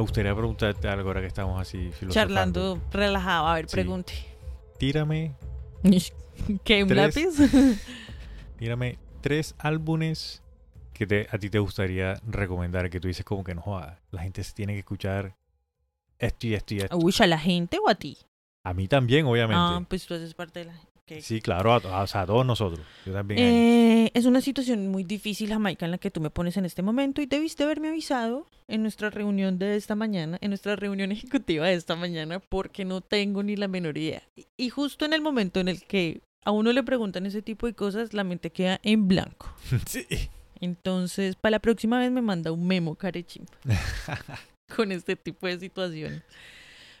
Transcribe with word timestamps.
Me 0.00 0.04
gustaría 0.04 0.34
preguntarte 0.34 0.88
algo 0.88 1.10
ahora 1.10 1.20
que 1.20 1.26
estamos 1.26 1.60
así. 1.60 1.90
Charlando 2.08 2.80
relajado. 2.90 3.46
A 3.48 3.54
ver, 3.56 3.68
Sí. 3.68 3.72
pregunte. 3.76 4.14
Tírame, 4.78 5.34
¿Qué, 6.64 6.82
un 6.82 6.88
Tres. 6.88 7.14
lápiz? 7.14 7.36
tírame 8.58 8.98
tres 9.20 9.54
álbumes 9.58 10.42
que 10.94 11.06
te, 11.06 11.26
a 11.30 11.36
ti 11.36 11.50
te 11.50 11.58
gustaría 11.58 12.18
recomendar, 12.26 12.88
que 12.88 12.98
tú 12.98 13.08
dices 13.08 13.26
como 13.26 13.44
que 13.44 13.54
no 13.54 13.60
joda, 13.60 14.00
la 14.10 14.22
gente 14.22 14.42
se 14.42 14.54
tiene 14.54 14.72
que 14.72 14.78
escuchar 14.78 15.36
esto 16.18 16.46
y 16.46 16.54
esto 16.54 16.72
y 16.72 16.78
esto. 16.78 16.96
Uy, 16.96 17.14
¿a 17.20 17.26
la 17.26 17.38
gente 17.38 17.76
o 17.84 17.90
a 17.90 17.94
ti? 17.94 18.16
A 18.64 18.72
mí 18.72 18.88
también, 18.88 19.26
Ah, 19.26 19.28
obviamente. 19.28 19.86
pues 19.86 20.06
tú 20.06 20.14
haces 20.14 20.32
parte 20.32 20.60
de 20.60 20.64
la 20.64 20.72
gente. 20.72 20.89
Sí, 21.20 21.40
claro, 21.40 21.72
a, 21.74 22.06
todos 22.26 22.46
nosotros. 22.46 22.80
Yo 23.04 23.12
también. 23.12 23.40
ahí. 23.40 23.46
Eh, 24.06 24.10
es 24.14 24.24
una 24.26 24.40
situación 24.40 24.88
muy 24.88 25.02
difícil, 25.04 25.48
Jamaica, 25.50 25.84
en 25.84 25.90
la 25.90 25.98
que 25.98 26.10
tú 26.10 26.20
me 26.20 26.30
pones 26.30 26.56
en 26.56 26.64
este 26.64 26.82
momento 26.82 27.20
y 27.20 27.26
debiste 27.26 27.64
haberme 27.64 27.88
avisado 27.88 28.46
en 28.68 28.82
nuestra 28.82 29.10
reunión 29.10 29.58
de 29.58 29.76
esta 29.76 29.94
mañana, 29.96 30.38
en 30.40 30.50
nuestra 30.50 30.76
reunión 30.76 31.10
ejecutiva 31.12 31.66
de 31.66 31.74
esta 31.74 31.96
mañana, 31.96 32.38
porque 32.38 32.84
no 32.84 33.00
tengo 33.00 33.42
ni 33.42 33.56
la 33.56 33.68
menor 33.68 33.98
idea. 33.98 34.22
Y- 34.36 34.46
Y 34.56 34.68
justo 34.70 35.04
en 35.04 35.12
el 35.12 35.20
momento 35.22 35.58
en 35.60 35.68
el 35.68 35.82
que 35.82 36.20
a 36.44 36.52
uno 36.52 36.72
le 36.72 36.82
preguntan 36.82 37.26
ese 37.26 37.42
tipo 37.42 37.66
de 37.66 37.74
cosas, 37.74 38.14
la 38.14 38.24
mente 38.24 38.50
queda 38.50 38.80
en 38.82 39.08
blanco. 39.08 39.52
sí. 39.86 40.06
Entonces, 40.62 41.36
para 41.36 41.52
la 41.52 41.58
próxima 41.58 41.98
vez 41.98 42.10
me 42.10 42.20
manda 42.22 42.52
un 42.52 42.66
memo, 42.66 42.94
carechimpa, 42.94 43.56
con 44.76 44.92
este 44.92 45.16
tipo 45.16 45.46
de 45.46 45.58
situaciones. 45.58 46.22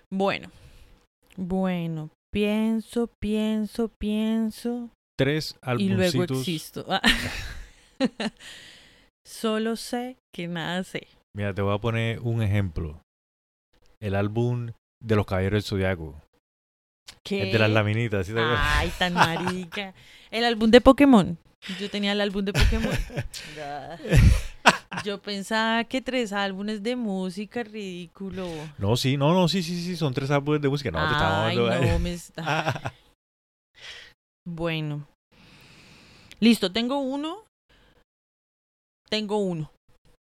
Bueno, 0.08 0.50
bueno, 1.36 2.10
pienso, 2.32 3.08
pienso, 3.20 3.88
pienso. 3.88 4.90
Tres 5.18 5.56
y 5.78 5.88
luego 5.88 6.22
álbumcitos. 6.22 6.38
existo. 6.38 6.86
Solo 9.26 9.76
sé 9.76 10.16
que 10.34 10.48
nada 10.48 10.82
sé. 10.84 11.06
Mira, 11.36 11.54
te 11.54 11.62
voy 11.62 11.74
a 11.74 11.78
poner 11.78 12.20
un 12.20 12.42
ejemplo. 12.42 13.00
El 14.00 14.14
álbum 14.14 14.72
de 15.02 15.16
los 15.16 15.26
Caballeros 15.26 15.62
del 15.62 15.68
Zodiaco. 15.68 16.22
¿Qué? 17.22 17.42
El 17.42 17.52
de 17.52 17.58
las 17.58 17.70
laminitas, 17.70 18.26
¿sí? 18.26 18.32
Ay, 18.36 18.90
tan 18.98 19.14
marica. 19.14 19.94
El 20.30 20.44
álbum 20.44 20.70
de 20.70 20.80
Pokémon. 20.80 21.38
Yo 21.78 21.90
tenía 21.90 22.12
el 22.12 22.20
álbum 22.20 22.44
de 22.44 22.52
Pokémon. 22.52 22.94
Yo 25.04 25.20
pensaba 25.20 25.84
que 25.84 26.00
tres 26.00 26.32
álbumes 26.32 26.82
de 26.82 26.96
música, 26.96 27.62
ridículo. 27.62 28.46
No, 28.78 28.96
sí, 28.96 29.16
no, 29.16 29.32
no, 29.32 29.48
sí, 29.48 29.62
sí, 29.62 29.82
sí, 29.82 29.96
son 29.96 30.12
tres 30.12 30.30
álbumes 30.30 30.60
de 30.60 30.68
música. 30.68 30.90
No, 30.90 30.98
te 31.06 31.12
estaba 31.12 31.54
no, 31.54 31.98
me 32.00 32.12
está... 32.12 32.92
Bueno. 34.46 35.06
Listo, 36.40 36.72
tengo 36.72 36.98
uno. 36.98 37.44
Tengo 39.08 39.38
uno. 39.38 39.70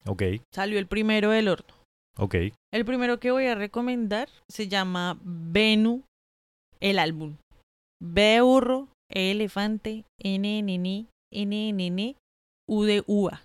ok, 0.06 0.24
Salió 0.54 0.80
el 0.80 0.88
primero 0.88 1.30
del 1.32 1.48
horno. 1.50 1.74
ok. 2.18 2.36
El 2.74 2.86
primero 2.86 3.20
que 3.20 3.32
voy 3.32 3.46
a 3.48 3.56
recomendar 3.56 4.30
se 4.50 4.68
llama 4.68 5.20
Venu, 5.24 6.04
el 6.80 7.00
álbum. 7.00 7.36
B 8.02 8.22
de 8.22 8.42
burro, 8.42 8.88
E 9.10 9.32
elefante, 9.32 10.06
N 10.20 10.60
N 10.60 10.74
N, 10.74 11.06
N 11.34 11.70
N 11.70 11.86
N, 11.86 12.16
U 12.68 12.84
de 12.84 13.04
uva. 13.06 13.42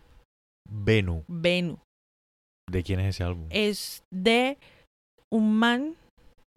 Venu. 0.68 1.24
Venu. 1.28 1.78
¿De 2.70 2.82
quién 2.82 3.00
es 3.00 3.14
ese 3.14 3.24
álbum? 3.24 3.46
Es 3.50 4.02
de 4.12 4.58
un 5.32 5.56
man 5.56 5.96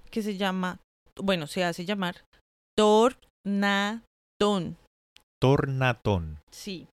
que 0.09 0.21
se 0.21 0.37
llama, 0.37 0.79
bueno, 1.21 1.47
se 1.47 1.63
hace 1.63 1.85
llamar 1.85 2.23
Tornatón. 2.77 4.01
Tornatón. 5.39 6.39
Sí. 6.51 6.87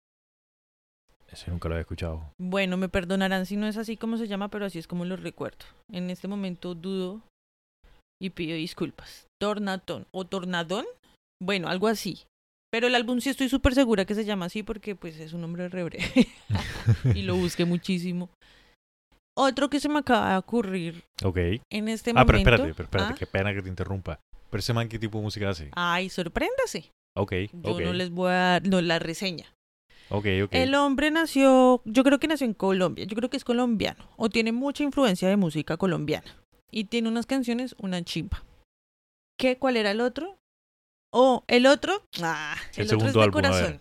Ese 1.31 1.49
nunca 1.49 1.67
lo 1.67 1.75
había 1.75 1.81
escuchado. 1.81 2.31
Bueno, 2.39 2.77
me 2.77 2.89
perdonarán 2.89 3.45
si 3.45 3.57
no 3.57 3.67
es 3.67 3.77
así 3.77 3.97
como 3.97 4.17
se 4.17 4.27
llama, 4.27 4.49
pero 4.49 4.65
así 4.65 4.79
es 4.79 4.87
como 4.87 5.05
lo 5.05 5.15
recuerdo. 5.15 5.65
En 5.91 6.09
este 6.09 6.27
momento 6.27 6.75
dudo 6.75 7.21
y 8.21 8.29
pido 8.31 8.55
disculpas. 8.55 9.27
Tornatón 9.41 10.07
o 10.11 10.25
Tornadón, 10.25 10.85
bueno, 11.41 11.69
algo 11.69 11.87
así. 11.87 12.23
Pero 12.73 12.87
el 12.87 12.95
álbum 12.95 13.19
sí 13.21 13.29
estoy 13.29 13.49
súper 13.49 13.75
segura 13.75 14.03
que 14.05 14.15
se 14.15 14.25
llama 14.25 14.45
así 14.47 14.63
porque 14.63 14.95
pues 14.95 15.19
es 15.19 15.33
un 15.33 15.41
nombre 15.41 15.69
re 15.69 15.83
breve 15.83 16.03
y 17.13 17.21
lo 17.21 17.35
busqué 17.35 17.65
muchísimo. 17.65 18.31
Otro 19.37 19.69
que 19.69 19.79
se 19.79 19.89
me 19.89 19.99
acaba 19.99 20.31
de 20.31 20.37
ocurrir 20.37 21.03
Ok. 21.23 21.37
en 21.69 21.87
este 21.87 22.11
Ah, 22.15 22.25
pero 22.25 22.39
momento. 22.39 22.49
espérate, 22.49 22.73
pero 22.73 22.83
espérate, 22.85 23.13
¿Ah? 23.13 23.15
qué 23.19 23.27
pena 23.27 23.53
que 23.53 23.61
te 23.61 23.69
interrumpa. 23.69 24.19
Pero 24.49 24.59
ese 24.59 24.73
man, 24.73 24.89
¿qué 24.89 24.97
tipo 24.97 25.19
de 25.19 25.23
música 25.23 25.49
hace? 25.51 25.69
Ay, 25.73 26.09
sorpréndase. 26.09 26.89
Ok, 27.15 27.33
Yo 27.53 27.73
ok. 27.75 27.81
no 27.81 27.93
les 27.93 28.09
voy 28.09 28.31
a 28.31 28.33
dar 28.33 28.67
no, 28.67 28.81
la 28.81 28.97
reseña. 28.97 29.53
Ok, 30.09 30.25
ok. 30.45 30.49
El 30.53 30.73
hombre 30.73 31.11
nació, 31.11 31.83
yo 31.85 32.03
creo 32.03 32.19
que 32.19 32.27
nació 32.27 32.47
en 32.47 32.55
Colombia, 32.55 33.05
yo 33.05 33.15
creo 33.15 33.29
que 33.29 33.37
es 33.37 33.45
colombiano, 33.45 34.03
o 34.17 34.29
tiene 34.29 34.51
mucha 34.51 34.83
influencia 34.83 35.29
de 35.29 35.37
música 35.37 35.77
colombiana. 35.77 36.35
Y 36.71 36.85
tiene 36.85 37.07
unas 37.09 37.27
canciones, 37.27 37.75
una 37.77 38.03
chimpa. 38.03 38.43
¿Qué? 39.37 39.59
¿Cuál 39.59 39.77
era 39.77 39.91
el 39.91 40.01
otro? 40.01 40.37
Oh, 41.15 41.43
el 41.47 41.67
otro, 41.67 42.01
ah, 42.23 42.55
El 42.75 42.87
el, 42.87 42.95
otro 42.95 43.07
es 43.07 43.13
de 43.13 43.21
álbum, 43.21 43.33
corazón. 43.33 43.79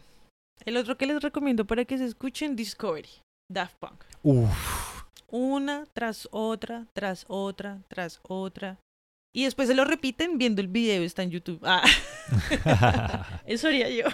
El 0.66 0.76
otro 0.76 0.98
que 0.98 1.06
les 1.06 1.22
recomiendo 1.22 1.66
para 1.66 1.86
que 1.86 1.96
se 1.96 2.04
escuchen, 2.04 2.56
Discovery, 2.56 3.08
Daft 3.50 3.76
Punk. 3.78 4.04
Uf. 4.22 5.04
Una 5.28 5.86
tras 5.94 6.28
otra, 6.30 6.86
tras 6.92 7.24
otra, 7.28 7.80
tras 7.88 8.20
otra. 8.22 8.78
Y 9.34 9.44
después 9.44 9.66
se 9.66 9.74
lo 9.74 9.86
repiten 9.86 10.36
viendo 10.36 10.60
el 10.60 10.68
video, 10.68 11.02
está 11.02 11.22
en 11.22 11.30
YouTube. 11.30 11.60
Ah. 11.62 11.82
Eso 13.46 13.68
haría 13.68 13.88
yo. 13.88 14.04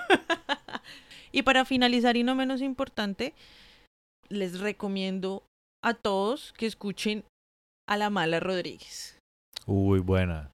y 1.33 1.43
para 1.43 1.65
finalizar, 1.65 2.17
y 2.17 2.23
no 2.23 2.37
menos 2.37 2.63
importante, 2.63 3.35
les 4.29 4.61
recomiendo 4.61 5.43
a 5.83 5.95
todos 5.95 6.53
que 6.57 6.67
escuchen 6.67 7.25
a 7.89 7.97
la 7.97 8.11
Mala 8.11 8.39
Rodríguez. 8.39 9.19
Uy, 9.67 9.99
buena. 9.99 10.53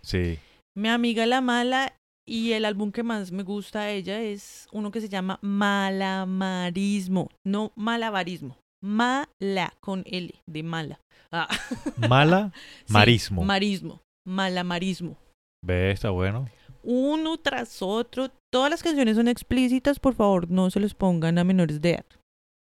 Sí. 0.00 0.38
Mi 0.74 0.88
amiga 0.88 1.26
La 1.26 1.42
Mala 1.42 1.92
y 2.28 2.52
el 2.52 2.64
álbum 2.64 2.90
que 2.92 3.02
más 3.02 3.30
me 3.32 3.42
gusta 3.44 3.80
a 3.82 3.90
ella 3.90 4.20
es 4.20 4.66
uno 4.72 4.90
que 4.90 5.00
se 5.00 5.08
llama 5.08 5.38
Malamarismo, 5.42 7.28
no 7.44 7.72
malabarismo. 7.76 8.58
Mala 8.82 9.72
con 9.80 10.02
L 10.06 10.32
de 10.46 10.62
mala. 10.62 11.00
Ah, 11.32 11.48
Mala, 12.08 12.52
sí, 12.86 12.92
marismo. 12.92 13.42
marismo. 13.44 14.00
Malamarismo. 14.26 15.16
Ve, 15.64 15.90
está 15.90 16.10
bueno. 16.10 16.48
uno 16.82 17.36
tras 17.38 17.80
otro. 17.82 18.30
Todas 18.52 18.70
las 18.70 18.82
canciones 18.82 19.16
son 19.16 19.28
explícitas, 19.28 19.98
por 19.98 20.14
favor, 20.14 20.48
no 20.50 20.70
se 20.70 20.78
los 20.80 20.94
pongan 20.94 21.38
a 21.38 21.44
menores 21.44 21.80
de 21.80 21.90
edad. 21.92 22.04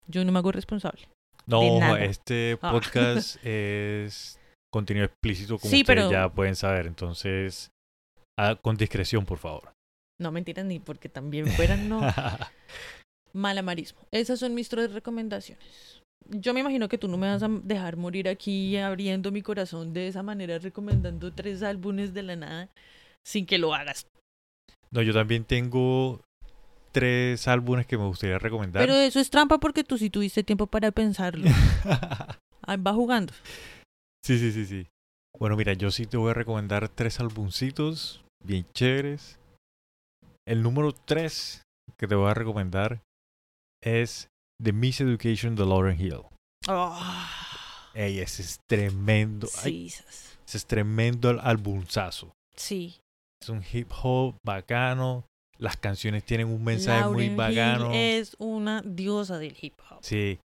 Yo 0.08 0.24
no 0.24 0.32
me 0.32 0.38
hago 0.38 0.50
responsable. 0.52 1.08
No, 1.46 1.96
este 1.96 2.58
Ah. 2.62 2.70
podcast 2.72 3.36
es 3.44 4.38
contenido 4.72 5.06
explícito, 5.06 5.58
como 5.58 5.70
Sí, 5.70 5.80
ustedes 5.82 5.86
pero- 6.04 6.10
ya 6.10 6.28
pueden 6.28 6.56
saber. 6.56 6.86
Entonces, 6.86 7.70
con 8.62 8.76
discreción, 8.76 9.24
por 9.24 9.38
favor. 9.38 9.72
No 10.20 10.32
mentiras 10.32 10.64
ni 10.64 10.80
porque 10.80 11.08
también 11.08 11.46
fueran, 11.46 11.88
no. 11.88 12.00
Malamarismo. 13.32 14.00
Esas 14.10 14.40
son 14.40 14.54
mis 14.54 14.68
tres 14.68 14.92
recomendaciones. 14.92 16.02
Yo 16.28 16.52
me 16.52 16.60
imagino 16.60 16.88
que 16.88 16.98
tú 16.98 17.08
no 17.08 17.16
me 17.16 17.28
vas 17.28 17.42
a 17.42 17.48
dejar 17.48 17.96
morir 17.96 18.28
aquí 18.28 18.76
abriendo 18.76 19.30
mi 19.30 19.42
corazón 19.42 19.92
de 19.92 20.08
esa 20.08 20.22
manera, 20.22 20.58
recomendando 20.58 21.32
tres 21.32 21.62
álbumes 21.62 22.12
de 22.12 22.22
la 22.22 22.36
nada 22.36 22.68
sin 23.24 23.46
que 23.46 23.58
lo 23.58 23.74
hagas. 23.74 24.06
no, 24.90 25.02
yo 25.02 25.12
también 25.12 25.44
tengo 25.44 26.20
tres 26.92 27.46
álbumes 27.46 27.86
que 27.86 27.96
me 27.96 28.06
gustaría 28.06 28.38
recomendar. 28.38 28.82
Pero 28.82 28.94
eso 28.94 29.20
es 29.20 29.30
trampa 29.30 29.58
porque 29.58 29.84
tú 29.84 29.98
sí 29.98 30.10
tuviste 30.10 30.42
tiempo 30.42 30.66
para 30.66 30.90
pensarlo. 30.90 31.48
Va 32.86 32.92
jugando. 32.92 33.32
sí, 34.24 34.38
sí, 34.38 34.52
sí, 34.52 34.66
sí. 34.66 34.88
Bueno, 35.38 35.56
mira, 35.56 35.72
yo 35.74 35.90
sí 35.90 36.06
te 36.06 36.16
voy 36.16 36.32
a 36.32 36.34
recomendar 36.34 36.88
tres 36.88 37.20
álbumcitos 37.20 38.24
bien 38.44 38.66
chéveres. 38.74 39.38
El 40.46 40.62
número 40.62 40.92
tres 40.92 41.62
que 41.98 42.06
te 42.06 42.14
voy 42.14 42.30
a 42.30 42.34
recomendar 42.34 43.00
es 43.82 44.28
The 44.62 44.72
Miss 44.72 45.00
Education 45.00 45.54
de 45.56 45.66
Lauren 45.66 46.00
Hill. 46.00 46.22
Ah, 46.66 47.30
Ey, 47.94 48.20
ese 48.20 48.42
es 48.42 48.60
tremendo. 48.68 49.48
Ay, 49.64 49.86
ese 49.86 50.02
es 50.58 50.66
tremendo 50.66 51.28
al- 51.30 51.40
albumzazo. 51.40 52.32
sí. 52.56 52.96
Es 53.40 53.50
un 53.50 53.62
hip 53.72 53.88
hop 54.02 54.34
bacano. 54.44 55.24
Las 55.58 55.76
canciones 55.76 56.24
tienen 56.24 56.48
un 56.48 56.64
mensaje 56.64 57.08
muy 57.08 57.26
Hill 57.26 57.36
bacano. 57.36 57.92
es 57.94 58.34
una 58.40 58.82
diosa 58.82 59.38
del 59.38 59.56
hip 59.60 59.74
hop. 59.88 59.98
Sí. 60.02 60.40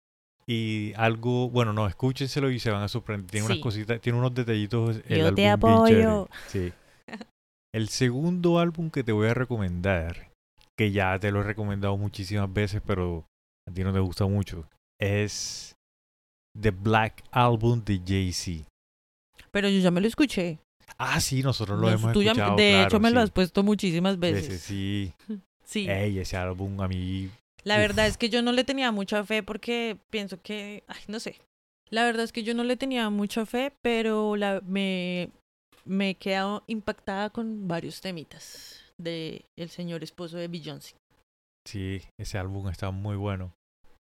Y 0.46 0.94
algo, 0.94 1.50
bueno, 1.50 1.74
no, 1.74 1.86
escúchenselo 1.86 2.50
y 2.50 2.58
se 2.58 2.70
van 2.70 2.82
a 2.82 2.88
sorprender. 2.88 3.30
Tiene 3.30 3.46
Sí. 3.46 3.52
unas 3.52 3.62
cositas, 3.62 4.00
tiene 4.00 4.18
unos 4.18 4.32
detallitos. 4.34 5.02
El 5.06 5.18
Yo 5.18 5.34
te 5.34 5.48
apoyo. 5.50 6.30
Sí. 6.46 6.72
El 7.74 7.88
segundo 7.88 8.58
álbum 8.58 8.90
que 8.90 9.04
te 9.04 9.12
voy 9.12 9.28
a 9.28 9.34
recomendar, 9.34 10.30
que 10.76 10.90
ya 10.90 11.18
te 11.18 11.30
lo 11.30 11.40
he 11.40 11.44
recomendado 11.44 11.96
muchísimas 11.96 12.52
veces, 12.52 12.80
pero 12.84 13.26
a 13.68 13.72
ti 13.72 13.84
no 13.84 13.92
te 13.92 13.98
gusta 14.00 14.26
mucho, 14.26 14.68
es 15.00 15.74
The 16.58 16.70
Black 16.70 17.22
Album 17.30 17.84
de 17.84 18.00
Jay-Z. 18.04 18.66
Pero 19.50 19.68
yo 19.68 19.80
ya 19.80 19.90
me 19.90 20.00
lo 20.00 20.06
escuché. 20.08 20.58
Ah, 20.96 21.20
sí, 21.20 21.42
nosotros 21.42 21.78
lo 21.78 21.90
hemos 21.90 22.12
tú 22.12 22.22
ya- 22.22 22.32
escuchado. 22.32 22.56
de 22.56 22.70
claro, 22.70 22.86
hecho, 22.88 23.00
me 23.00 23.10
lo 23.10 23.20
has 23.20 23.30
puesto 23.30 23.62
muchísimas 23.62 24.18
veces. 24.18 24.62
Sí. 24.62 25.12
Sí. 25.68 25.86
Ey, 25.86 26.18
ese 26.18 26.38
álbum 26.38 26.80
a 26.80 26.88
mí. 26.88 27.28
La 27.62 27.74
uf. 27.74 27.80
verdad 27.80 28.06
es 28.06 28.16
que 28.16 28.30
yo 28.30 28.40
no 28.40 28.52
le 28.52 28.64
tenía 28.64 28.90
mucha 28.90 29.22
fe 29.26 29.42
porque 29.42 29.98
pienso 30.08 30.40
que, 30.40 30.82
ay, 30.86 31.02
no 31.08 31.20
sé. 31.20 31.36
La 31.90 32.04
verdad 32.04 32.24
es 32.24 32.32
que 32.32 32.42
yo 32.42 32.54
no 32.54 32.64
le 32.64 32.78
tenía 32.78 33.10
mucha 33.10 33.44
fe, 33.44 33.74
pero 33.82 34.34
la, 34.36 34.62
me, 34.64 35.28
me 35.88 36.10
he 36.10 36.14
quedado 36.14 36.62
impactada 36.66 37.30
con 37.30 37.66
varios 37.66 38.00
temitas 38.00 38.84
de 38.98 39.44
el 39.58 39.70
señor 39.70 40.04
esposo 40.04 40.36
de 40.36 40.48
Beyoncé. 40.48 40.94
Sí, 41.66 42.02
ese 42.18 42.38
álbum 42.38 42.68
está 42.68 42.90
muy 42.90 43.16
bueno. 43.16 43.52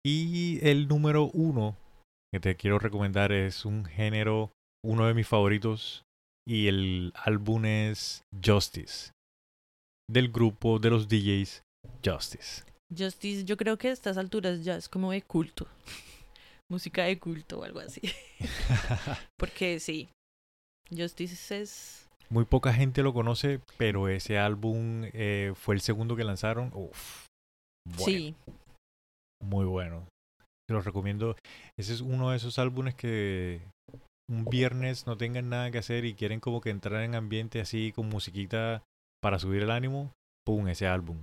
Y 0.05 0.59
el 0.67 0.89
número 0.89 1.31
uno 1.33 1.77
que 2.33 2.41
te 2.41 2.57
quiero 2.57 2.79
recomendar 2.79 3.33
es 3.33 3.65
un 3.65 3.85
género, 3.85 4.51
uno 4.85 5.07
de 5.07 5.15
mis 5.15 5.29
favoritos, 5.29 6.05
y 6.47 6.69
el 6.69 7.13
álbum 7.15 7.65
es 7.67 8.23
Justice, 8.45 9.13
del 10.11 10.31
grupo 10.31 10.79
de 10.79 10.91
los 10.91 11.09
DJs 11.09 11.63
Justice. 12.05 12.65
Justice, 12.97 13.45
yo 13.45 13.57
creo 13.57 13.79
que 13.79 13.89
a 13.89 13.93
estas 13.93 14.19
alturas 14.19 14.65
ya 14.65 14.77
es 14.77 14.89
como 14.89 15.13
de 15.13 15.23
culto. 15.23 15.67
Música 16.71 17.05
de 17.05 17.19
culto 17.19 17.61
o 17.61 17.65
algo 17.65 17.81
así. 17.81 18.01
Porque 19.39 19.79
sí, 19.79 20.09
Justice 20.97 21.61
es... 21.61 22.09
Muy 22.29 22.45
poca 22.45 22.73
gente 22.73 23.03
lo 23.03 23.13
conoce, 23.13 23.61
pero 23.77 24.09
ese 24.09 24.39
álbum 24.39 25.05
eh, 25.13 25.53
fue 25.55 25.75
el 25.75 25.81
segundo 25.83 26.17
que 26.17 26.25
lanzaron. 26.25 26.71
Uf, 26.75 27.27
bueno, 27.85 28.05
Sí, 28.05 28.35
muy 29.43 29.67
bueno. 29.67 30.07
Te 30.67 30.75
lo 30.75 30.81
recomiendo. 30.81 31.37
Ese 31.79 31.93
es 31.93 32.01
uno 32.01 32.31
de 32.31 32.37
esos 32.37 32.59
álbumes 32.59 32.95
que 32.95 33.61
un 34.31 34.45
viernes 34.47 35.07
no 35.07 35.17
tengan 35.17 35.51
nada 35.51 35.71
que 35.71 35.79
hacer 35.79 36.05
y 36.05 36.15
quieren 36.15 36.41
como 36.41 36.61
que 36.61 36.71
entrar 36.71 37.03
en 37.03 37.15
ambiente 37.15 37.61
así 37.61 37.93
con 37.93 38.09
musiquita 38.09 38.83
para 39.21 39.39
subir 39.39 39.63
el 39.63 39.71
ánimo. 39.71 40.13
Pum, 40.45 40.69
ese 40.69 40.87
álbum. 40.87 41.19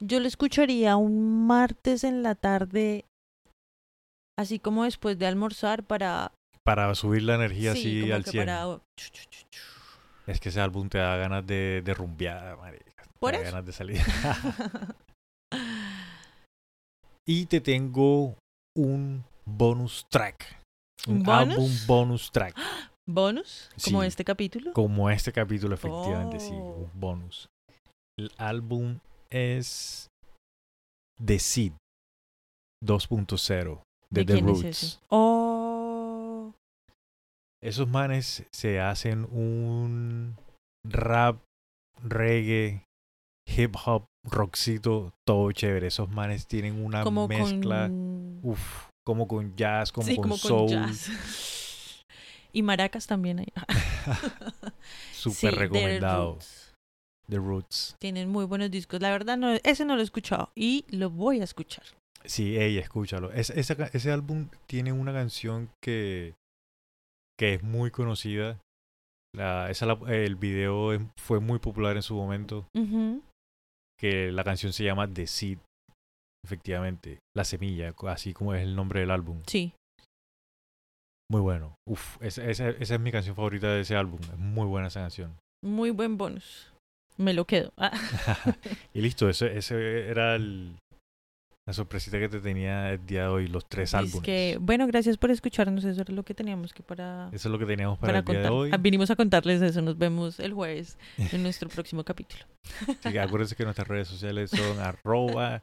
yo 0.00 0.20
lo 0.20 0.26
escucharía 0.26 0.96
un 0.96 1.46
martes 1.46 2.04
en 2.04 2.22
la 2.22 2.34
tarde, 2.34 3.04
así 4.38 4.58
como 4.58 4.84
después 4.84 5.18
de 5.18 5.26
almorzar 5.26 5.84
para... 5.84 6.32
Para 6.64 6.94
subir 6.94 7.22
la 7.22 7.34
energía 7.36 7.72
sí, 7.74 8.02
así 8.02 8.12
al 8.12 8.24
que 8.24 8.30
100. 8.32 8.46
para... 8.46 8.80
Es 10.26 10.40
que 10.40 10.50
ese 10.50 10.60
álbum 10.60 10.88
te 10.88 10.98
da 10.98 11.16
ganas 11.16 11.46
de, 11.46 11.82
de 11.84 11.94
rumbear, 11.94 12.56
marica. 12.58 13.02
Te 13.02 13.18
¿Por 13.18 13.32
da 13.32 13.38
eso? 13.38 13.50
ganas 13.50 13.66
de 13.66 13.72
salir. 13.72 14.00
y 17.26 17.46
te 17.46 17.60
tengo 17.60 18.36
un 18.76 19.24
bonus 19.44 20.06
track. 20.10 20.58
Un 21.08 21.28
álbum 21.28 21.70
bonus 21.86 22.30
track. 22.30 22.54
¿Bonus? 23.08 23.70
Como 23.84 24.02
Sí. 24.02 24.06
este 24.08 24.24
capítulo. 24.24 24.72
Como 24.72 25.10
este 25.10 25.32
capítulo, 25.32 25.74
efectivamente, 25.74 26.38
sí. 26.38 26.52
Oh. 26.52 26.88
Un 26.92 27.00
bonus. 27.00 27.48
El 28.18 28.30
álbum 28.36 28.98
es 29.30 30.08
The 31.24 31.38
Seed 31.40 31.72
2.0 32.84 33.82
de, 34.10 34.24
¿De 34.24 34.32
The 34.32 34.38
es 34.38 34.44
Roots. 34.44 35.00
Oh, 35.08 35.49
Esos 37.62 37.88
manes 37.88 38.44
se 38.52 38.80
hacen 38.80 39.24
un 39.30 40.36
rap, 40.84 41.42
reggae, 42.02 42.84
hip 43.46 43.76
hop, 43.84 44.06
rockcito, 44.24 45.12
todo 45.26 45.52
chévere. 45.52 45.88
Esos 45.88 46.08
manes 46.08 46.46
tienen 46.46 46.82
una 46.82 47.02
como 47.02 47.28
mezcla, 47.28 47.88
con... 47.88 48.40
uff, 48.42 48.88
como 49.06 49.28
con 49.28 49.54
jazz, 49.56 49.92
como 49.92 50.06
sí, 50.06 50.14
con 50.14 50.22
como 50.24 50.36
soul, 50.38 50.58
con 50.68 50.68
jazz. 50.68 51.10
y 52.52 52.62
maracas 52.62 53.06
también 53.06 53.40
hay. 53.40 53.52
súper 55.12 55.52
Sí, 55.52 55.58
recomendado. 55.58 56.38
The 57.28 57.36
Roots. 57.36 57.94
Tienen 58.00 58.28
muy 58.28 58.44
buenos 58.44 58.70
discos. 58.72 59.00
La 59.00 59.10
verdad, 59.10 59.36
no, 59.36 59.52
ese 59.62 59.84
no 59.84 59.94
lo 59.94 60.00
he 60.00 60.04
escuchado 60.04 60.50
y 60.56 60.84
lo 60.88 61.10
voy 61.10 61.40
a 61.40 61.44
escuchar. 61.44 61.84
Sí, 62.24 62.56
ey, 62.56 62.78
escúchalo. 62.78 63.30
Es- 63.32 63.50
esa 63.50 63.76
ca- 63.76 63.90
ese 63.92 64.10
álbum 64.10 64.48
tiene 64.66 64.92
una 64.92 65.12
canción 65.12 65.70
que, 65.80 66.34
que 67.40 67.54
es 67.54 67.62
muy 67.62 67.90
conocida. 67.90 68.58
La, 69.34 69.70
esa 69.70 69.86
la- 69.86 69.98
el 70.14 70.36
video 70.36 70.92
es- 70.92 71.00
fue 71.18 71.40
muy 71.40 71.58
popular 71.58 71.96
en 71.96 72.02
su 72.02 72.14
momento. 72.14 72.66
Que 73.98 74.30
la 74.30 74.44
canción 74.44 74.72
se 74.74 74.84
llama 74.84 75.08
The 75.08 75.26
Seed. 75.26 75.58
Efectivamente, 76.44 77.18
la 77.36 77.44
semilla, 77.44 77.94
así 78.08 78.32
como 78.34 78.54
es 78.54 78.62
el 78.62 78.74
nombre 78.76 79.00
del 79.00 79.10
álbum. 79.10 79.42
Sí. 79.46 79.72
Muy 81.30 81.40
bueno. 81.40 81.74
Uf, 81.88 82.16
esa, 82.20 82.44
esa- 82.44 82.70
esa 82.70 82.94
es 82.94 83.00
mi 83.00 83.12
canción 83.12 83.36
favorita 83.36 83.68
de 83.68 83.82
ese 83.82 83.94
álbum. 83.96 84.20
Es 84.22 84.38
muy 84.38 84.66
buena 84.66 84.88
esa 84.88 85.00
canción. 85.00 85.36
Muy 85.64 85.90
buen 85.90 86.16
bonus. 86.18 86.72
Me 87.16 87.34
lo 87.34 87.44
quedo. 87.44 87.72
Ah. 87.76 87.92
y 88.94 89.00
listo, 89.02 89.28
ese, 89.28 89.56
ese 89.56 90.08
era 90.08 90.34
el, 90.34 90.76
la 91.70 91.74
sorpresita 91.74 92.18
que 92.18 92.28
te 92.28 92.40
tenía 92.40 92.90
el 92.94 93.06
día 93.06 93.22
de 93.22 93.28
hoy, 93.28 93.46
los 93.46 93.64
tres 93.64 93.90
Es 93.90 93.94
álbumes. 93.94 94.22
que, 94.22 94.58
bueno, 94.60 94.88
gracias 94.88 95.16
por 95.16 95.30
escucharnos. 95.30 95.84
Eso 95.84 96.00
era 96.00 96.12
lo 96.12 96.24
que 96.24 96.34
teníamos 96.34 96.72
que 96.74 96.82
para, 96.82 97.28
Eso 97.32 97.46
es 97.48 97.52
lo 97.52 97.60
que 97.60 97.66
teníamos 97.66 97.96
para, 97.96 98.14
para 98.14 98.18
el 98.18 98.24
día 98.24 98.34
de 98.34 98.48
contar. 98.48 98.52
hoy. 98.52 98.70
Ah, 98.72 98.76
Vinimos 98.76 99.08
a 99.12 99.14
contarles 99.14 99.62
eso. 99.62 99.80
Nos 99.80 99.96
vemos 99.96 100.40
el 100.40 100.52
jueves 100.52 100.98
en 101.16 101.44
nuestro 101.44 101.68
próximo 101.74 102.02
capítulo. 102.02 102.42
Que 103.02 103.20
acuérdense 103.20 103.54
que 103.54 103.62
nuestras 103.62 103.86
redes 103.86 104.08
sociales 104.08 104.50
son 104.50 104.80
arroba 104.80 105.62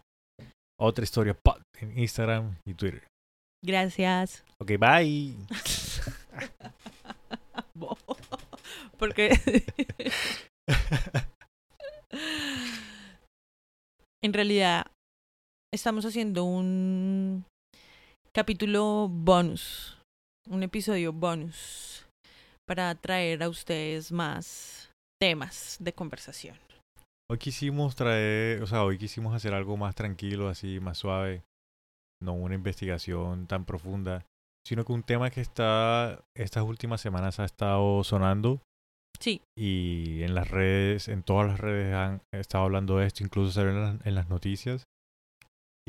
otra 0.80 1.04
historia 1.04 1.34
pod 1.34 1.62
en 1.82 2.00
Instagram 2.00 2.56
y 2.66 2.74
Twitter. 2.74 3.04
Gracias. 3.62 4.46
Ok, 4.62 4.72
bye. 4.80 5.36
Porque 8.98 9.30
en 14.24 14.32
realidad 14.32 14.86
estamos 15.74 16.06
haciendo 16.06 16.44
un 16.44 17.46
capítulo 18.34 19.10
bonus, 19.10 19.98
un 20.50 20.64
episodio 20.64 21.12
bonus 21.12 22.06
para 22.68 22.94
traer 22.96 23.44
a 23.44 23.50
ustedes 23.50 24.12
más 24.12 24.92
temas 25.20 25.78
de 25.80 25.94
conversación. 25.94 26.58
Hoy 27.30 27.38
quisimos 27.38 27.96
traer, 27.96 28.62
o 28.64 28.68
sea, 28.68 28.84
hoy 28.84 28.98
quisimos 28.98 29.36
hacer 29.36 29.54
algo 29.54 29.76
más 29.76 29.96
tranquilo, 29.96 30.48
así, 30.48 30.80
más 30.80 30.98
suave. 30.98 31.44
No 32.22 32.34
una 32.34 32.56
investigación 32.56 33.48
tan 33.48 33.66
profunda, 33.66 34.26
sino 34.66 34.86
que 34.86 34.94
un 34.94 35.04
tema 35.04 35.30
que 35.30 35.42
está, 35.42 36.24
estas 36.36 36.64
últimas 36.64 37.02
semanas 37.02 37.40
ha 37.40 37.46
estado 37.46 38.04
sonando 38.04 38.62
Sí, 39.20 39.42
y 39.58 40.22
en 40.24 40.36
las 40.36 40.50
redes, 40.50 41.08
en 41.08 41.24
todas 41.24 41.48
las 41.48 41.60
redes 41.60 41.94
han 41.94 42.22
estado 42.32 42.66
hablando 42.66 42.98
de 42.98 43.08
esto, 43.08 43.24
incluso 43.24 43.52
salió 43.52 43.72
en 43.72 43.82
las, 43.82 44.06
en 44.06 44.16
las 44.16 44.30
noticias. 44.30 44.84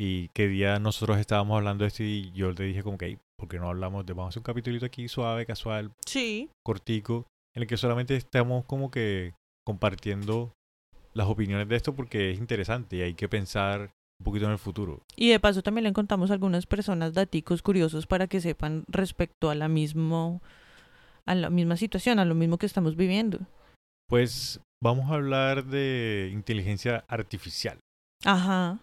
Y 0.01 0.29
qué 0.29 0.47
día 0.47 0.79
nosotros 0.79 1.19
estábamos 1.19 1.57
hablando 1.57 1.83
de 1.83 1.89
esto 1.89 2.05
y 2.05 2.31
yo 2.31 2.53
le 2.53 2.67
dije 2.67 2.85
como 2.85 2.97
que, 2.97 3.07
"Ey, 3.07 3.19
¿por 3.37 3.49
qué 3.49 3.59
no 3.59 3.69
hablamos 3.69 4.07
de, 4.07 4.13
vamos 4.13 4.27
a 4.27 4.29
hacer 4.29 4.41
un 4.41 4.45
capítulito 4.45 4.87
aquí 4.87 5.09
suave, 5.09 5.45
casual, 5.45 5.91
sí, 6.07 6.51
cortico, 6.65 7.27
en 7.57 7.63
el 7.63 7.69
que 7.69 7.77
solamente 7.77 8.15
estamos 8.15 8.65
como 8.65 8.93
que 8.93 9.35
compartiendo 9.67 10.53
las 11.15 11.27
opiniones 11.27 11.69
de 11.69 11.75
esto 11.75 11.97
porque 11.97 12.31
es 12.31 12.39
interesante 12.39 12.97
y 12.97 13.03
hay 13.03 13.15
que 13.15 13.29
pensar 13.29 13.91
un 14.21 14.25
poquito 14.25 14.47
en 14.47 14.53
el 14.53 14.59
futuro. 14.59 15.03
y 15.17 15.31
de 15.31 15.41
paso 15.41 15.63
también 15.63 15.83
le 15.83 15.93
contamos 15.93 16.31
a 16.31 16.35
algunas 16.35 16.67
personas 16.67 17.13
daticos 17.13 17.63
curiosos 17.63 18.07
para 18.07 18.29
que 18.29 18.41
sepan 18.41 18.85
respecto 18.87 19.51
a 19.51 19.57
la 19.57 19.67
mismo 19.67 20.43
a 21.27 21.35
la 21.35 21.51
misma 21.51 21.77
situación, 21.77 22.21
a 22.21 22.25
lo 22.25 22.37
mismo 22.37 22.57
que 22.57 22.67
estamos 22.67 22.95
viviendo. 22.95 23.41
Pues 24.09 24.61
vamos 24.81 25.11
a 25.11 25.15
hablar 25.15 25.65
de 25.65 26.31
inteligencia 26.33 27.05
artificial 27.09 27.79
Ajá. 28.25 28.79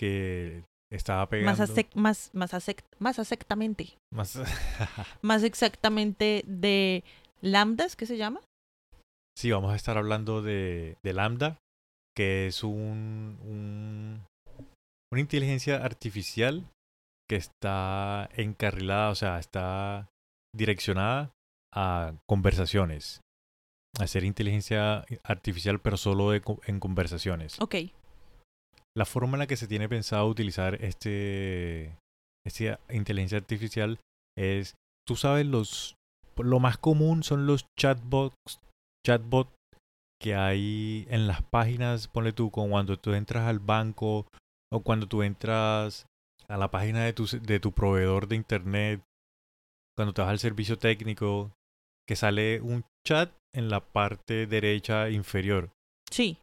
Que 0.00 0.64
estaba 0.90 1.28
pegando 1.28 1.50
Más, 1.52 1.60
asec- 1.70 1.94
más, 1.94 2.30
más, 2.32 2.54
asec- 2.54 2.84
más 2.98 3.18
exactamente. 3.18 3.98
más- 4.10 4.38
Más 5.22 5.42
exactamente 5.42 6.42
de 6.46 7.04
lambdas, 7.42 7.96
¿qué 7.96 8.06
se 8.06 8.16
llama? 8.16 8.40
Sí, 9.36 9.50
vamos 9.50 9.72
a 9.72 9.76
estar 9.76 9.96
hablando 9.98 10.40
de, 10.42 10.96
de 11.02 11.12
Lambda, 11.12 11.58
que 12.16 12.46
es 12.46 12.64
un, 12.64 13.38
un- 13.42 14.24
una 15.12 15.20
inteligencia 15.20 15.84
artificial 15.84 16.64
que 17.28 17.36
está 17.36 18.28
encarrilada, 18.36 19.10
o 19.10 19.14
sea, 19.14 19.38
está 19.38 20.08
direccionada 20.54 21.30
a 21.74 22.14
conversaciones. 22.26 23.20
A 23.98 24.04
hacer 24.04 24.24
inteligencia 24.24 25.04
artificial, 25.24 25.80
pero 25.80 25.96
solo 25.96 26.30
de 26.30 26.42
en 26.66 26.80
conversaciones. 26.80 27.60
Ok. 27.60 27.76
La 28.96 29.04
forma 29.04 29.36
en 29.36 29.40
la 29.40 29.46
que 29.46 29.56
se 29.56 29.68
tiene 29.68 29.88
pensado 29.88 30.26
utilizar 30.26 30.76
este, 30.82 31.96
esta 32.46 32.80
inteligencia 32.90 33.38
artificial 33.38 33.98
es, 34.36 34.74
tú 35.06 35.16
sabes, 35.16 35.46
los 35.46 35.94
lo 36.36 36.58
más 36.58 36.78
común 36.78 37.22
son 37.22 37.46
los 37.46 37.66
chatbots, 37.78 38.34
chatbot 39.06 39.48
que 40.20 40.34
hay 40.34 41.06
en 41.10 41.26
las 41.26 41.42
páginas, 41.42 42.08
ponle 42.08 42.32
tú, 42.32 42.50
cuando 42.50 42.98
tú 42.98 43.12
entras 43.12 43.46
al 43.46 43.58
banco 43.58 44.26
o 44.72 44.80
cuando 44.80 45.06
tú 45.06 45.22
entras 45.22 46.06
a 46.48 46.56
la 46.56 46.70
página 46.70 47.04
de 47.04 47.12
tu, 47.12 47.26
de 47.26 47.60
tu 47.60 47.72
proveedor 47.72 48.26
de 48.26 48.36
internet, 48.36 49.02
cuando 49.96 50.12
te 50.12 50.22
vas 50.22 50.30
al 50.30 50.38
servicio 50.38 50.78
técnico, 50.78 51.50
que 52.08 52.16
sale 52.16 52.60
un 52.60 52.84
chat 53.06 53.30
en 53.54 53.68
la 53.68 53.80
parte 53.80 54.46
derecha 54.46 55.10
inferior, 55.10 55.70
Sí. 56.10 56.38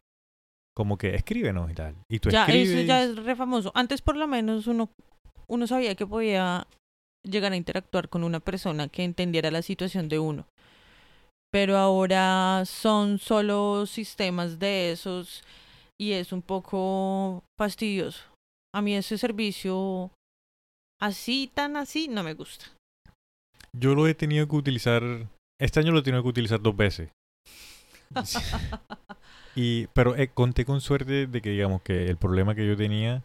Como 0.78 0.96
que 0.96 1.16
escríbenos 1.16 1.68
y 1.72 1.74
tal. 1.74 1.96
Y 2.08 2.20
tú 2.20 2.30
Ya, 2.30 2.44
escribes. 2.44 2.68
eso 2.70 2.82
ya 2.86 3.02
es 3.02 3.16
re 3.16 3.34
famoso. 3.34 3.72
Antes 3.74 4.00
por 4.00 4.16
lo 4.16 4.28
menos 4.28 4.68
uno, 4.68 4.90
uno 5.48 5.66
sabía 5.66 5.96
que 5.96 6.06
podía 6.06 6.68
llegar 7.24 7.50
a 7.52 7.56
interactuar 7.56 8.08
con 8.08 8.22
una 8.22 8.38
persona 8.38 8.86
que 8.86 9.02
entendiera 9.02 9.50
la 9.50 9.62
situación 9.62 10.08
de 10.08 10.20
uno. 10.20 10.46
Pero 11.50 11.76
ahora 11.78 12.62
son 12.64 13.18
solo 13.18 13.86
sistemas 13.86 14.60
de 14.60 14.92
esos 14.92 15.42
y 16.00 16.12
es 16.12 16.32
un 16.32 16.42
poco 16.42 17.42
fastidioso. 17.58 18.22
A 18.72 18.80
mí 18.80 18.94
ese 18.94 19.18
servicio 19.18 20.12
así, 21.02 21.50
tan 21.52 21.76
así, 21.76 22.06
no 22.06 22.22
me 22.22 22.34
gusta. 22.34 22.66
Yo 23.76 23.96
lo 23.96 24.06
he 24.06 24.14
tenido 24.14 24.46
que 24.46 24.54
utilizar, 24.54 25.02
este 25.60 25.80
año 25.80 25.90
lo 25.90 25.98
he 25.98 26.02
tenido 26.02 26.22
que 26.22 26.28
utilizar 26.28 26.62
dos 26.62 26.76
veces. 26.76 27.10
Y, 29.60 29.88
pero 29.88 30.14
eh, 30.14 30.28
conté 30.28 30.64
con 30.64 30.80
suerte 30.80 31.26
de 31.26 31.42
que, 31.42 31.50
digamos, 31.50 31.82
que 31.82 32.06
el 32.06 32.16
problema 32.16 32.54
que 32.54 32.64
yo 32.64 32.76
tenía 32.76 33.24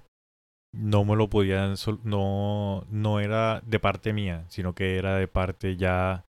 no 0.74 1.06
me 1.06 1.16
lo 1.16 1.30
podían, 1.30 1.76
no, 2.04 2.88
no 2.90 3.20
era 3.20 3.62
de 3.62 3.80
parte 3.80 4.14
mía, 4.14 4.44
sino 4.50 4.74
que 4.74 4.98
era 4.98 5.18
de 5.18 5.28
parte 5.28 5.78
ya 5.78 6.26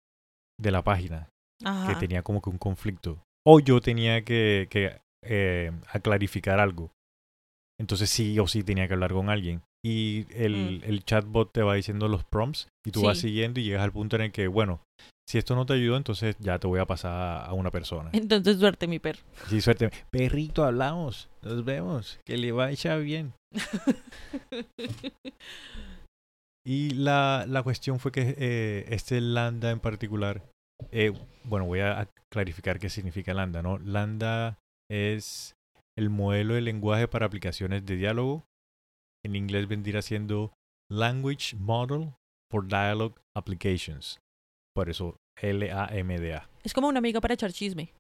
de 0.61 0.71
la 0.71 0.85
página, 0.85 1.31
que 1.59 1.95
tenía 1.99 2.23
como 2.23 2.43
que 2.43 2.51
un 2.51 2.59
conflicto. 2.59 3.25
O 3.47 3.61
yo 3.61 3.81
tenía 3.81 4.23
que, 4.25 4.67
que 4.69 5.01
eh, 5.23 5.73
a 5.89 5.99
clarificar 6.01 6.61
algo. 6.61 6.93
Entonces 7.81 8.11
sí 8.11 8.39
o 8.39 8.47
sí 8.47 8.63
tenía 8.63 8.87
que 8.87 8.93
hablar 8.93 9.15
con 9.15 9.31
alguien. 9.31 9.63
Y 9.85 10.27
el, 10.31 10.81
Mm. 10.81 10.85
el 10.85 11.05
chatbot 11.05 11.53
te 11.53 11.63
va 11.63 11.75
diciendo 11.75 12.09
los 12.09 12.25
prompts 12.25 12.69
y 12.87 12.91
tú 12.91 13.03
vas 13.03 13.19
siguiendo 13.19 13.61
y 13.61 13.65
llegas 13.65 13.83
al 13.83 13.93
punto 13.93 14.17
en 14.17 14.23
el 14.23 14.33
que, 14.33 14.47
bueno, 14.49 14.81
si 15.29 15.37
esto 15.39 15.55
no 15.55 15.67
te 15.67 15.75
ayudó, 15.75 15.97
entonces 15.97 16.37
ya 16.39 16.59
te 16.59 16.67
voy 16.67 16.81
a 16.81 16.87
pasar 16.87 17.47
a 17.49 17.53
una 17.53 17.71
persona. 17.71 18.11
Entonces 18.13 18.59
suerte, 18.59 18.87
mi 18.87 18.99
perro. 18.99 19.21
Sí, 19.49 19.61
suerte. 19.61 19.91
Perrito, 20.11 20.65
hablamos. 20.65 21.29
Nos 21.43 21.65
vemos. 21.65 22.19
Que 22.25 22.37
le 22.39 22.53
vaya 22.53 22.97
bien. 22.97 23.33
Y 26.67 26.91
la, 26.95 27.45
la 27.47 27.63
cuestión 27.63 27.99
fue 27.99 28.11
que 28.11 28.35
eh, 28.39 28.87
este 28.89 29.21
lambda 29.21 29.71
en 29.71 29.81
particular, 29.81 30.43
eh, 30.93 31.13
bueno, 31.45 31.67
voy 31.67 31.81
a 31.81 32.09
clarificar 32.33 32.79
qué 32.79 32.89
significa 32.89 33.35
lambda, 33.35 33.63
¿no? 33.63 33.79
Lambda 33.79 34.57
es 34.91 35.53
el 35.99 36.09
modelo 36.09 36.55
de 36.55 36.63
lenguaje 36.63 37.07
para 37.07 37.27
aplicaciones 37.27 37.85
de 37.85 37.97
diálogo. 37.97 38.45
En 39.25 39.37
inglés 39.37 39.67
vendría 39.69 40.03
siendo 40.03 40.53
Language 40.91 41.57
Model 41.57 42.13
for 42.51 42.67
Dialogue 42.67 43.15
Applications. 43.37 44.19
Por 44.75 44.91
eso 44.91 45.17
L-A-M-D-A. 45.41 46.49
Es 46.63 46.73
como 46.75 46.89
una 46.89 46.99
amiga 46.99 47.21
para 47.21 47.35
echar 47.35 47.53
chisme. 47.53 47.93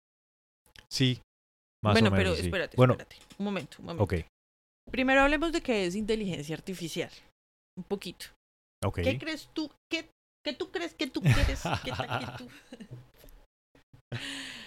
Sí, 0.89 1.21
más 1.83 1.95
bueno, 1.95 2.09
o 2.09 2.11
menos. 2.13 2.19
pero 2.19 2.37
sí. 2.37 2.47
espérate, 2.47 2.77
Bueno, 2.77 2.95
espérate. 2.95 3.17
Un 3.39 3.45
momento, 3.45 3.77
un 3.81 3.85
momento. 3.87 4.05
ok, 4.05 4.15
Primero 4.91 5.23
hablemos 5.23 5.51
de 5.53 5.63
qué 5.63 5.87
es 5.87 5.95
inteligencia 5.95 6.55
artificial. 6.55 7.11
Un 7.77 7.85
poquito. 7.85 8.27
ok. 8.85 9.01
¿Qué 9.03 9.19
crees 9.19 9.49
tú? 9.53 9.71
¿Qué, 9.91 10.11
qué 10.45 10.53
tú 10.53 10.71
crees 10.71 10.95
que 10.95 11.07
tú 11.07 11.21
quieres? 11.23 11.63
¿Qué 11.83 11.93
tú? 12.39 12.49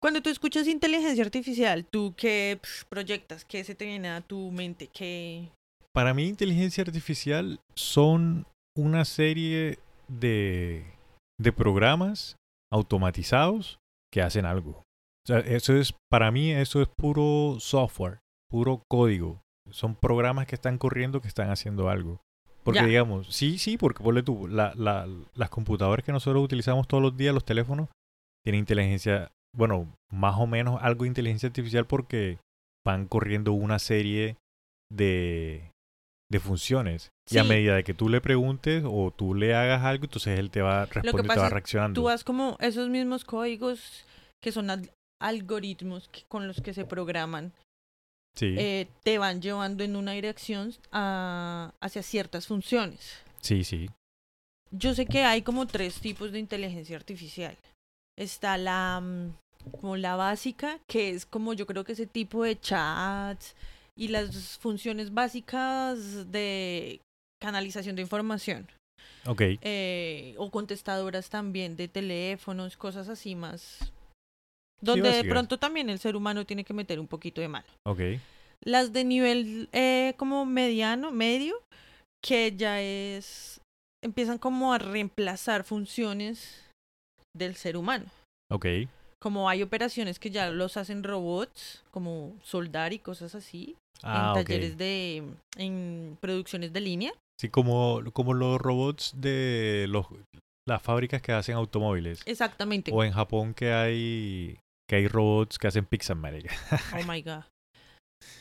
Cuando 0.00 0.22
tú 0.22 0.30
escuchas 0.30 0.68
inteligencia 0.68 1.24
artificial, 1.24 1.84
¿tú 1.84 2.14
qué 2.16 2.60
proyectas? 2.88 3.44
¿Qué 3.44 3.64
se 3.64 3.74
te 3.74 3.84
viene 3.84 4.08
a 4.10 4.20
tu 4.20 4.50
mente? 4.52 4.88
¿Qué... 4.92 5.48
Para 5.92 6.14
mí, 6.14 6.28
inteligencia 6.28 6.84
artificial 6.84 7.58
son 7.74 8.46
una 8.76 9.04
serie 9.04 9.78
de, 10.06 10.84
de 11.40 11.52
programas 11.52 12.36
automatizados 12.72 13.78
que 14.12 14.22
hacen 14.22 14.46
algo. 14.46 14.70
O 14.70 15.26
sea, 15.26 15.40
eso 15.40 15.74
es, 15.76 15.92
para 16.08 16.30
mí, 16.30 16.52
eso 16.52 16.80
es 16.80 16.88
puro 16.96 17.56
software, 17.58 18.20
puro 18.48 18.82
código. 18.88 19.42
Son 19.70 19.96
programas 19.96 20.46
que 20.46 20.54
están 20.54 20.78
corriendo 20.78 21.20
que 21.20 21.28
están 21.28 21.50
haciendo 21.50 21.88
algo. 21.90 22.20
Porque 22.62 22.80
Ya. 22.80 22.86
digamos, 22.86 23.34
sí, 23.34 23.58
sí, 23.58 23.76
porque 23.76 24.02
ponle 24.04 24.22
tú, 24.22 24.46
la, 24.46 24.72
la, 24.76 25.08
las 25.34 25.50
computadoras 25.50 26.04
que 26.04 26.12
nosotros 26.12 26.42
utilizamos 26.44 26.86
todos 26.86 27.02
los 27.02 27.16
días, 27.16 27.34
los 27.34 27.44
teléfonos, 27.44 27.88
tienen 28.44 28.60
inteligencia, 28.60 29.30
bueno, 29.58 29.92
más 30.10 30.36
o 30.38 30.46
menos 30.46 30.78
algo 30.82 31.02
de 31.02 31.08
inteligencia 31.08 31.48
artificial 31.48 31.86
porque 31.86 32.38
van 32.86 33.06
corriendo 33.06 33.52
una 33.52 33.78
serie 33.78 34.36
de, 34.90 35.70
de 36.30 36.40
funciones. 36.40 37.10
Y 37.30 37.36
a 37.38 37.44
medida 37.44 37.74
de 37.76 37.84
que 37.84 37.92
tú 37.92 38.08
le 38.08 38.20
preguntes 38.22 38.84
o 38.86 39.10
tú 39.10 39.34
le 39.34 39.54
hagas 39.54 39.82
algo, 39.84 40.04
entonces 40.04 40.38
él 40.38 40.50
te 40.50 40.62
va 40.62 40.86
respondiendo, 40.86 41.34
te 41.34 41.40
va 41.40 41.48
reaccionando. 41.50 42.00
Tú 42.00 42.04
vas 42.06 42.24
como 42.24 42.56
esos 42.60 42.88
mismos 42.88 43.24
códigos 43.24 44.06
que 44.42 44.52
son 44.52 44.70
al- 44.70 44.90
algoritmos 45.20 46.08
que- 46.08 46.22
con 46.28 46.46
los 46.46 46.60
que 46.62 46.72
se 46.72 46.84
programan, 46.86 47.52
sí, 48.34 48.54
eh, 48.56 48.86
te 49.02 49.18
van 49.18 49.42
llevando 49.42 49.84
en 49.84 49.96
una 49.96 50.12
dirección 50.12 50.72
a- 50.92 51.74
hacia 51.80 52.02
ciertas 52.02 52.46
funciones. 52.46 53.18
sí, 53.42 53.64
sí. 53.64 53.90
Yo 54.70 54.94
sé 54.94 55.06
que 55.06 55.24
hay 55.24 55.42
como 55.42 55.66
tres 55.66 55.98
tipos 56.00 56.30
de 56.30 56.38
inteligencia 56.38 56.96
artificial. 56.96 57.56
Está 58.18 58.58
la 58.58 59.00
mm, 59.00 59.32
como 59.80 59.96
la 59.96 60.16
básica, 60.16 60.80
que 60.86 61.10
es 61.10 61.26
como 61.26 61.52
yo 61.52 61.66
creo 61.66 61.84
que 61.84 61.92
ese 61.92 62.06
tipo 62.06 62.44
de 62.44 62.58
chats 62.58 63.54
y 63.96 64.08
las 64.08 64.58
funciones 64.58 65.12
básicas 65.12 66.30
de 66.30 67.00
canalización 67.40 67.96
de 67.96 68.02
información. 68.02 68.68
Ok, 69.26 69.42
eh, 69.60 70.34
o 70.38 70.50
contestadoras 70.50 71.28
también 71.28 71.76
de 71.76 71.88
teléfonos, 71.88 72.76
cosas 72.76 73.08
así 73.08 73.34
más. 73.34 73.92
Donde 74.80 75.10
de 75.10 75.24
pronto 75.24 75.58
también 75.58 75.90
el 75.90 75.98
ser 75.98 76.14
humano 76.14 76.46
tiene 76.46 76.64
que 76.64 76.72
meter 76.72 77.00
un 77.00 77.08
poquito 77.08 77.40
de 77.40 77.48
mano. 77.48 77.66
ok. 77.84 78.00
Las 78.60 78.92
de 78.92 79.04
nivel 79.04 79.68
eh, 79.72 80.14
como 80.16 80.44
mediano, 80.44 81.12
medio, 81.12 81.62
que 82.22 82.54
ya 82.56 82.80
es. 82.80 83.60
empiezan 84.02 84.38
como 84.38 84.72
a 84.72 84.78
reemplazar 84.78 85.62
funciones 85.62 86.64
del 87.36 87.54
ser 87.54 87.76
humano. 87.76 88.06
Ok, 88.50 88.66
Como 89.20 89.48
hay 89.48 89.62
operaciones 89.62 90.18
que 90.18 90.30
ya 90.30 90.50
los 90.50 90.76
hacen 90.76 91.02
robots, 91.02 91.84
como 91.90 92.36
soldar 92.42 92.92
y 92.92 93.00
cosas 93.00 93.34
así, 93.34 93.76
ah, 94.02 94.32
en 94.34 94.40
ok. 94.40 94.46
talleres 94.46 94.78
de. 94.78 95.24
en 95.56 96.16
producciones 96.20 96.72
de 96.72 96.80
línea. 96.80 97.12
Sí, 97.40 97.48
como, 97.48 98.02
como 98.12 98.34
los 98.34 98.60
robots 98.60 99.12
de 99.16 99.86
los, 99.88 100.06
las 100.66 100.82
fábricas 100.82 101.22
que 101.22 101.32
hacen 101.32 101.56
automóviles. 101.56 102.22
Exactamente. 102.26 102.90
O 102.92 103.02
en 103.02 103.12
Japón 103.12 103.54
que 103.54 103.72
hay 103.72 104.58
que 104.88 104.96
hay 104.96 105.08
robots 105.08 105.58
que 105.58 105.68
hacen 105.68 105.84
pizza, 105.84 106.14
marica. 106.14 106.54
Oh 106.94 107.04
my 107.06 107.22
god. 107.22 107.44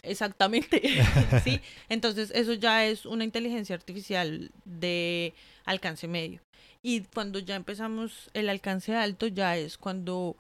Exactamente. 0.02 0.82
sí. 1.44 1.62
Entonces, 1.90 2.32
eso 2.34 2.54
ya 2.54 2.86
es 2.86 3.06
una 3.06 3.24
inteligencia 3.24 3.76
artificial 3.76 4.52
de 4.66 5.34
alcance 5.66 6.08
medio. 6.08 6.42
Y 6.82 7.02
cuando 7.02 7.40
ya 7.40 7.56
empezamos 7.56 8.30
el 8.34 8.50
alcance 8.50 8.96
alto, 8.96 9.28
ya 9.28 9.58
es 9.58 9.78
cuando 9.78 10.38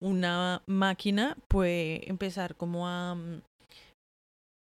una 0.00 0.62
máquina 0.66 1.36
puede 1.48 2.08
empezar 2.08 2.56
como 2.56 2.88
a 2.88 3.14
mm, 3.14 3.42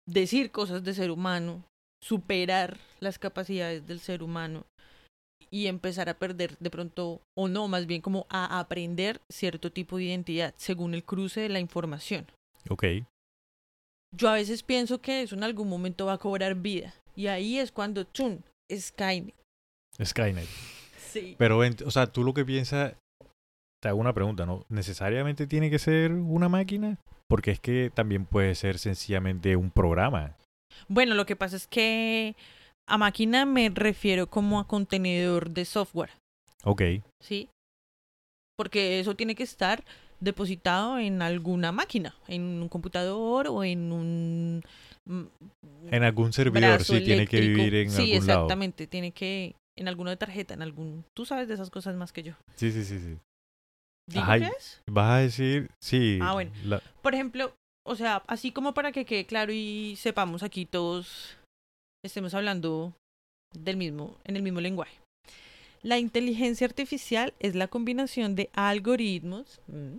decir 0.07 0.51
cosas 0.51 0.83
de 0.83 0.95
ser 0.95 1.11
humano, 1.11 1.65
superar 2.03 2.79
las 3.01 3.19
capacidades 3.19 3.87
del 3.87 4.01
ser 4.01 4.23
humano 4.23 4.65
y 5.51 5.67
empezar 5.67 6.09
a 6.09 6.15
perder 6.19 6.57
de 6.59 6.71
pronto, 6.71 7.21
o 7.37 7.49
no, 7.49 7.69
más 7.69 7.87
bien 7.87 8.03
como 8.03 8.27
a 8.29 8.59
aprender 8.59 9.21
cierto 9.29 9.73
tipo 9.73 9.97
de 9.97 10.05
identidad 10.05 10.55
según 10.57 10.95
el 10.95 11.05
cruce 11.05 11.41
de 11.41 11.49
la 11.49 11.61
información. 11.61 12.27
Ok, 12.69 12.85
Yo 14.17 14.29
a 14.29 14.35
veces 14.35 14.63
pienso 14.63 15.01
que 15.01 15.23
eso 15.23 15.35
en 15.35 15.45
algún 15.45 15.69
momento 15.69 16.07
va 16.07 16.15
a 16.15 16.19
cobrar 16.19 16.57
vida. 16.57 16.95
Y 17.15 17.29
ahí 17.29 17.59
es 17.59 17.73
cuando, 17.73 18.05
chun, 18.05 18.45
Skynet. 18.73 19.35
Skynet. 20.03 20.49
Sí. 20.99 21.37
Pero, 21.39 21.59
o 21.59 21.91
sea, 21.91 22.07
tú 22.07 22.25
lo 22.25 22.35
que 22.35 22.45
piensas, 22.45 22.95
te 23.81 23.89
hago 23.89 23.99
una 23.99 24.13
pregunta, 24.13 24.47
¿no? 24.47 24.65
¿Necesariamente 24.69 25.47
tiene 25.47 25.71
que 25.71 25.79
ser 25.79 26.13
una 26.13 26.49
máquina? 26.49 26.99
Porque 27.29 27.51
es 27.51 27.61
que 27.61 27.91
también 27.95 28.27
puede 28.27 28.55
ser 28.55 28.79
sencillamente 28.79 29.57
un 29.57 29.71
programa. 29.71 30.37
Bueno, 30.89 31.15
lo 31.15 31.27
que 31.27 31.37
pasa 31.37 31.57
es 31.57 31.67
que 31.67 32.37
a 32.89 32.99
máquina 32.99 33.47
me 33.47 33.71
refiero 33.71 34.27
como 34.29 34.61
a 34.61 34.67
contenedor 34.67 35.51
de 35.51 35.65
software, 35.65 36.11
Ok, 36.65 36.83
¿sí? 37.23 37.49
Porque 38.57 39.01
eso 39.01 39.15
tiene 39.15 39.35
que 39.35 39.43
estar 39.43 39.83
depositado 40.21 40.99
en 40.99 41.23
alguna 41.23 41.73
máquina, 41.73 42.15
en 42.29 42.43
un 42.43 42.69
computador 42.69 43.49
o 43.49 43.65
en 43.65 43.91
un... 43.93 44.63
mm, 45.07 45.23
en 45.91 46.03
algún 46.03 46.33
servidor 46.33 46.85
sí 46.85 47.01
tiene 47.01 47.27
que 47.27 47.41
vivir 47.41 47.75
en 47.75 47.91
sí, 47.91 48.13
algún 48.13 48.27
lado. 48.27 48.41
exactamente, 48.41 48.87
tiene 48.87 49.13
que 49.13 49.55
en 49.77 49.89
alguna 49.89 50.15
tarjeta, 50.17 50.53
en 50.53 50.61
algún... 50.61 51.05
Tú 51.17 51.25
sabes 51.25 51.49
de 51.49 51.55
esas 51.55 51.71
cosas 51.71 51.97
más 51.97 52.13
que 52.13 52.23
yo. 52.23 52.35
Sí, 52.57 52.71
sí, 52.71 52.85
sí, 52.85 52.99
sí. 52.99 53.17
¿Digo 54.11 54.25
Ay. 54.29 54.40
qué 54.40 54.47
es? 54.59 54.81
Vas 54.87 55.11
a 55.11 55.17
decir, 55.19 55.71
sí. 55.81 56.19
Ah, 56.21 56.33
bueno. 56.35 56.50
la- 56.64 56.83
Por 57.02 57.14
ejemplo, 57.14 57.55
o 57.87 57.95
sea, 57.97 58.23
así 58.26 58.50
como 58.52 58.75
para 58.75 58.93
que 58.93 59.05
quede 59.05 59.25
claro 59.26 59.52
y 59.52 59.95
sepamos 59.97 60.43
aquí 60.43 60.67
todos, 60.67 61.37
estemos 62.05 62.35
hablando 62.35 62.93
del 63.55 63.76
mismo, 63.76 64.17
en 64.25 64.37
el 64.37 64.43
mismo 64.43 64.61
lenguaje. 64.61 64.97
La 65.83 65.99
inteligencia 65.99 66.67
artificial 66.67 67.33
es 67.40 67.55
la 67.55 67.69
combinación 67.69 68.35
de 68.35 68.50
algoritmos 68.55 69.61
mm, 69.69 69.97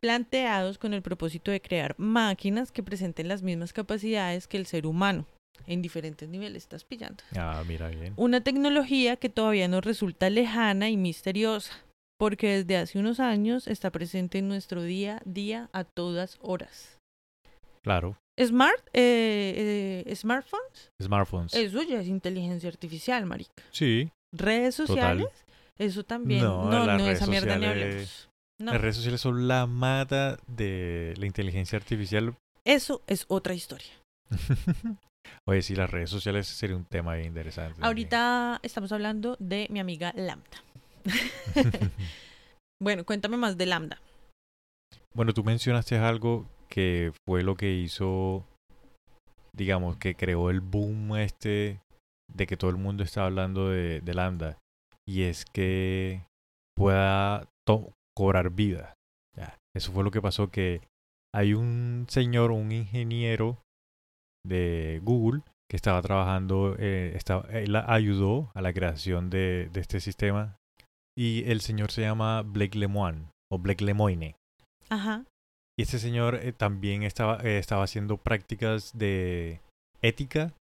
planteados 0.00 0.78
con 0.78 0.94
el 0.94 1.02
propósito 1.02 1.50
de 1.50 1.60
crear 1.60 1.94
máquinas 1.98 2.70
que 2.72 2.82
presenten 2.82 3.28
las 3.28 3.42
mismas 3.42 3.72
capacidades 3.72 4.46
que 4.46 4.56
el 4.56 4.66
ser 4.66 4.86
humano. 4.86 5.26
en 5.66 5.80
diferentes 5.82 6.28
niveles, 6.28 6.62
estás 6.64 6.84
pillando. 6.84 7.24
Ah, 7.36 7.64
mira 7.66 7.88
bien. 7.88 8.12
Una 8.16 8.40
tecnología 8.42 9.16
que 9.16 9.28
todavía 9.30 9.66
nos 9.68 9.84
resulta 9.84 10.28
lejana 10.30 10.90
y 10.90 10.96
misteriosa, 10.98 11.72
porque 12.18 12.58
desde 12.64 12.76
hace 12.76 12.98
unos 12.98 13.20
años 13.20 13.66
está 13.66 13.90
presente 13.90 14.38
en 14.38 14.48
nuestro 14.48 14.82
día 14.82 15.18
a 15.18 15.22
día 15.24 15.68
a 15.72 15.84
todas 15.84 16.38
horas. 16.40 16.98
Claro. 17.82 18.16
Smart, 18.38 18.80
eh, 18.92 20.04
eh, 20.06 20.14
smartphones, 20.16 20.90
Smartphones. 21.00 21.54
eso 21.54 21.82
ya 21.82 22.00
es 22.00 22.08
inteligencia 22.08 22.68
artificial, 22.68 23.24
marica. 23.24 23.62
Sí. 23.70 24.10
Redes 24.34 24.76
Total. 24.76 24.96
sociales, 25.20 25.44
eso 25.78 26.04
también. 26.04 26.42
No, 26.42 26.70
No, 26.70 26.84
no, 26.98 27.08
esa 27.08 27.26
mierda 27.26 27.56
ni. 27.56 27.66
No, 28.58 28.72
Las 28.72 28.80
redes 28.80 28.96
sociales 28.96 29.20
son 29.20 29.48
la 29.48 29.66
mata 29.66 30.38
de 30.46 31.14
la 31.18 31.26
inteligencia 31.26 31.76
artificial. 31.78 32.34
eso 32.64 33.02
es 33.06 33.24
otra 33.28 33.54
historia. 33.54 33.92
Oye, 35.46 35.62
sí, 35.62 35.74
las 35.76 35.90
redes 35.90 36.10
sociales 36.10 36.46
sería 36.46 36.76
un 36.76 36.84
tema 36.84 37.14
bien 37.14 37.28
interesante. 37.28 37.72
también. 37.72 37.86
Ahorita 37.86 38.60
estamos 38.62 38.92
hablando 38.92 39.36
de 39.38 39.66
mi 39.70 39.80
amiga 39.80 40.12
Lambda. 40.16 40.62
bueno, 42.82 43.04
cuéntame 43.04 43.36
más 43.36 43.56
de 43.56 43.66
Lambda. 43.66 44.00
Bueno, 45.14 45.32
tú 45.32 45.44
mencionaste 45.44 45.96
algo 45.96 46.46
que 46.68 47.12
fue 47.26 47.42
lo 47.42 47.56
que 47.56 47.72
hizo, 47.72 48.44
digamos, 49.52 49.96
que 49.96 50.14
creó 50.14 50.50
el 50.50 50.60
boom 50.60 51.16
este 51.16 51.80
de 52.32 52.46
que 52.46 52.56
todo 52.56 52.70
el 52.70 52.76
mundo 52.76 53.02
está 53.02 53.24
hablando 53.24 53.70
de, 53.70 54.02
Lambda. 54.14 54.58
Y 55.08 55.22
es 55.22 55.44
que 55.44 56.24
pueda 56.74 57.48
cobrar 58.14 58.50
vida. 58.50 58.94
Eso 59.74 59.92
fue 59.92 60.04
lo 60.04 60.10
que 60.10 60.22
pasó, 60.22 60.50
que 60.50 60.80
hay 61.34 61.52
un 61.52 62.06
señor, 62.08 62.50
un 62.50 62.72
ingeniero 62.72 63.58
de 64.44 65.00
Google 65.02 65.42
que 65.68 65.76
estaba 65.76 66.00
trabajando, 66.00 66.76
eh, 66.78 67.18
él 67.50 67.76
ayudó 67.76 68.50
a 68.54 68.62
la 68.62 68.72
creación 68.72 69.28
de 69.28 69.70
este 69.74 70.00
sistema. 70.00 70.56
Y 71.16 71.50
el 71.50 71.60
señor 71.60 71.90
se 71.92 72.02
llama 72.02 72.42
Blake 72.42 72.78
Lemoine, 72.78 73.28
o 73.50 73.58
Blake 73.58 73.84
Lemoine. 73.84 74.36
Ajá. 74.88 75.24
Y 75.78 75.82
este 75.82 75.98
señor 75.98 76.36
eh, 76.36 76.52
también 76.52 77.02
estaba, 77.02 77.38
eh, 77.42 77.58
estaba 77.58 77.84
haciendo 77.84 78.16
prácticas 78.18 78.96
de 78.96 79.60
ética, 80.02 80.52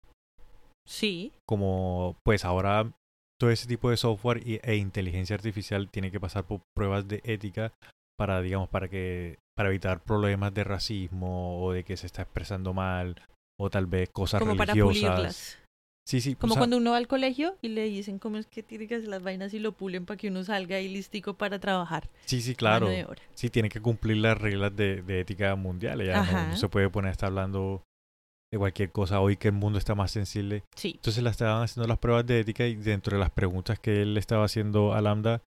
Sí. 0.88 1.32
como 1.48 2.16
pues 2.24 2.46
ahora 2.46 2.92
todo 3.40 3.50
ese 3.50 3.68
tipo 3.68 3.90
de 3.90 3.98
software 3.98 4.48
y- 4.48 4.60
e 4.64 4.76
inteligencia 4.76 5.36
artificial 5.36 5.90
tiene 5.90 6.12
que 6.12 6.20
pasar 6.20 6.46
por 6.46 6.62
pruebas 6.76 7.08
de 7.08 7.22
ética 7.26 7.74
para, 8.18 8.42
digamos, 8.42 8.70
para 8.70 8.88
que 8.88 9.38
para 9.58 9.70
evitar 9.70 10.02
problemas 10.02 10.54
de 10.54 10.64
racismo 10.64 11.64
o 11.64 11.72
de 11.72 11.84
que 11.84 11.98
se 11.98 12.06
está 12.08 12.22
expresando 12.24 12.74
mal 12.74 13.16
o 13.60 13.70
tal 13.70 13.86
vez 13.88 14.10
cosas 14.10 14.40
Como 14.40 14.56
para 14.58 14.74
religiosas. 14.74 15.12
pulirlas. 15.16 15.58
Sí, 16.08 16.22
sí, 16.22 16.36
Como 16.36 16.54
o 16.54 16.56
sea, 16.56 16.60
cuando 16.60 16.78
uno 16.78 16.92
va 16.92 16.98
al 16.98 17.08
colegio 17.08 17.58
y 17.64 17.70
le 17.70 17.84
dicen 17.86 18.20
cómo 18.20 18.38
es 18.38 18.46
que 18.46 18.62
tiene 18.62 18.88
que 18.88 18.96
hacer 18.96 19.08
las 19.10 19.24
vainas 19.24 19.54
y 19.56 19.60
lo 19.60 19.72
pulen 19.72 20.06
para 20.06 20.18
que 20.18 20.28
uno 20.28 20.44
salga 20.44 20.76
ahí 20.76 20.88
listico 20.88 21.34
para 21.34 21.60
trabajar. 21.60 22.10
sí, 22.26 22.42
sí, 22.42 22.54
claro. 22.56 22.88
Sí, 23.34 23.50
tiene 23.50 23.70
que 23.70 23.82
cumplir 23.82 24.18
las 24.18 24.38
reglas 24.38 24.76
de, 24.76 25.02
de 25.02 25.22
ética 25.22 25.56
mundial. 25.56 26.06
Ya 26.06 26.24
no, 26.50 26.56
se 26.58 26.70
puede 26.70 26.90
poner 26.92 27.10
a 27.10 27.12
estar 27.12 27.28
hablando 27.28 27.82
de 28.54 28.60
cualquier 28.60 28.92
cosa 28.92 29.20
hoy 29.20 29.36
que 29.38 29.48
el 29.48 29.56
mundo 29.56 29.80
está 29.80 29.96
más 29.96 30.12
sensible. 30.12 30.64
Sí. 30.76 30.92
Entonces 30.98 31.24
le 31.24 31.30
estaban 31.32 31.64
haciendo 31.64 31.88
las 31.88 31.98
pruebas 31.98 32.26
de 32.28 32.40
ética 32.40 32.68
y 32.68 32.76
dentro 32.76 33.18
de 33.18 33.22
las 33.22 33.32
preguntas 33.32 33.80
que 33.80 34.04
él 34.04 34.14
le 34.14 34.20
estaba 34.20 34.46
haciendo 34.46 34.94
a 34.94 35.02
Lambda, 35.02 35.42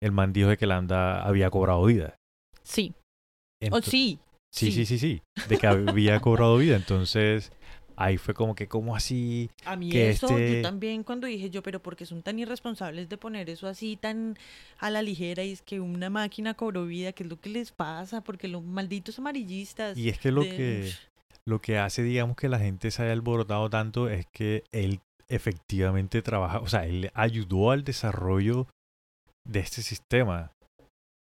el 0.00 0.12
man 0.12 0.32
dijo 0.32 0.48
de 0.50 0.56
que 0.56 0.66
Lambda 0.66 1.20
había 1.22 1.50
cobrado 1.50 1.84
vida. 1.84 2.14
Sí. 2.62 2.94
O 3.72 3.78
Ento- 3.78 3.82
sí. 3.82 4.20
sí, 4.54 4.70
sí, 4.70 4.86
sí. 4.86 4.98
sí, 4.98 5.20
sí, 5.36 5.44
de 5.48 5.58
que 5.58 5.66
había 5.66 6.20
cobrado 6.20 6.56
vida. 6.58 6.76
Entonces 6.76 7.50
ahí 8.02 8.16
fue 8.16 8.32
como 8.34 8.54
que, 8.54 8.66
¿cómo 8.66 8.96
así? 8.96 9.50
A 9.64 9.76
mí 9.76 9.90
que 9.90 10.10
eso, 10.10 10.26
este- 10.28 10.56
yo 10.56 10.62
también 10.62 11.04
cuando 11.04 11.26
dije 11.26 11.50
yo, 11.50 11.62
pero 11.62 11.80
porque 11.80 12.06
son 12.06 12.22
tan 12.22 12.38
irresponsables 12.38 13.08
de 13.08 13.16
poner 13.18 13.50
eso 13.50 13.68
así 13.68 13.96
tan 13.96 14.36
a 14.78 14.88
la 14.90 15.02
ligera 15.02 15.44
y 15.44 15.52
es 15.52 15.62
que 15.62 15.80
una 15.80 16.08
máquina 16.10 16.54
cobró 16.54 16.86
vida, 16.86 17.12
¿qué 17.12 17.22
es 17.24 17.28
lo 17.28 17.38
que 17.40 17.50
les 17.50 17.72
pasa? 17.72 18.22
Porque 18.22 18.48
los 18.48 18.62
malditos 18.64 19.18
amarillistas. 19.18 19.98
Y 19.98 20.08
es 20.08 20.18
que 20.18 20.32
lo 20.32 20.42
de- 20.42 20.48
que, 20.48 20.92
lo 21.46 21.60
que 21.60 21.78
hace, 21.78 22.02
digamos, 22.02 22.36
que 22.36 22.48
la 22.48 22.58
gente 22.58 22.90
se 22.90 23.02
haya 23.02 23.12
alborotado 23.12 23.68
tanto 23.68 24.08
es 24.08 24.26
que 24.32 24.64
él 24.72 25.00
efectivamente 25.28 26.22
trabaja, 26.22 26.58
o 26.60 26.66
sea, 26.68 26.86
él 26.86 27.10
ayudó 27.14 27.70
al 27.70 27.84
desarrollo 27.84 28.66
de 29.46 29.60
este 29.60 29.82
sistema. 29.82 30.52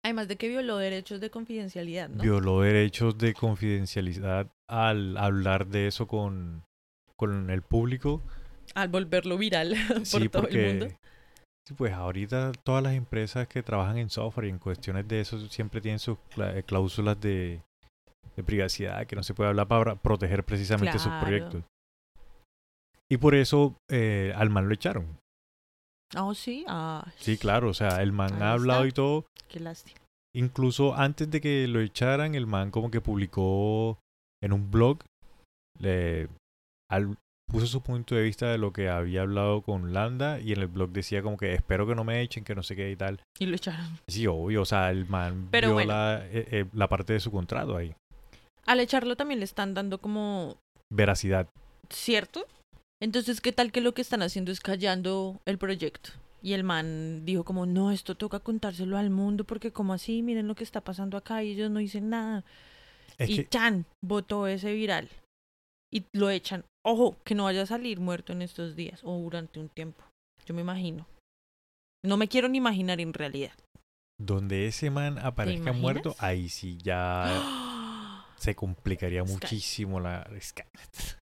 Además 0.05 0.29
de 0.29 0.37
que 0.37 0.49
violó 0.49 0.77
derechos 0.79 1.21
de 1.21 1.31
confidencialidad, 1.31 2.09
¿no? 2.09 2.23
violó 2.23 2.61
derechos 2.61 3.19
de 3.19 3.35
confidencialidad 3.35 4.47
al 4.69 5.17
hablar 5.17 5.67
de 5.67 5.87
eso 5.87 6.07
con, 6.07 6.63
con 7.17 7.51
el 7.51 7.63
público. 7.63 8.23
Al 8.75 8.89
volverlo 8.89 9.39
viral 9.39 9.75
por 9.89 10.07
sí, 10.07 10.29
todo 10.29 10.43
porque 10.43 10.71
el 10.71 10.79
mundo. 10.81 10.97
pues 11.77 11.93
ahorita 11.93 12.53
todas 12.65 12.83
las 12.83 12.95
empresas 12.95 13.49
que 13.49 13.63
trabajan 13.63 13.99
en 13.99 14.11
software 14.11 14.47
y 14.47 14.51
en 14.51 14.59
cuestiones 14.59 15.09
de 15.09 15.21
eso 15.21 15.39
siempre 15.49 15.81
tienen 15.81 15.99
sus 15.99 16.19
eh, 16.37 16.63
cláusulas 16.67 17.19
de, 17.21 17.63
de 18.37 18.45
privacidad 18.45 19.07
que 19.07 19.17
no 19.17 19.23
se 19.23 19.35
puede 19.35 19.49
hablar 19.51 19.69
para 19.69 19.97
proteger 19.97 20.45
precisamente 20.45 20.99
sus 20.99 21.13
proyectos. 21.15 21.65
Y 23.11 23.17
por 23.17 23.35
eso 23.35 23.75
eh, 23.91 24.33
al 24.37 24.51
man 24.51 24.69
lo 24.69 24.75
echaron. 24.75 25.19
Oh, 26.17 26.35
sí. 26.35 26.65
Ah, 26.69 27.07
Sí, 27.17 27.37
claro, 27.39 27.71
o 27.71 27.75
sea, 27.75 28.03
el 28.03 28.13
man 28.13 28.43
ha 28.43 28.53
hablado 28.53 28.81
está. 28.85 28.89
y 28.89 28.93
todo, 28.93 29.27
qué 29.49 29.61
lástima. 29.61 29.99
Incluso 30.35 30.95
antes 30.95 31.31
de 31.31 31.41
que 31.41 31.67
lo 31.69 31.81
echaran, 31.81 32.35
el 32.35 32.47
man 32.47 32.71
como 32.71 32.91
que 32.91 33.01
publicó 33.01 33.99
en 34.43 34.53
un 34.53 34.71
blog, 34.71 34.99
le, 35.79 36.29
al- 36.91 37.17
puso 37.51 37.67
su 37.67 37.81
punto 37.83 38.15
de 38.15 38.23
vista 38.23 38.51
de 38.51 38.59
lo 38.59 38.73
que 38.75 38.91
había 38.91 39.23
hablado 39.23 39.63
con 39.63 39.95
Lambda 39.95 40.39
y 40.39 40.53
en 40.53 40.61
el 40.61 40.67
blog 40.67 40.91
decía 40.91 41.23
como 41.23 41.39
que 41.39 41.55
espero 41.55 41.87
que 41.87 41.95
no 41.95 42.05
me 42.05 42.21
echen, 42.21 42.45
que 42.45 42.55
no 42.55 42.63
sé 42.63 42.77
qué 42.77 42.91
y 42.91 42.97
tal. 42.97 43.21
Y 43.39 43.47
lo 43.47 43.57
echaron. 43.57 43.99
Sí, 44.07 44.27
obvio, 44.27 44.63
o 44.63 44.67
sea, 44.67 44.91
el 44.91 45.07
man 45.09 45.49
Pero 45.51 45.73
bueno. 45.73 45.87
viola 45.89 46.27
eh, 46.27 46.47
eh, 46.51 46.65
la 46.75 46.89
parte 46.89 47.15
de 47.15 47.21
su 47.21 47.31
contrato 47.31 47.77
ahí. 47.77 47.95
Al 48.67 48.81
echarlo 48.81 49.17
también 49.17 49.39
le 49.41 49.45
están 49.47 49.73
dando 49.73 49.99
como 49.99 50.57
Veracidad. 50.93 51.49
¿cierto? 51.91 52.45
Entonces, 53.01 53.41
¿qué 53.41 53.53
tal 53.53 53.73
que 53.73 53.81
lo 53.81 53.95
que 53.95 54.03
están 54.03 54.21
haciendo 54.21 54.53
es 54.53 54.61
callando 54.61 55.41
el 55.47 55.57
proyecto? 55.57 56.11
Y 56.43 56.53
el 56.53 56.65
man 56.65 57.25
dijo 57.25 57.45
como, 57.45 57.65
no, 57.65 57.91
esto 57.93 58.15
toca 58.15 58.41
contárselo 58.41 58.99
al 58.99 59.09
mundo 59.09 59.45
porque 59.45 59.73
como 59.73 59.95
así, 59.95 60.23
miren 60.23 60.49
lo 60.49 60.55
que 60.55 60.65
está 60.65 60.83
pasando 60.83 61.17
acá 61.17 61.43
y 61.43 61.53
ellos 61.53 61.71
no 61.71 61.79
dicen 61.79 62.11
nada. 62.11 62.45
Es 63.19 63.31
y 63.31 63.37
que, 63.37 63.49
Chan 63.49 63.85
votó 64.05 64.47
ese 64.47 64.73
viral. 64.73 65.09
Y 65.93 66.05
lo 66.13 66.31
echan. 66.31 66.65
Ojo, 66.85 67.17
que 67.25 67.35
no 67.35 67.45
vaya 67.45 67.63
a 67.63 67.67
salir 67.67 67.99
muerto 68.01 68.33
en 68.33 68.43
estos 68.43 68.77
días 68.77 69.01
o 69.05 69.17
durante 69.19 69.59
un 69.59 69.69
tiempo. 69.69 70.05
Yo 70.47 70.55
me 70.55 70.61
imagino. 70.61 71.07
No 72.05 72.17
me 72.17 72.29
quiero 72.29 72.49
ni 72.49 72.59
imaginar 72.59 73.01
en 73.01 73.13
realidad. 73.13 73.53
donde 74.21 74.67
ese 74.67 74.91
man 74.91 75.19
aparezca 75.19 75.73
muerto, 75.73 76.15
ahí 76.19 76.49
sí 76.49 76.77
ya 76.83 78.25
se 78.37 78.55
complicaría 78.55 79.23
Sky. 79.25 79.33
muchísimo 79.33 80.01
la 80.01 80.29
Skynet. 80.41 81.19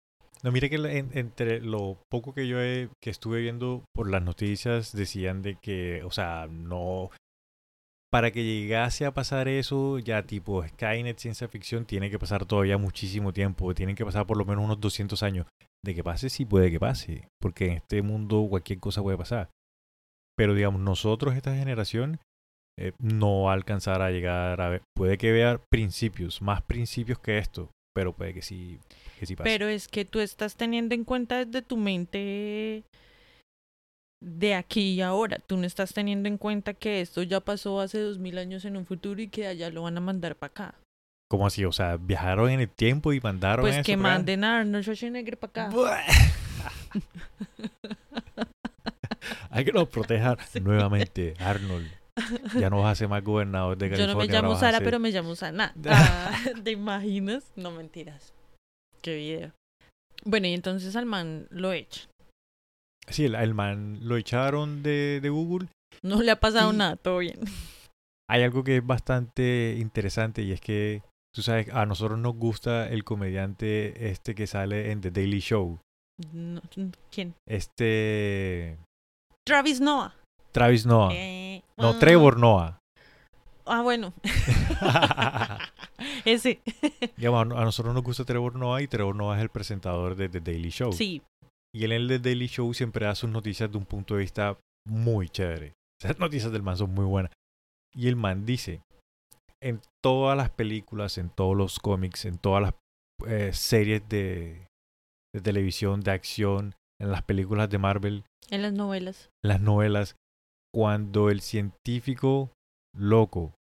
No, 0.42 0.50
mire 0.52 0.70
que 0.70 0.76
en- 0.76 1.10
entre 1.16 1.60
lo 1.60 1.98
poco 2.10 2.32
que 2.34 2.48
yo 2.48 2.60
he, 2.60 2.88
que 3.02 3.10
estuve 3.10 3.40
viendo 3.42 3.84
por 3.94 4.10
las 4.10 4.22
noticias 4.22 4.92
decían 4.92 5.42
de 5.42 5.56
que, 5.56 6.02
o 6.04 6.10
sea, 6.10 6.46
no 6.50 7.10
para 8.10 8.32
que 8.32 8.42
llegase 8.42 9.06
a 9.06 9.14
pasar 9.14 9.46
eso, 9.48 9.98
ya 9.98 10.24
tipo 10.24 10.66
Skynet 10.66 11.18
ciencia 11.18 11.48
ficción 11.48 11.84
tiene 11.84 12.10
que 12.10 12.18
pasar 12.18 12.44
todavía 12.44 12.76
muchísimo 12.76 13.32
tiempo, 13.32 13.74
tienen 13.74 13.94
que 13.94 14.04
pasar 14.04 14.26
por 14.26 14.36
lo 14.36 14.44
menos 14.44 14.64
unos 14.64 14.80
200 14.80 15.22
años. 15.22 15.46
De 15.82 15.94
que 15.94 16.04
pase 16.04 16.28
sí 16.28 16.44
puede 16.44 16.70
que 16.70 16.80
pase, 16.80 17.28
porque 17.40 17.66
en 17.66 17.72
este 17.74 18.02
mundo 18.02 18.46
cualquier 18.50 18.80
cosa 18.80 19.02
puede 19.02 19.16
pasar. 19.16 19.48
Pero 20.36 20.54
digamos, 20.54 20.80
nosotros 20.80 21.34
esta 21.34 21.54
generación 21.54 22.18
eh, 22.78 22.92
no 22.98 23.42
va 23.42 23.52
a 23.52 23.54
alcanzar 23.54 24.02
a 24.02 24.10
llegar 24.10 24.60
a 24.60 24.68
ver, 24.68 24.82
puede 24.94 25.16
que 25.16 25.32
vea 25.32 25.60
principios, 25.70 26.42
más 26.42 26.62
principios 26.62 27.18
que 27.18 27.38
esto, 27.38 27.70
pero 27.94 28.12
puede 28.12 28.34
que 28.34 28.42
sí, 28.42 28.78
que 29.18 29.26
sí 29.26 29.36
pase. 29.36 29.48
Pero 29.48 29.68
es 29.68 29.86
que 29.86 30.04
tú 30.04 30.20
estás 30.20 30.56
teniendo 30.56 30.94
en 30.94 31.04
cuenta 31.04 31.44
desde 31.44 31.62
tu 31.62 31.76
mente 31.76 32.84
de 34.22 34.54
aquí 34.54 34.92
y 34.94 35.00
ahora. 35.00 35.38
Tú 35.46 35.56
no 35.56 35.64
estás 35.66 35.92
teniendo 35.94 36.28
en 36.28 36.38
cuenta 36.38 36.74
que 36.74 37.00
esto 37.00 37.22
ya 37.22 37.40
pasó 37.40 37.80
hace 37.80 37.98
dos 38.00 38.18
mil 38.18 38.38
años 38.38 38.64
en 38.64 38.76
un 38.76 38.86
futuro 38.86 39.20
y 39.20 39.28
que 39.28 39.46
allá 39.46 39.70
lo 39.70 39.82
van 39.82 39.96
a 39.96 40.00
mandar 40.00 40.36
para 40.36 40.50
acá. 40.50 40.74
¿Cómo 41.30 41.46
así? 41.46 41.64
O 41.64 41.72
sea, 41.72 41.96
viajaron 41.96 42.50
en 42.50 42.60
el 42.60 42.68
tiempo 42.68 43.12
y 43.12 43.20
mandaron 43.20 43.62
Pues 43.64 43.76
eso 43.76 43.84
que 43.84 43.96
para 43.96 44.14
manden 44.14 44.42
a 44.44 44.60
Arnold 44.60 44.82
Schwarzenegger 44.84 45.38
para 45.38 45.68
acá. 45.68 46.04
Hay 49.50 49.64
que 49.64 49.72
nos 49.72 49.88
proteja 49.88 50.36
Sí. 50.48 50.60
nuevamente, 50.60 51.34
Arnold. 51.38 51.90
Ya 52.58 52.68
no 52.70 52.80
vas 52.82 52.92
a 52.92 52.94
ser 52.96 53.08
más 53.08 53.22
gobernador 53.24 53.78
de 53.78 53.88
Yo 53.88 53.96
California. 53.96 54.14
no 54.14 54.18
me 54.18 54.48
llamo 54.48 54.60
Sara, 54.60 54.80
pero 54.80 54.98
me 54.98 55.10
llamo 55.10 55.34
Sana. 55.36 55.72
Ah, 55.86 56.32
¿Te 56.64 56.72
imaginas? 56.72 57.44
No 57.56 57.70
mentiras. 57.70 58.32
Qué 59.02 59.14
video. 59.16 59.52
Bueno, 60.24 60.46
y 60.48 60.52
entonces 60.54 60.94
al 60.96 61.06
man 61.06 61.46
lo 61.50 61.72
echan. 61.72 62.04
Sí, 63.10 63.24
el, 63.24 63.34
el 63.34 63.54
man 63.54 63.98
lo 64.02 64.16
echaron 64.16 64.82
de, 64.82 65.20
de 65.20 65.28
Google. 65.28 65.68
No 66.02 66.22
le 66.22 66.30
ha 66.30 66.40
pasado 66.40 66.72
nada, 66.72 66.96
todo 66.96 67.18
bien. 67.18 67.40
Hay 68.28 68.42
algo 68.42 68.62
que 68.62 68.76
es 68.76 68.86
bastante 68.86 69.76
interesante 69.78 70.42
y 70.42 70.52
es 70.52 70.60
que, 70.60 71.02
tú 71.34 71.42
sabes, 71.42 71.68
a 71.70 71.84
nosotros 71.86 72.18
nos 72.18 72.36
gusta 72.36 72.88
el 72.88 73.04
comediante 73.04 74.10
este 74.10 74.34
que 74.34 74.46
sale 74.46 74.92
en 74.92 75.00
The 75.00 75.10
Daily 75.10 75.40
Show. 75.40 75.78
No, 76.32 76.60
¿Quién? 77.10 77.34
Este. 77.48 78.78
Travis 79.46 79.80
Noah. 79.80 80.14
Travis 80.52 80.86
Noah. 80.86 81.10
Eh, 81.12 81.62
No, 81.76 81.90
ah. 81.90 81.98
Trevor 81.98 82.38
Noah. 82.38 82.78
Ah, 83.66 83.82
bueno. 83.82 84.12
Ese. 86.24 86.60
Digamos, 87.16 87.56
a 87.56 87.64
nosotros 87.64 87.94
nos 87.94 88.02
gusta 88.02 88.24
Trevor 88.24 88.56
Noah 88.56 88.82
y 88.82 88.88
Trevor 88.88 89.16
Noah 89.16 89.36
es 89.36 89.42
el 89.42 89.48
presentador 89.48 90.16
de 90.16 90.28
The 90.28 90.40
Daily 90.40 90.70
Show. 90.70 90.92
Sí. 90.92 91.22
Y 91.74 91.84
él 91.84 91.92
en 91.92 92.02
el 92.02 92.08
The 92.08 92.18
Daily 92.18 92.46
Show 92.46 92.72
siempre 92.74 93.06
da 93.06 93.14
sus 93.14 93.30
noticias 93.30 93.70
de 93.70 93.78
un 93.78 93.86
punto 93.86 94.14
de 94.14 94.20
vista 94.20 94.58
muy 94.86 95.28
chévere. 95.28 95.74
Esas 96.02 96.18
noticias 96.18 96.50
del 96.52 96.62
man 96.62 96.76
son 96.76 96.92
muy 96.94 97.04
buenas. 97.04 97.32
Y 97.94 98.08
el 98.08 98.16
man 98.16 98.46
dice, 98.46 98.82
en 99.62 99.80
todas 100.02 100.36
las 100.36 100.50
películas, 100.50 101.18
en 101.18 101.30
todos 101.30 101.56
los 101.56 101.78
cómics, 101.78 102.24
en 102.24 102.38
todas 102.38 102.62
las 102.62 102.74
eh, 103.26 103.52
series 103.52 104.08
de, 104.08 104.66
de 105.34 105.40
televisión, 105.42 106.00
de 106.00 106.12
acción, 106.12 106.74
en 107.00 107.10
las 107.10 107.22
películas 107.22 107.68
de 107.70 107.78
Marvel, 107.78 108.24
En 108.50 108.62
las 108.62 108.72
novelas. 108.72 109.30
las 109.44 109.60
novelas, 109.60 110.16
cuando 110.72 111.30
el 111.30 111.40
científico 111.40 112.52
loco 112.96 113.54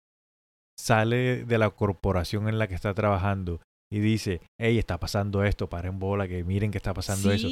sale 0.79 1.45
de 1.45 1.57
la 1.57 1.69
corporación 1.69 2.47
en 2.49 2.59
la 2.59 2.67
que 2.67 2.75
está 2.75 2.93
trabajando 2.93 3.61
y 3.91 3.99
dice, 3.99 4.41
hey, 4.59 4.77
está 4.77 4.99
pasando 4.99 5.43
esto, 5.43 5.69
paren 5.69 5.99
bola, 5.99 6.27
que 6.27 6.43
miren 6.43 6.71
que 6.71 6.77
está 6.77 6.93
pasando 6.93 7.31
eso. 7.31 7.47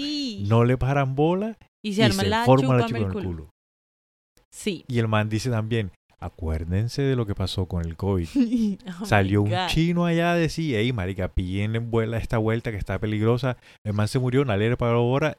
No 0.47 0.65
le 0.65 0.77
paran 0.77 1.15
bola 1.15 1.57
y 1.83 1.89
y 1.89 1.93
se 1.93 2.11
se 2.11 2.27
la 2.27 2.45
forma 2.45 2.75
la 2.75 2.85
chupa 2.85 2.99
en 2.99 3.05
el 3.05 3.11
culo. 3.11 3.29
culo. 3.29 3.49
Sí. 4.53 4.85
Y 4.87 4.99
el 4.99 5.07
man 5.07 5.29
dice 5.29 5.49
también, 5.49 5.91
acuérdense 6.19 7.01
de 7.01 7.15
lo 7.15 7.25
que 7.25 7.35
pasó 7.35 7.67
con 7.67 7.85
el 7.85 7.95
COVID. 7.95 8.27
Oh 9.01 9.05
Salió 9.05 9.41
un 9.41 9.51
chino 9.67 10.05
allá 10.05 10.31
a 10.31 10.35
decir, 10.35 10.75
hey, 10.75 10.91
marica, 10.93 11.29
pillen 11.29 11.75
en 11.75 11.91
vuela 11.91 12.17
esta 12.17 12.37
vuelta 12.37 12.71
que 12.71 12.77
está 12.77 12.99
peligrosa. 12.99 13.57
El 13.85 13.93
man 13.93 14.07
se 14.07 14.19
murió, 14.19 14.45
nadie 14.45 14.69
le 14.69 14.77
pagó 14.77 14.93
ahora. 14.93 15.37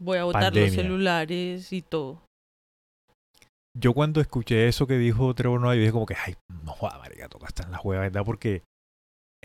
Voy 0.00 0.18
a 0.18 0.24
botar 0.24 0.54
los 0.54 0.72
celulares 0.72 1.72
y 1.72 1.82
todo. 1.82 2.22
Yo 3.78 3.92
cuando 3.92 4.20
escuché 4.20 4.68
eso 4.68 4.86
que 4.86 4.96
dijo 4.96 5.34
Trevor 5.34 5.60
Noah, 5.60 5.74
yo 5.74 5.80
dije 5.80 5.92
como 5.92 6.06
que, 6.06 6.14
ay, 6.14 6.34
no 6.64 6.72
joda, 6.72 6.98
marica, 6.98 7.28
toca 7.28 7.46
estar 7.46 7.66
en 7.66 7.72
la 7.72 7.78
juega, 7.78 8.02
¿verdad? 8.02 8.24
Porque, 8.24 8.62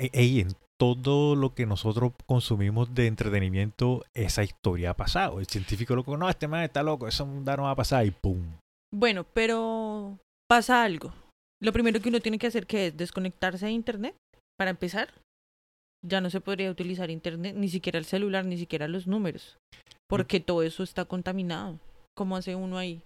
ey, 0.01 0.09
ey, 0.13 0.39
en 0.41 0.55
todo 0.79 1.35
lo 1.35 1.53
que 1.53 1.67
nosotros 1.67 2.13
consumimos 2.25 2.93
de 2.95 3.05
entretenimiento, 3.05 4.03
esa 4.15 4.43
historia 4.43 4.91
ha 4.91 4.95
pasado. 4.95 5.39
El 5.39 5.45
científico 5.45 5.95
loco, 5.95 6.17
no, 6.17 6.27
este 6.27 6.47
man 6.47 6.63
está 6.63 6.81
loco, 6.81 7.07
eso 7.07 7.25
no 7.25 7.63
va 7.63 7.71
a 7.71 7.75
pasar 7.75 8.05
y 8.05 8.11
pum. 8.11 8.41
Bueno, 8.91 9.23
pero 9.23 10.17
pasa 10.49 10.83
algo. 10.83 11.13
Lo 11.61 11.71
primero 11.71 12.01
que 12.01 12.09
uno 12.09 12.19
tiene 12.19 12.39
que 12.39 12.47
hacer 12.47 12.65
que 12.65 12.87
es 12.87 12.97
desconectarse 12.97 13.67
de 13.67 13.71
internet. 13.73 14.15
Para 14.57 14.71
empezar, 14.71 15.13
ya 16.03 16.19
no 16.19 16.31
se 16.31 16.41
podría 16.41 16.71
utilizar 16.71 17.11
internet, 17.11 17.55
ni 17.55 17.69
siquiera 17.69 17.99
el 17.99 18.05
celular, 18.05 18.45
ni 18.45 18.57
siquiera 18.57 18.87
los 18.87 19.05
números. 19.05 19.57
Porque 20.09 20.39
todo 20.39 20.63
eso 20.63 20.81
está 20.81 21.05
contaminado. 21.05 21.79
¿Cómo 22.15 22.35
hace 22.35 22.55
uno 22.55 22.79
ahí? 22.79 23.01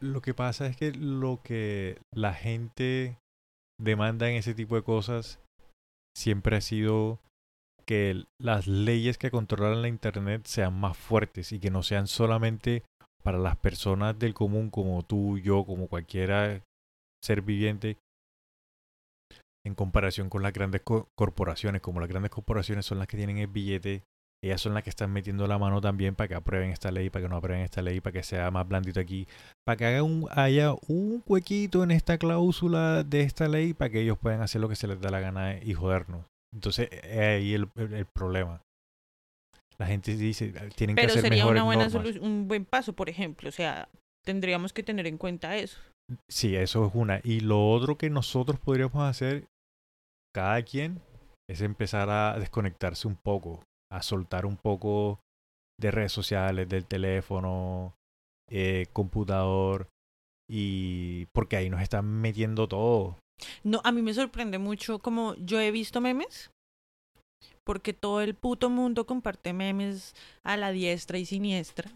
Lo 0.00 0.22
que 0.22 0.32
pasa 0.32 0.66
es 0.66 0.76
que 0.76 0.92
lo 0.92 1.40
que 1.42 1.98
la 2.14 2.34
gente 2.34 3.18
demanda 3.80 4.30
en 4.30 4.36
ese 4.36 4.54
tipo 4.54 4.76
de 4.76 4.82
cosas 4.82 5.40
siempre 6.16 6.56
ha 6.56 6.60
sido 6.60 7.20
que 7.86 8.24
las 8.40 8.66
leyes 8.66 9.18
que 9.18 9.30
controlan 9.30 9.82
la 9.82 9.88
internet 9.88 10.46
sean 10.46 10.78
más 10.78 10.96
fuertes 10.96 11.52
y 11.52 11.60
que 11.60 11.70
no 11.70 11.82
sean 11.82 12.06
solamente 12.06 12.82
para 13.22 13.38
las 13.38 13.56
personas 13.56 14.18
del 14.18 14.34
común 14.34 14.70
como 14.70 15.02
tú, 15.02 15.38
yo, 15.38 15.64
como 15.64 15.88
cualquiera 15.88 16.62
ser 17.22 17.42
viviente 17.42 17.98
en 19.66 19.74
comparación 19.74 20.28
con 20.28 20.42
las 20.42 20.52
grandes 20.52 20.82
co- 20.82 21.08
corporaciones, 21.16 21.80
como 21.80 22.00
las 22.00 22.08
grandes 22.08 22.30
corporaciones 22.30 22.84
son 22.86 22.98
las 22.98 23.08
que 23.08 23.16
tienen 23.16 23.38
el 23.38 23.46
billete, 23.46 24.02
ellas 24.46 24.60
son 24.60 24.74
las 24.74 24.82
que 24.82 24.90
están 24.90 25.12
metiendo 25.12 25.46
la 25.46 25.58
mano 25.58 25.80
también 25.80 26.14
para 26.14 26.28
que 26.28 26.34
aprueben 26.34 26.70
esta 26.70 26.90
ley, 26.90 27.10
para 27.10 27.24
que 27.24 27.28
no 27.28 27.36
aprueben 27.36 27.62
esta 27.64 27.82
ley, 27.82 28.00
para 28.00 28.12
que 28.12 28.22
sea 28.22 28.50
más 28.50 28.66
blandito 28.68 29.00
aquí, 29.00 29.26
para 29.64 29.76
que 29.76 29.86
haga 29.86 30.02
un, 30.02 30.26
haya 30.30 30.74
un 30.88 31.22
huequito 31.26 31.82
en 31.82 31.90
esta 31.90 32.18
cláusula 32.18 33.04
de 33.04 33.22
esta 33.22 33.48
ley 33.48 33.74
para 33.74 33.90
que 33.90 34.00
ellos 34.00 34.18
puedan 34.18 34.42
hacer 34.42 34.60
lo 34.60 34.68
que 34.68 34.76
se 34.76 34.86
les 34.86 35.00
da 35.00 35.10
la 35.10 35.20
gana 35.20 35.56
y 35.62 35.74
jodernos. 35.74 36.26
Entonces, 36.54 36.88
es 36.92 37.18
ahí 37.18 37.54
el, 37.54 37.68
el- 37.76 37.94
el 37.94 38.06
problema. 38.06 38.60
La 39.78 39.86
gente 39.86 40.16
dice, 40.16 40.52
tienen 40.76 40.94
que 40.94 41.02
Pero 41.02 41.12
hacer 41.12 41.22
sería 41.22 41.46
una 41.46 41.64
buena 41.64 41.88
un 42.20 42.46
buen 42.46 42.64
paso, 42.64 42.92
por 42.92 43.08
ejemplo. 43.08 43.48
O 43.48 43.52
sea, 43.52 43.88
tendríamos 44.24 44.72
que 44.72 44.82
tener 44.84 45.06
en 45.06 45.18
cuenta 45.18 45.56
eso. 45.56 45.80
Sí, 46.28 46.54
eso 46.54 46.86
es 46.86 46.92
una. 46.94 47.20
Y 47.24 47.40
lo 47.40 47.70
otro 47.70 47.96
que 47.96 48.08
nosotros 48.10 48.60
podríamos 48.60 49.02
hacer, 49.02 49.46
cada 50.32 50.62
quien, 50.62 51.00
es 51.50 51.60
empezar 51.60 52.08
a 52.08 52.38
desconectarse 52.38 53.08
un 53.08 53.16
poco, 53.16 53.64
a 53.94 54.02
soltar 54.02 54.46
un 54.46 54.56
poco 54.56 55.20
de 55.80 55.90
redes 55.90 56.12
sociales, 56.12 56.68
del 56.68 56.84
teléfono, 56.84 57.94
eh, 58.50 58.86
computador, 58.92 59.88
y 60.48 61.26
porque 61.26 61.56
ahí 61.56 61.70
nos 61.70 61.80
están 61.80 62.06
metiendo 62.06 62.68
todo. 62.68 63.18
No, 63.62 63.80
a 63.84 63.92
mí 63.92 64.02
me 64.02 64.14
sorprende 64.14 64.58
mucho 64.58 64.98
como 64.98 65.34
yo 65.36 65.60
he 65.60 65.70
visto 65.70 66.00
memes, 66.00 66.50
porque 67.64 67.92
todo 67.92 68.20
el 68.20 68.34
puto 68.34 68.70
mundo 68.70 69.06
comparte 69.06 69.52
memes 69.52 70.14
a 70.42 70.56
la 70.56 70.70
diestra 70.70 71.18
y 71.18 71.26
siniestra, 71.26 71.90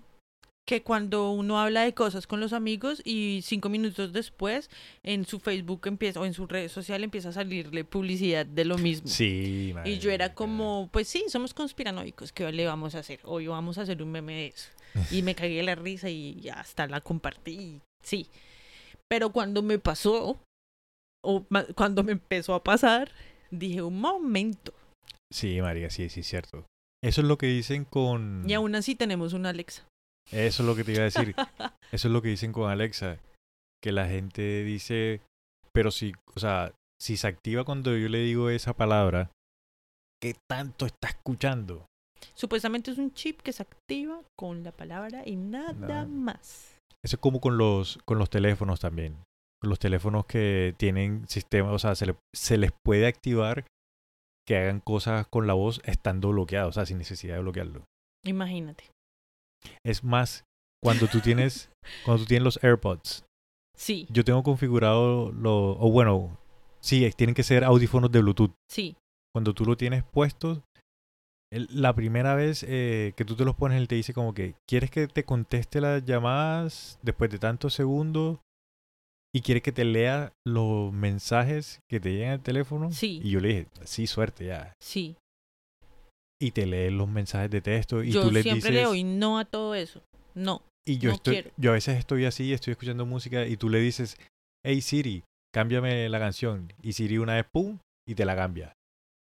que 0.69 0.83
cuando 0.83 1.31
uno 1.31 1.59
habla 1.59 1.85
de 1.85 1.95
cosas 1.95 2.27
con 2.27 2.41
los 2.41 2.53
amigos 2.53 3.01
y 3.03 3.41
cinco 3.43 3.71
minutos 3.71 4.13
después 4.13 4.69
en 5.03 5.25
su 5.25 5.41
Facebook 5.41 5.81
empieza 5.87 6.21
o 6.21 6.27
en 6.27 6.35
su 6.35 6.47
red 6.47 6.69
social 6.69 7.03
empieza 7.03 7.31
a 7.31 7.33
salirle 7.33 7.85
publicidad 7.85 8.45
de 8.45 8.67
lo 8.67 8.77
mismo. 8.77 9.09
Sí, 9.09 9.75
Y 9.87 9.99
yo 9.99 10.11
era 10.11 10.35
como, 10.35 10.91
pues 10.93 11.09
sí, 11.09 11.25
somos 11.29 11.55
conspiranoicos, 11.55 12.33
¿qué 12.33 12.53
le 12.53 12.67
vamos 12.67 12.95
a 12.95 12.99
hacer? 12.99 13.19
Hoy 13.25 13.47
vamos 13.47 13.79
a 13.79 13.83
hacer 13.83 14.03
un 14.03 14.13
meme 14.13 14.35
de 14.35 14.47
eso. 14.49 14.69
Y 15.11 15.23
me 15.23 15.35
cagué 15.35 15.63
la 15.63 15.75
risa 15.75 16.11
y 16.11 16.39
ya 16.39 16.61
hasta 16.61 16.87
la 16.87 17.01
compartí. 17.01 17.81
Sí. 18.05 18.29
Pero 19.09 19.31
cuando 19.31 19.63
me 19.63 19.79
pasó, 19.79 20.39
o 21.25 21.47
cuando 21.75 22.05
me 22.05 22.13
empezó 22.13 22.53
a 22.53 22.63
pasar, 22.63 23.11
dije, 23.51 23.81
un 23.81 23.99
momento. 23.99 24.75
Sí, 25.33 25.63
María, 25.63 25.89
sí, 25.89 26.11
sí, 26.11 26.21
es 26.21 26.27
cierto. 26.27 26.67
Eso 27.03 27.23
es 27.23 27.27
lo 27.27 27.39
que 27.39 27.47
dicen 27.47 27.87
con... 27.87 28.45
Y 28.47 28.53
aún 28.53 28.75
así 28.75 28.95
tenemos 28.95 29.33
una 29.33 29.49
Alexa. 29.49 29.89
Eso 30.31 30.63
es 30.63 30.67
lo 30.69 30.75
que 30.77 30.85
te 30.85 30.93
iba 30.93 31.01
a 31.03 31.05
decir. 31.05 31.35
Eso 31.93 32.09
es 32.09 32.13
lo 32.13 32.21
que 32.23 32.29
dicen 32.29 32.53
con 32.53 32.71
Alexa. 32.71 33.19
Que 33.83 33.93
la 33.93 34.07
gente 34.09 34.65
dice, 34.65 35.21
pero 35.73 35.91
si, 35.91 36.13
o 36.35 36.41
sea, 36.41 36.73
si 37.01 37.17
se 37.17 37.29
activa 37.29 37.65
cuando 37.65 37.97
yo 37.97 38.09
le 38.09 38.19
digo 38.19 38.51
esa 38.51 38.75
palabra, 38.75 39.31
¿qué 40.21 40.35
tanto 40.51 40.85
está 40.87 41.09
escuchando? 41.09 41.87
Supuestamente 42.35 42.91
es 42.91 42.99
un 42.99 43.13
chip 43.15 43.41
que 43.41 43.53
se 43.53 43.63
activa 43.63 44.21
con 44.37 44.65
la 44.65 44.73
palabra 44.73 45.23
y 45.25 45.37
nada 45.37 46.05
más. 46.07 46.77
Eso 47.05 47.15
es 47.17 47.21
como 47.21 47.41
con 47.41 47.57
los, 47.57 47.99
con 48.05 48.19
los 48.19 48.29
teléfonos 48.29 48.81
también. 48.81 49.17
Con 49.63 49.71
los 49.71 49.79
teléfonos 49.79 50.27
que 50.27 50.75
tienen 50.77 51.29
sistemas, 51.29 51.73
o 51.73 51.79
sea, 51.79 51.95
se, 51.95 52.07
le- 52.07 52.17
se 52.35 52.59
les 52.59 52.73
puede 52.85 53.07
activar 53.07 53.65
que 54.47 54.57
hagan 54.57 54.81
cosas 54.81 55.27
con 55.29 55.47
la 55.47 55.55
voz 55.55 55.81
estando 55.85 56.31
bloqueados, 56.31 56.71
o 56.71 56.73
sea, 56.81 56.87
sin 56.87 56.99
necesidad 56.99 57.37
de 57.37 57.43
bloquearlo. 57.43 57.85
Imagínate. 58.25 58.85
Es 59.85 60.05
más, 60.05 60.45
cuando 60.83 61.07
tú 61.09 61.21
tienes, 61.21 61.71
cuando 62.05 62.23
tú 62.23 62.29
tienes 62.29 62.45
los 62.45 62.63
AirPods, 62.63 63.25
Sí, 63.77 64.09
yo 64.11 64.25
tengo 64.25 64.43
configurado 64.43 65.31
lo, 65.31 65.79
o 65.79 65.91
bueno, 65.93 66.37
sí, 66.81 67.09
tienen 67.17 67.35
que 67.35 67.45
ser 67.45 67.63
audífonos 67.63 68.11
de 68.11 68.21
Bluetooth. 68.21 68.53
sí. 68.69 68.97
Cuando 69.33 69.55
tú 69.55 69.65
lo 69.67 69.77
tienes 69.77 70.03
puesto, 70.05 70.63
la 71.51 71.95
primera 71.95 72.35
vez 72.35 72.65
eh, 72.67 73.13
que 73.17 73.25
tú 73.25 73.37
te 73.37 73.45
los 73.45 73.55
pones, 73.55 73.79
él 73.79 73.87
te 73.87 73.95
dice 73.95 74.13
como 74.13 74.35
que, 74.35 74.55
¿quieres 74.69 74.91
que 74.91 75.07
te 75.07 75.25
conteste 75.25 75.81
las 75.81 76.05
llamadas 76.05 76.99
después 77.03 77.31
de 77.31 77.39
tantos 77.39 77.75
segundos? 77.75 78.39
Y 79.33 79.43
quiere 79.43 79.61
que 79.61 79.71
te 79.71 79.85
lea 79.85 80.33
los 80.47 80.93
mensajes 80.93 81.81
que 81.89 82.01
te 82.01 82.13
llegan 82.15 82.33
al 82.33 82.43
teléfono. 82.43 82.91
Sí. 82.91 83.21
Y 83.23 83.31
yo 83.31 83.41
le 83.41 83.49
dije, 83.49 83.67
sí, 83.85 84.07
suerte 84.07 84.47
ya. 84.47 84.73
Sí. 84.81 85.17
Y 86.41 86.53
te 86.53 86.67
lee 86.67 86.91
los 86.91 87.09
mensajes 87.09 87.51
de 87.51 87.61
texto 87.61 88.03
y 88.03 88.13
yo 88.13 88.23
tú 88.23 88.31
le 88.31 88.43
siempre 88.43 88.71
dices... 88.71 88.75
le 88.75 88.85
doy 88.85 89.05
no 89.05 89.39
a 89.39 89.45
todo 89.45 89.75
eso. 89.75 90.03
No. 90.35 90.63
Y 90.87 90.99
yo 90.99 91.11
No 91.11 91.17
estoy, 91.17 91.35
quiero. 91.35 91.51
yo 91.57 91.71
a 91.71 91.75
veces 91.75 91.99
estoy 91.99 92.25
así, 92.25 92.53
estoy 92.53 92.71
escuchando 92.73 93.05
música 93.05 93.47
y 93.47 93.57
tú 93.57 93.69
le 93.69 93.81
dices, 93.81 94.17
hey 94.65 94.81
Siri, 94.81 95.25
cámbiame 95.53 96.09
la 96.09 96.19
canción. 96.19 96.73
Y 96.83 96.93
Siri 96.93 97.19
una 97.19 97.35
vez, 97.35 97.47
pum, 97.53 97.79
y 98.07 98.15
te 98.15 98.25
la 98.25 98.37
cambia. 98.37 98.73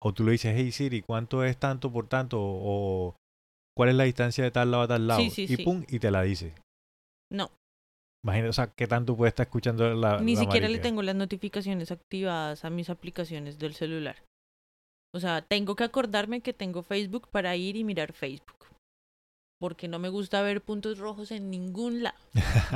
O 0.02 0.12
tú 0.12 0.24
le 0.24 0.32
dices, 0.32 0.54
hey 0.56 0.72
Siri, 0.72 1.02
¿cuánto 1.02 1.44
es 1.44 1.56
tanto 1.56 1.90
por 1.90 2.08
tanto? 2.08 2.38
O 2.40 3.16
¿cuál 3.76 3.90
es 3.90 3.94
la 3.94 4.04
distancia 4.04 4.44
de 4.44 4.50
tal 4.50 4.70
lado 4.72 4.82
a 4.82 4.88
tal 4.88 5.06
lado? 5.06 5.20
Sí, 5.20 5.30
sí, 5.30 5.42
y 5.44 5.56
sí. 5.56 5.64
pum, 5.64 5.84
y 5.88 5.98
te 6.00 6.10
la 6.10 6.22
dice. 6.22 6.54
No. 7.32 7.50
Imagínate, 8.24 8.48
o 8.50 8.52
sea, 8.52 8.66
¿qué 8.76 8.86
tanto 8.86 9.16
puede 9.16 9.28
estar 9.28 9.46
escuchando 9.46 9.94
la 9.94 10.20
Ni 10.20 10.34
la 10.34 10.40
siquiera 10.42 10.68
le 10.68 10.78
tengo 10.78 11.02
las 11.02 11.14
notificaciones 11.14 11.90
activadas 11.90 12.64
a 12.64 12.70
mis 12.70 12.90
aplicaciones 12.90 13.58
del 13.58 13.74
celular. 13.74 14.16
O 15.14 15.20
sea, 15.20 15.42
tengo 15.42 15.76
que 15.76 15.84
acordarme 15.84 16.40
que 16.40 16.52
tengo 16.52 16.82
Facebook 16.82 17.28
para 17.30 17.54
ir 17.54 17.76
y 17.76 17.84
mirar 17.84 18.12
Facebook. 18.12 18.66
Porque 19.60 19.86
no 19.86 20.00
me 20.00 20.08
gusta 20.08 20.42
ver 20.42 20.60
puntos 20.60 20.98
rojos 20.98 21.30
en 21.30 21.50
ningún 21.50 22.02
lado 22.02 22.18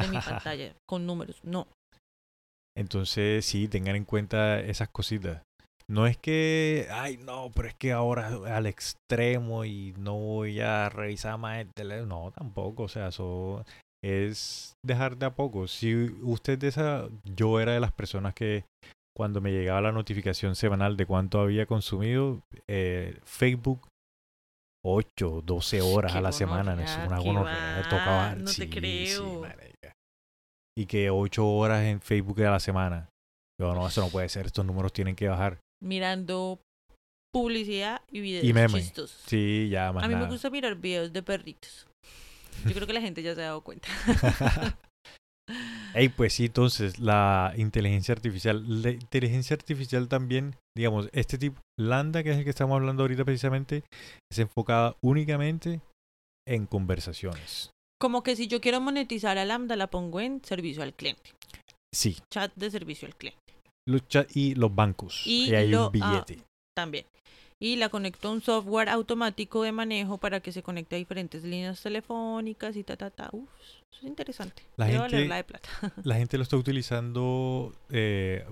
de 0.01 0.07
mi 0.09 0.19
pantalla 0.25 0.73
con 0.87 1.05
números. 1.05 1.41
No. 1.43 1.67
Entonces, 2.77 3.45
sí, 3.45 3.67
tengan 3.67 3.97
en 3.97 4.05
cuenta 4.05 4.61
esas 4.61 4.89
cositas. 4.89 5.43
no 5.91 6.07
es 6.07 6.17
que, 6.17 6.87
ay, 6.93 7.17
no, 7.17 7.51
pero 7.53 7.69
es 7.69 7.75
que 7.75 7.91
ahora 7.91 8.29
al 8.29 8.67
extremo 8.67 9.65
y 9.65 9.95
no 9.99 10.15
voy 10.15 10.61
a 10.61 10.89
revisar 10.91 11.39
más 11.39 11.59
el 11.59 11.71
teléfono. 11.75 12.27
No, 12.27 12.31
tampoco, 12.31 12.85
o 12.85 12.89
sea, 12.89 13.09
eso 13.09 13.65
es 14.01 14.75
dejar 14.87 15.17
de 15.17 15.27
a 15.27 15.35
poco. 15.35 15.67
Si 15.67 15.93
usted 16.23 16.57
de 16.57 16.69
esa, 16.69 17.09
yo 17.25 17.59
era 17.59 17.73
de 17.73 17.81
las 17.81 17.93
personas 17.93 18.33
que 18.33 18.65
cuando 19.19 19.41
me 19.41 19.51
llegaba 19.51 19.81
la 19.81 19.91
notificación 19.91 20.55
semanal 20.55 20.97
de 20.97 21.05
cuánto 21.05 21.41
había 21.41 21.67
consumido, 21.67 22.41
eh, 22.69 23.19
Facebook 23.25 23.89
8, 24.87 25.43
12 25.45 25.81
horas 25.83 26.13
Qué 26.13 26.19
a 26.19 26.21
la 26.21 26.31
semana, 26.31 26.73
eso 26.81 27.01
es 27.01 27.07
una 27.09 27.19
gonorrea, 27.19 27.83
tocaba, 27.91 28.35
no 28.37 28.45
te 28.45 28.53
sí, 28.53 28.63
sí, 28.63 28.71
creo. 28.71 29.41
marica. 29.41 29.93
Y 30.79 30.87
que 30.87 31.11
8 31.11 31.45
horas 31.49 31.83
en 31.83 32.01
Facebook 32.01 32.41
a 32.43 32.53
la 32.53 32.61
semana. 32.61 33.09
Yo, 33.61 33.75
no, 33.75 33.89
eso 33.89 34.01
no 34.03 34.09
puede 34.09 34.29
ser, 34.29 34.47
estos 34.47 34.65
números 34.65 34.93
tienen 34.93 35.17
que 35.17 35.27
bajar. 35.27 35.59
Mirando 35.83 36.61
publicidad 37.35 38.01
y 38.13 38.21
videos 38.21 38.45
Y 38.45 38.53
meme. 38.53 38.81
chistosos. 38.81 39.21
Sí, 39.27 39.69
ya 39.69 39.93
más 39.93 40.05
A 40.05 40.07
mí 40.07 40.15
me 40.15 40.21
nada. 40.21 40.31
gusta 40.31 40.49
mirar 40.49 40.77
videos 40.77 41.13
de 41.13 41.25
perritos. 41.25 41.89
Yo 42.65 42.73
creo 42.73 42.87
que 42.87 42.93
la 42.93 43.01
gente 43.01 43.21
ya 43.23 43.35
se 43.35 43.43
ha 43.43 43.47
dado 43.47 43.63
cuenta. 43.63 43.89
Ey, 45.95 46.09
pues 46.11 46.35
sí, 46.35 46.47
entonces, 46.47 46.99
la 46.99 47.55
inteligencia 47.57 48.13
artificial. 48.13 48.83
La 48.83 48.91
inteligencia 48.91 49.55
artificial 49.55 50.07
también, 50.09 50.55
digamos, 50.77 51.09
este 51.13 51.39
tipo, 51.39 51.61
Lambda, 51.79 52.23
que 52.23 52.31
es 52.33 52.39
el 52.39 52.45
que 52.45 52.51
estamos 52.51 52.77
hablando 52.77 53.03
ahorita 53.03 53.25
precisamente, 53.25 53.83
es 54.31 54.39
enfocada 54.39 54.97
únicamente 55.03 55.81
en 56.47 56.67
conversaciones. 56.67 57.71
Como 58.01 58.23
que 58.23 58.37
si 58.37 58.47
yo 58.47 58.61
quiero 58.61 58.81
monetizar 58.81 59.39
a 59.39 59.45
Lambda, 59.45 59.77
la 59.77 59.89
pongo 59.89 60.21
en 60.21 60.45
servicio 60.45 60.83
al 60.83 60.95
cliente. 60.95 61.31
Sí, 61.95 62.19
Chat 62.31 62.53
de 62.55 62.71
servicio 62.71 63.07
al 63.09 63.17
cliente. 63.17 63.41
los 63.89 64.07
chat 64.07 64.31
y 64.37 64.55
los 64.55 64.75
bancos. 64.75 65.23
Y 65.27 65.47
Y, 65.51 65.55
hay 65.55 65.69
lo- 65.69 65.87
un 65.87 65.93
billete. 65.93 66.43
También. 66.77 67.07
Y 67.61 67.77
la 67.77 67.89
conecto 67.89 68.29
a 68.29 68.33
un 68.33 68.41
software 68.41 68.89
automático 68.89 69.63
de 69.65 69.73
manejo 69.73 70.19
para 70.19 70.39
que 70.41 70.53
se 70.53 70.63
conecte 70.63 70.95
a 70.95 70.99
diferentes 70.99 71.43
líneas 71.43 71.83
telefónicas 71.83 72.77
y 72.77 72.85
ta, 72.85 72.97
ta, 72.97 73.11
ta. 73.11 73.29
Uf, 73.33 73.49
eso 73.93 74.01
es 74.01 74.05
interesante. 74.05 74.63
La 74.77 74.87
gente- 74.87 75.27
la 75.27 75.37
de 75.37 75.45
plata. 75.45 75.69
La 76.05 76.15
gente 76.17 76.37
lo 76.37 76.45
está 76.45 76.57
utilizando, 76.57 77.75
eh, 77.91 78.47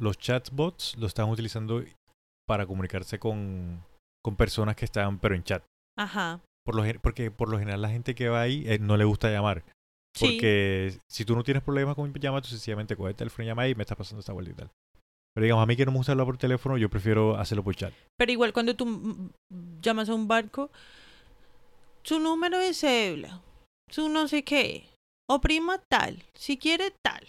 los 0.00 0.18
chatbots 0.18 0.96
lo 0.98 1.06
están 1.06 1.28
utilizando 1.30 1.84
para 2.48 2.66
comunicarse 2.66 3.18
con, 3.20 3.84
con 4.24 4.34
personas 4.34 4.74
que 4.74 4.86
están, 4.86 5.18
pero 5.20 5.36
en 5.36 5.44
chat. 5.44 5.62
Ajá. 5.96 6.40
Por 6.64 6.74
lo, 6.74 7.00
porque 7.00 7.30
por 7.30 7.48
lo 7.48 7.58
general 7.58 7.80
la 7.82 7.90
gente 7.90 8.14
que 8.14 8.28
va 8.28 8.40
ahí 8.40 8.64
eh, 8.66 8.78
no 8.80 8.96
le 8.96 9.04
gusta 9.04 9.30
llamar. 9.30 9.62
Sí. 10.16 10.26
Porque 10.26 10.94
si 11.08 11.24
tú 11.24 11.36
no 11.36 11.44
tienes 11.44 11.62
problemas 11.62 11.94
con 11.94 12.10
mi 12.10 12.18
llama, 12.18 12.42
tú 12.42 12.48
sencillamente 12.48 12.96
coges 12.96 13.10
el 13.10 13.16
teléfono 13.16 13.44
y 13.44 13.46
llama 13.46 13.68
y 13.68 13.74
me 13.76 13.82
está 13.82 13.94
pasando 13.94 14.18
esta 14.20 14.32
vuelta 14.32 14.50
y 14.50 14.54
tal. 14.54 14.70
Pero 15.38 15.44
digamos, 15.44 15.62
a 15.62 15.66
mí 15.66 15.76
que 15.76 15.86
no 15.86 15.92
me 15.92 15.98
gusta 15.98 16.10
hablar 16.10 16.26
por 16.26 16.36
teléfono, 16.36 16.76
yo 16.78 16.90
prefiero 16.90 17.36
hacerlo 17.36 17.62
por 17.62 17.76
chat. 17.76 17.94
Pero 18.16 18.32
igual 18.32 18.52
cuando 18.52 18.74
tú 18.74 19.30
llamas 19.80 20.08
a 20.08 20.14
un 20.14 20.26
barco, 20.26 20.72
su 22.02 22.18
número 22.18 22.58
de 22.58 22.74
cédula, 22.74 23.40
su 23.88 24.08
no 24.08 24.26
sé 24.26 24.42
qué, 24.42 24.88
oprima 25.30 25.78
tal, 25.88 26.24
si 26.34 26.56
quiere 26.58 26.92
tal. 27.04 27.24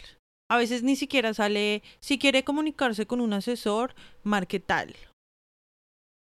A 0.50 0.58
veces 0.58 0.82
ni 0.82 0.96
siquiera 0.96 1.36
sale, 1.36 1.84
si 2.00 2.18
quiere 2.18 2.44
comunicarse 2.44 3.06
con 3.06 3.22
un 3.22 3.32
asesor, 3.32 3.94
marque 4.24 4.60
tal. 4.60 4.96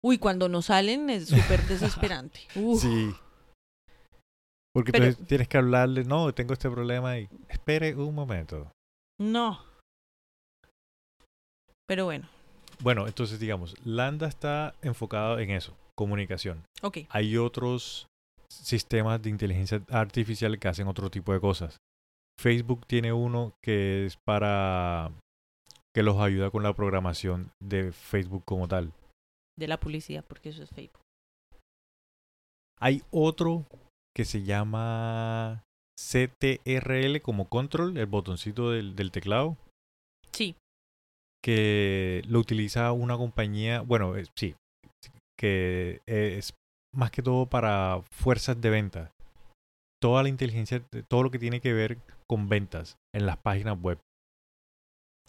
Uy, 0.03 0.19
cuando 0.19 0.49
no 0.49 0.61
salen 0.61 1.09
es 1.09 1.29
súper 1.29 1.63
desesperante. 1.63 2.41
Uf. 2.55 2.83
Sí. 2.83 3.11
Porque 4.71 4.91
Pero- 4.91 5.15
tienes 5.15 5.47
que 5.47 5.57
hablarle, 5.57 6.03
no, 6.03 6.31
tengo 6.31 6.53
este 6.53 6.69
problema 6.69 7.17
y 7.17 7.27
espere 7.49 7.95
un 7.95 8.13
momento. 8.13 8.71
No. 9.19 9.70
Pero 11.91 12.05
bueno, 12.05 12.25
Bueno, 12.79 13.05
entonces 13.05 13.37
digamos, 13.37 13.75
Lambda 13.83 14.25
está 14.29 14.73
enfocado 14.81 15.39
en 15.39 15.49
eso, 15.49 15.75
comunicación. 15.97 16.63
ok. 16.81 16.99
Hay 17.09 17.35
otros 17.35 18.07
sistemas 18.49 19.21
de 19.21 19.29
inteligencia 19.29 19.83
artificial 19.89 20.57
que 20.57 20.69
hacen 20.69 20.87
otro 20.87 21.09
tipo 21.09 21.33
de 21.33 21.41
cosas. 21.41 21.75
Facebook 22.39 22.87
tiene 22.87 23.11
uno 23.11 23.51
que 23.61 24.05
es 24.05 24.15
para 24.25 25.11
que 25.93 26.01
los 26.01 26.15
ayuda 26.21 26.49
con 26.49 26.63
la 26.63 26.73
programación 26.73 27.51
de 27.61 27.91
Facebook 27.91 28.43
como 28.45 28.69
tal. 28.69 28.93
De 29.59 29.67
la 29.67 29.77
publicidad, 29.77 30.23
porque 30.25 30.47
eso 30.47 30.63
es 30.63 30.69
Facebook. 30.69 31.01
Hay 32.79 33.01
otro 33.11 33.65
que 34.15 34.23
se 34.23 34.43
llama 34.43 35.61
CTRL 35.99 37.19
como 37.21 37.49
control, 37.49 37.97
el 37.97 38.05
botoncito 38.05 38.71
del, 38.71 38.95
del 38.95 39.11
teclado, 39.11 39.57
que 41.43 42.21
lo 42.27 42.39
utiliza 42.39 42.91
una 42.91 43.17
compañía, 43.17 43.81
bueno, 43.81 44.15
eh, 44.15 44.25
sí, 44.37 44.55
que 45.39 46.01
es 46.05 46.53
más 46.93 47.11
que 47.11 47.21
todo 47.21 47.45
para 47.47 48.01
fuerzas 48.11 48.59
de 48.61 48.69
venta. 48.69 49.11
Toda 50.01 50.23
la 50.23 50.29
inteligencia, 50.29 50.83
todo 51.07 51.23
lo 51.23 51.31
que 51.31 51.39
tiene 51.39 51.61
que 51.61 51.73
ver 51.73 51.97
con 52.27 52.49
ventas 52.49 52.97
en 53.13 53.25
las 53.25 53.37
páginas 53.37 53.79
web. 53.81 53.99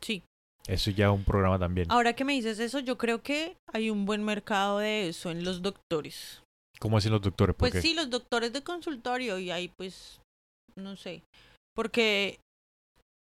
sí. 0.00 0.22
Eso 0.68 0.92
ya 0.92 1.06
es 1.06 1.12
un 1.12 1.24
programa 1.24 1.58
también. 1.58 1.88
Ahora 1.90 2.12
que 2.12 2.24
me 2.24 2.34
dices 2.34 2.60
eso, 2.60 2.78
yo 2.78 2.96
creo 2.96 3.20
que 3.20 3.56
hay 3.72 3.90
un 3.90 4.06
buen 4.06 4.22
mercado 4.22 4.78
de 4.78 5.08
eso 5.08 5.32
en 5.32 5.42
los 5.42 5.60
doctores. 5.60 6.40
¿Cómo 6.78 6.98
hacen 6.98 7.10
los 7.10 7.20
doctores? 7.20 7.56
¿Por 7.56 7.68
Pues 7.68 7.72
qué? 7.72 7.82
sí, 7.82 7.94
los 7.94 8.08
doctores 8.10 8.52
de 8.52 8.62
consultorio 8.62 9.40
y 9.40 9.50
ahí 9.50 9.66
pues, 9.76 10.20
no 10.76 10.94
sé, 10.94 11.24
porque 11.74 12.38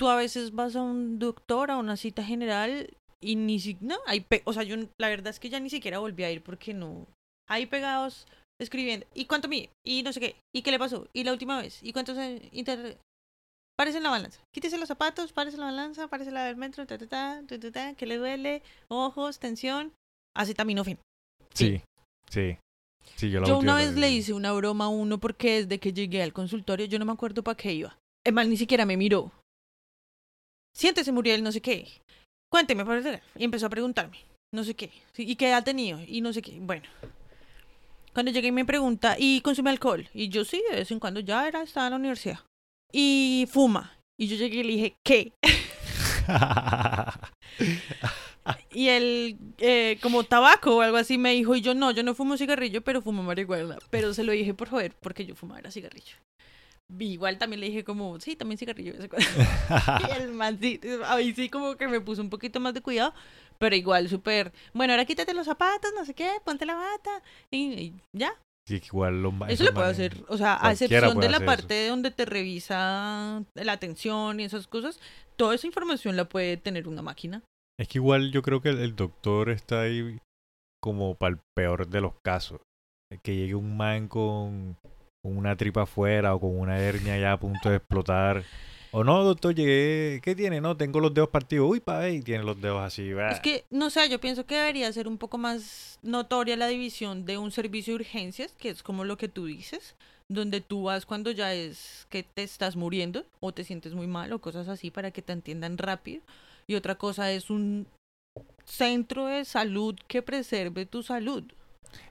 tú 0.02 0.10
a 0.10 0.16
veces 0.16 0.52
vas 0.54 0.76
a 0.76 0.82
un 0.82 1.20
doctor, 1.20 1.70
a 1.70 1.78
una 1.78 1.96
cita 1.96 2.24
general 2.24 2.90
y 3.22 3.36
ni 3.36 3.60
siquiera, 3.60 3.94
no, 3.94 4.02
hay 4.08 4.22
pe- 4.22 4.42
o 4.46 4.52
sea, 4.52 4.64
yo 4.64 4.76
la 5.00 5.10
verdad 5.10 5.28
es 5.28 5.40
que 5.40 5.52
ya 5.52 5.60
ni 5.60 5.70
siquiera 5.70 6.00
volví 6.00 6.24
a 6.24 6.32
ir 6.32 6.42
porque 6.42 6.74
no, 6.74 7.06
ahí 7.48 7.68
pegados 7.68 8.26
escribiendo, 8.60 9.06
¿y 9.14 9.26
cuánto 9.26 9.48
mide? 9.48 9.70
Y 9.86 10.02
no 10.02 10.12
sé 10.12 10.20
qué, 10.20 10.36
¿y 10.56 10.64
qué 10.64 10.72
le 10.72 10.80
pasó? 10.80 11.08
¿Y 11.14 11.24
la 11.24 11.34
última 11.34 11.62
vez? 11.62 11.84
¿Y 11.84 11.94
cuántos 11.94 12.16
se 12.16 12.50
inter... 12.52 12.98
Párese 13.78 13.98
en 13.98 14.04
la 14.04 14.10
balanza, 14.10 14.40
quítese 14.52 14.80
los 14.80 14.88
zapatos, 14.88 15.34
párese 15.34 15.58
en 15.58 15.62
la 15.62 15.68
balanza, 15.68 16.08
párese 16.08 16.32
la 16.32 16.46
del 16.46 16.56
metro, 16.56 16.88
ta, 16.88 16.98
ta, 16.98 17.06
ta, 17.08 17.44
ta, 17.48 17.60
ta, 17.60 17.72
ta, 17.72 17.94
¿qué 17.94 18.08
le 18.08 18.18
duele? 18.18 18.64
Ojos, 18.88 19.38
tensión, 19.38 19.94
acetaminofén. 20.36 20.98
Sí, 21.54 21.82
sí. 22.28 22.58
Sí, 23.18 23.30
yo 23.30 23.40
la 23.40 23.48
Yo 23.48 23.60
una 23.60 23.76
vez 23.76 23.96
le 23.96 24.10
sí. 24.10 24.16
hice 24.16 24.34
una 24.34 24.52
broma 24.52 24.86
a 24.86 24.90
uno 24.90 25.20
porque 25.20 25.62
desde 25.62 25.80
que 25.80 25.94
llegué 25.94 26.24
al 26.24 26.34
consultorio 26.34 26.88
yo 26.88 26.98
no 26.98 27.06
me 27.06 27.12
acuerdo 27.12 27.44
para 27.44 27.56
qué 27.56 27.72
iba. 27.74 27.98
El 28.26 28.34
mal 28.34 28.50
ni 28.50 28.58
siquiera 28.58 28.86
me 28.86 28.98
miró. 28.98 29.32
Siéntese, 30.76 31.12
Muriel, 31.12 31.44
no 31.44 31.52
sé 31.52 31.62
qué. 31.62 31.88
Cuénteme, 32.52 32.86
por 32.86 33.02
favor. 33.02 33.22
Y 33.36 33.44
empezó 33.44 33.68
a 33.68 33.70
preguntarme, 33.70 34.18
no 34.54 34.64
sé 34.64 34.76
qué. 34.76 34.92
¿Y 35.18 35.36
qué 35.36 35.54
ha 35.54 35.64
tenido? 35.64 36.00
Y 36.08 36.22
no 36.22 36.34
sé 36.34 36.42
qué. 36.42 36.58
Bueno. 36.60 36.88
Cuando 38.14 38.32
llegué 38.32 38.52
me 38.52 38.66
pregunta, 38.66 39.16
¿y 39.18 39.40
consume 39.42 39.70
alcohol? 39.70 40.10
Y 40.14 40.28
yo 40.28 40.44
sí, 40.44 40.62
de 40.70 40.78
vez 40.78 40.92
en 40.92 41.00
cuando 41.00 41.22
ya 41.22 41.48
era, 41.48 41.62
estaba 41.62 41.88
en 41.88 41.92
la 41.92 41.98
universidad. 41.98 42.40
Y 42.92 43.48
fuma. 43.50 43.98
Y 44.20 44.28
yo 44.28 44.36
llegué 44.36 44.60
y 44.60 44.64
le 44.64 44.74
dije, 44.74 44.96
¿qué? 45.04 45.34
Y 48.74 48.88
él, 48.88 49.38
eh, 49.60 49.98
como 50.02 50.24
tabaco 50.24 50.78
o 50.78 50.82
algo 50.82 50.98
así, 50.98 51.18
me 51.18 51.34
dijo, 51.34 51.56
y 51.56 51.62
yo 51.62 51.74
no, 51.74 51.92
yo 51.92 52.04
no 52.04 52.16
fumo 52.16 52.38
cigarrillo, 52.38 52.82
pero 52.82 53.02
fumo 53.02 53.24
marihuana. 53.24 53.78
Pero 53.90 54.14
se 54.14 54.24
lo 54.24 54.32
dije 54.32 54.54
por 54.54 54.70
joder, 54.70 54.96
porque 55.00 55.26
yo 55.26 55.36
fumaba 55.36 55.72
cigarrillo. 55.72 56.16
Igual 57.00 57.38
también 57.38 57.60
le 57.62 57.68
dije 57.68 57.84
como, 57.84 58.20
sí, 58.20 58.36
también 58.36 58.58
cigarrillo. 58.58 58.94
y 60.08 60.12
el 60.22 60.34
man 60.34 60.58
sí, 60.60 60.80
ahí 61.06 61.34
sí 61.34 61.50
como 61.50 61.76
que 61.78 61.88
me 61.88 62.02
puso 62.02 62.22
un 62.22 62.30
poquito 62.30 62.60
más 62.60 62.74
de 62.74 62.82
cuidado, 62.82 63.14
pero 63.58 63.76
igual 63.76 64.10
súper, 64.10 64.52
bueno, 64.74 64.94
ahora 64.94 65.06
quítate 65.06 65.34
los 65.34 65.46
zapatos, 65.46 65.92
no 65.96 66.04
sé 66.06 66.14
qué, 66.14 66.30
ponte 66.44 66.66
la 66.66 66.76
bata, 66.76 67.22
y, 67.50 67.60
y 67.74 67.94
ya. 68.14 68.34
Sí, 68.68 68.82
igual 68.86 69.16
ma- 69.34 69.50
Eso 69.50 69.64
puedo 69.74 69.88
manes- 69.88 69.94
hacer, 69.94 70.26
o 70.28 70.38
sea, 70.38 70.58
a 70.64 70.72
excepción 70.72 71.14
puede 71.16 71.28
de 71.28 71.32
la 71.32 71.40
parte 71.46 71.88
donde 71.88 72.12
te 72.12 72.26
revisa 72.26 73.44
la 73.56 73.72
atención 73.72 74.40
y 74.40 74.44
esas 74.44 74.68
cosas, 74.68 75.00
toda 75.36 75.56
esa 75.56 75.68
información 75.68 76.16
la 76.16 76.26
puede 76.30 76.58
tener 76.58 76.88
una 76.88 77.02
máquina. 77.02 77.42
Es 77.80 77.88
que 77.88 77.98
igual 77.98 78.32
yo 78.32 78.42
creo 78.44 78.62
que 78.62 78.70
el, 78.70 78.80
el 78.80 78.96
doctor 78.96 79.50
está 79.50 79.82
ahí 79.82 80.20
como 80.84 81.16
para 81.16 81.36
el 81.36 81.40
peor 81.56 81.88
de 81.88 82.02
los 82.02 82.14
casos. 82.24 82.60
Que 83.24 83.36
llegue 83.36 83.56
un 83.56 83.76
man 83.76 84.08
con, 84.08 84.78
con 85.22 85.38
una 85.38 85.56
tripa 85.56 85.84
afuera 85.84 86.34
o 86.36 86.40
con 86.40 86.58
una 86.60 86.80
hernia 86.80 87.18
ya 87.18 87.34
a 87.34 87.40
punto 87.40 87.70
de 87.70 87.78
explotar. 87.78 88.44
O 88.94 89.04
no, 89.06 89.24
doctor, 89.24 89.56
llegué. 89.56 90.20
¿Qué 90.22 90.36
tiene? 90.36 90.60
No, 90.60 90.76
tengo 90.76 91.00
los 91.00 91.14
dedos 91.14 91.30
partidos. 91.30 91.70
Uy, 91.70 91.80
pa, 91.80 92.10
y 92.10 92.22
tiene 92.22 92.44
los 92.44 92.60
dedos 92.60 92.82
así. 92.82 93.14
bah. 93.14 93.30
Es 93.30 93.40
que, 93.40 93.64
no 93.70 93.90
sé, 93.90 94.10
yo 94.10 94.20
pienso 94.20 94.46
que 94.46 94.56
debería 94.56 94.92
ser 94.92 95.08
un 95.08 95.18
poco 95.18 95.38
más 95.38 95.98
notoria 96.02 96.58
la 96.58 96.68
división 96.68 97.26
de 97.26 97.38
un 97.38 97.52
servicio 97.52 97.94
de 97.94 98.02
urgencias, 98.02 98.54
que 98.58 98.70
es 98.70 98.84
como 98.84 99.06
lo 99.06 99.18
que 99.18 99.30
tú 99.30 99.46
dices, 99.46 99.96
donde 100.28 100.60
tú 100.60 100.84
vas 100.84 101.06
cuando 101.06 101.32
ya 101.32 101.54
es 101.54 102.06
que 102.10 102.24
te 102.24 102.44
estás 102.44 102.76
muriendo 102.76 103.26
o 103.40 103.54
te 103.54 103.64
sientes 103.64 103.94
muy 103.94 104.08
mal 104.08 104.34
o 104.34 104.40
cosas 104.42 104.68
así 104.68 104.92
para 104.92 105.12
que 105.12 105.22
te 105.22 105.32
entiendan 105.32 105.78
rápido. 105.78 106.22
Y 106.68 106.76
otra 106.76 106.96
cosa 106.96 107.32
es 107.32 107.50
un 107.50 107.88
centro 108.66 109.28
de 109.28 109.46
salud 109.46 109.96
que 110.08 110.22
preserve 110.22 110.86
tu 110.86 111.04
salud, 111.04 111.44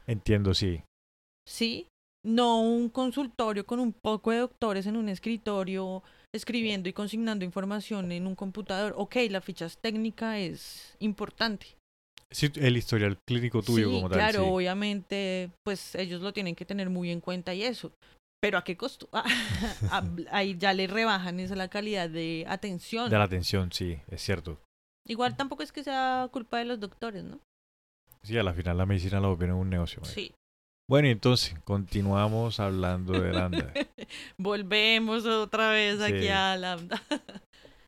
Entiendo, 0.07 0.55
sí. 0.55 0.83
¿sí? 1.47 1.87
No 2.25 2.61
un 2.61 2.91
consultorio 2.91 3.65
con 3.65 3.81
un 3.81 3.93
poco 3.93 4.31
de 4.31 4.39
doctores 4.39 4.87
en 4.87 4.97
un 4.97 5.09
escritorio 5.09 6.03
escribiendo 6.35 6.89
y 6.89 6.93
consignando 6.93 7.45
información 7.45 8.13
en 8.13 8.27
un 8.27 8.35
computador. 8.35 8.95
Ok, 8.97 9.17
la 9.31 9.41
ficha 9.41 9.67
técnica 9.81 10.39
es 10.39 10.97
importante. 10.99 11.77
Sí, 12.31 12.51
el 12.57 12.77
historial 12.77 13.19
clínico 13.27 13.63
tuyo 13.63 13.89
sí, 13.89 13.95
como 13.95 14.09
tal. 14.09 14.19
claro, 14.19 14.45
sí. 14.45 14.51
obviamente, 14.51 15.51
pues 15.65 15.95
ellos 15.97 16.21
lo 16.21 16.33
tienen 16.33 16.55
que 16.55 16.65
tener 16.65 16.89
muy 16.89 17.11
en 17.11 17.21
cuenta 17.21 17.55
y 17.55 17.63
eso. 17.63 17.93
Pero 18.41 18.57
¿a 18.59 18.65
qué 18.65 18.77
costo? 18.77 19.09
Ah, 19.91 20.05
ahí 20.31 20.57
ya 20.57 20.73
le 20.73 20.87
rebajan 20.87 21.41
esa 21.41 21.57
la 21.57 21.69
calidad 21.69 22.09
de 22.09 22.45
atención. 22.49 23.11
De 23.11 23.19
la 23.19 23.25
atención, 23.25 23.73
sí, 23.73 23.99
es 24.09 24.23
cierto. 24.23 24.61
Igual 25.07 25.37
tampoco 25.37 25.63
es 25.63 25.73
que 25.73 25.83
sea 25.83 26.29
culpa 26.31 26.59
de 26.59 26.67
los 26.67 26.79
doctores, 26.79 27.25
¿no? 27.25 27.41
Sí, 28.23 28.39
a 28.39 28.43
la 28.43 28.53
final 28.53 28.77
la 28.77 28.87
medicina 28.87 29.19
la 29.21 29.29
volvieron 29.29 29.57
un 29.57 29.71
negocio. 29.71 30.05
Sí. 30.05 30.33
Bueno, 30.91 31.07
entonces, 31.07 31.55
continuamos 31.61 32.59
hablando 32.59 33.13
de 33.13 33.33
Lambda. 33.33 33.73
Volvemos 34.37 35.25
otra 35.25 35.71
vez 35.71 36.01
aquí 36.01 36.27
a 36.27 36.57
Lambda. 36.57 37.01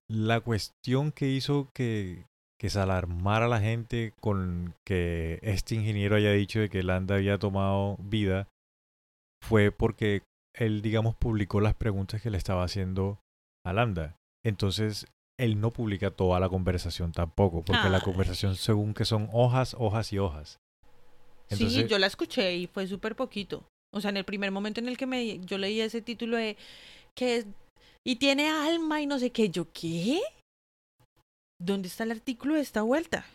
la 0.08 0.38
cuestión 0.38 1.10
que 1.10 1.26
hizo 1.26 1.68
que, 1.74 2.26
que 2.60 2.70
se 2.70 2.78
alarmara 2.78 3.48
la 3.48 3.58
gente 3.58 4.14
con 4.20 4.76
que 4.86 5.40
este 5.42 5.74
ingeniero 5.74 6.14
haya 6.14 6.30
dicho 6.30 6.60
de 6.60 6.68
que 6.68 6.84
Landa 6.84 7.16
había 7.16 7.40
tomado 7.40 7.96
vida 7.98 8.46
fue 9.42 9.72
porque 9.72 10.22
él, 10.54 10.80
digamos, 10.80 11.16
publicó 11.16 11.60
las 11.60 11.74
preguntas 11.74 12.22
que 12.22 12.30
le 12.30 12.38
estaba 12.38 12.62
haciendo 12.62 13.18
a 13.66 13.72
Landa. 13.72 14.14
Entonces, 14.46 15.08
él 15.40 15.60
no 15.60 15.72
publica 15.72 16.12
toda 16.12 16.38
la 16.38 16.48
conversación 16.48 17.10
tampoco, 17.10 17.64
porque 17.64 17.90
la 17.90 17.96
Ay. 17.96 18.04
conversación 18.04 18.54
según 18.54 18.94
que 18.94 19.04
son 19.04 19.28
hojas, 19.32 19.74
hojas 19.76 20.12
y 20.12 20.20
hojas. 20.20 20.60
Sí, 21.56 21.86
yo 21.86 21.98
la 21.98 22.06
escuché 22.06 22.56
y 22.56 22.66
fue 22.66 22.86
súper 22.86 23.16
poquito. 23.16 23.64
O 23.94 24.00
sea, 24.00 24.10
en 24.10 24.16
el 24.16 24.24
primer 24.24 24.50
momento 24.50 24.80
en 24.80 24.88
el 24.88 24.96
que 24.96 25.06
me, 25.06 25.38
yo 25.40 25.58
leí 25.58 25.80
ese 25.80 26.02
título 26.02 26.36
de 26.36 26.56
que 27.14 27.36
es, 27.36 27.46
y 28.06 28.16
tiene 28.16 28.48
alma 28.48 29.00
y 29.00 29.06
no 29.06 29.18
sé 29.18 29.30
qué, 29.30 29.50
yo, 29.50 29.66
¿qué? 29.72 30.20
¿Dónde 31.60 31.88
está 31.88 32.04
el 32.04 32.12
artículo 32.12 32.54
de 32.54 32.60
esta 32.60 32.82
vuelta? 32.82 33.26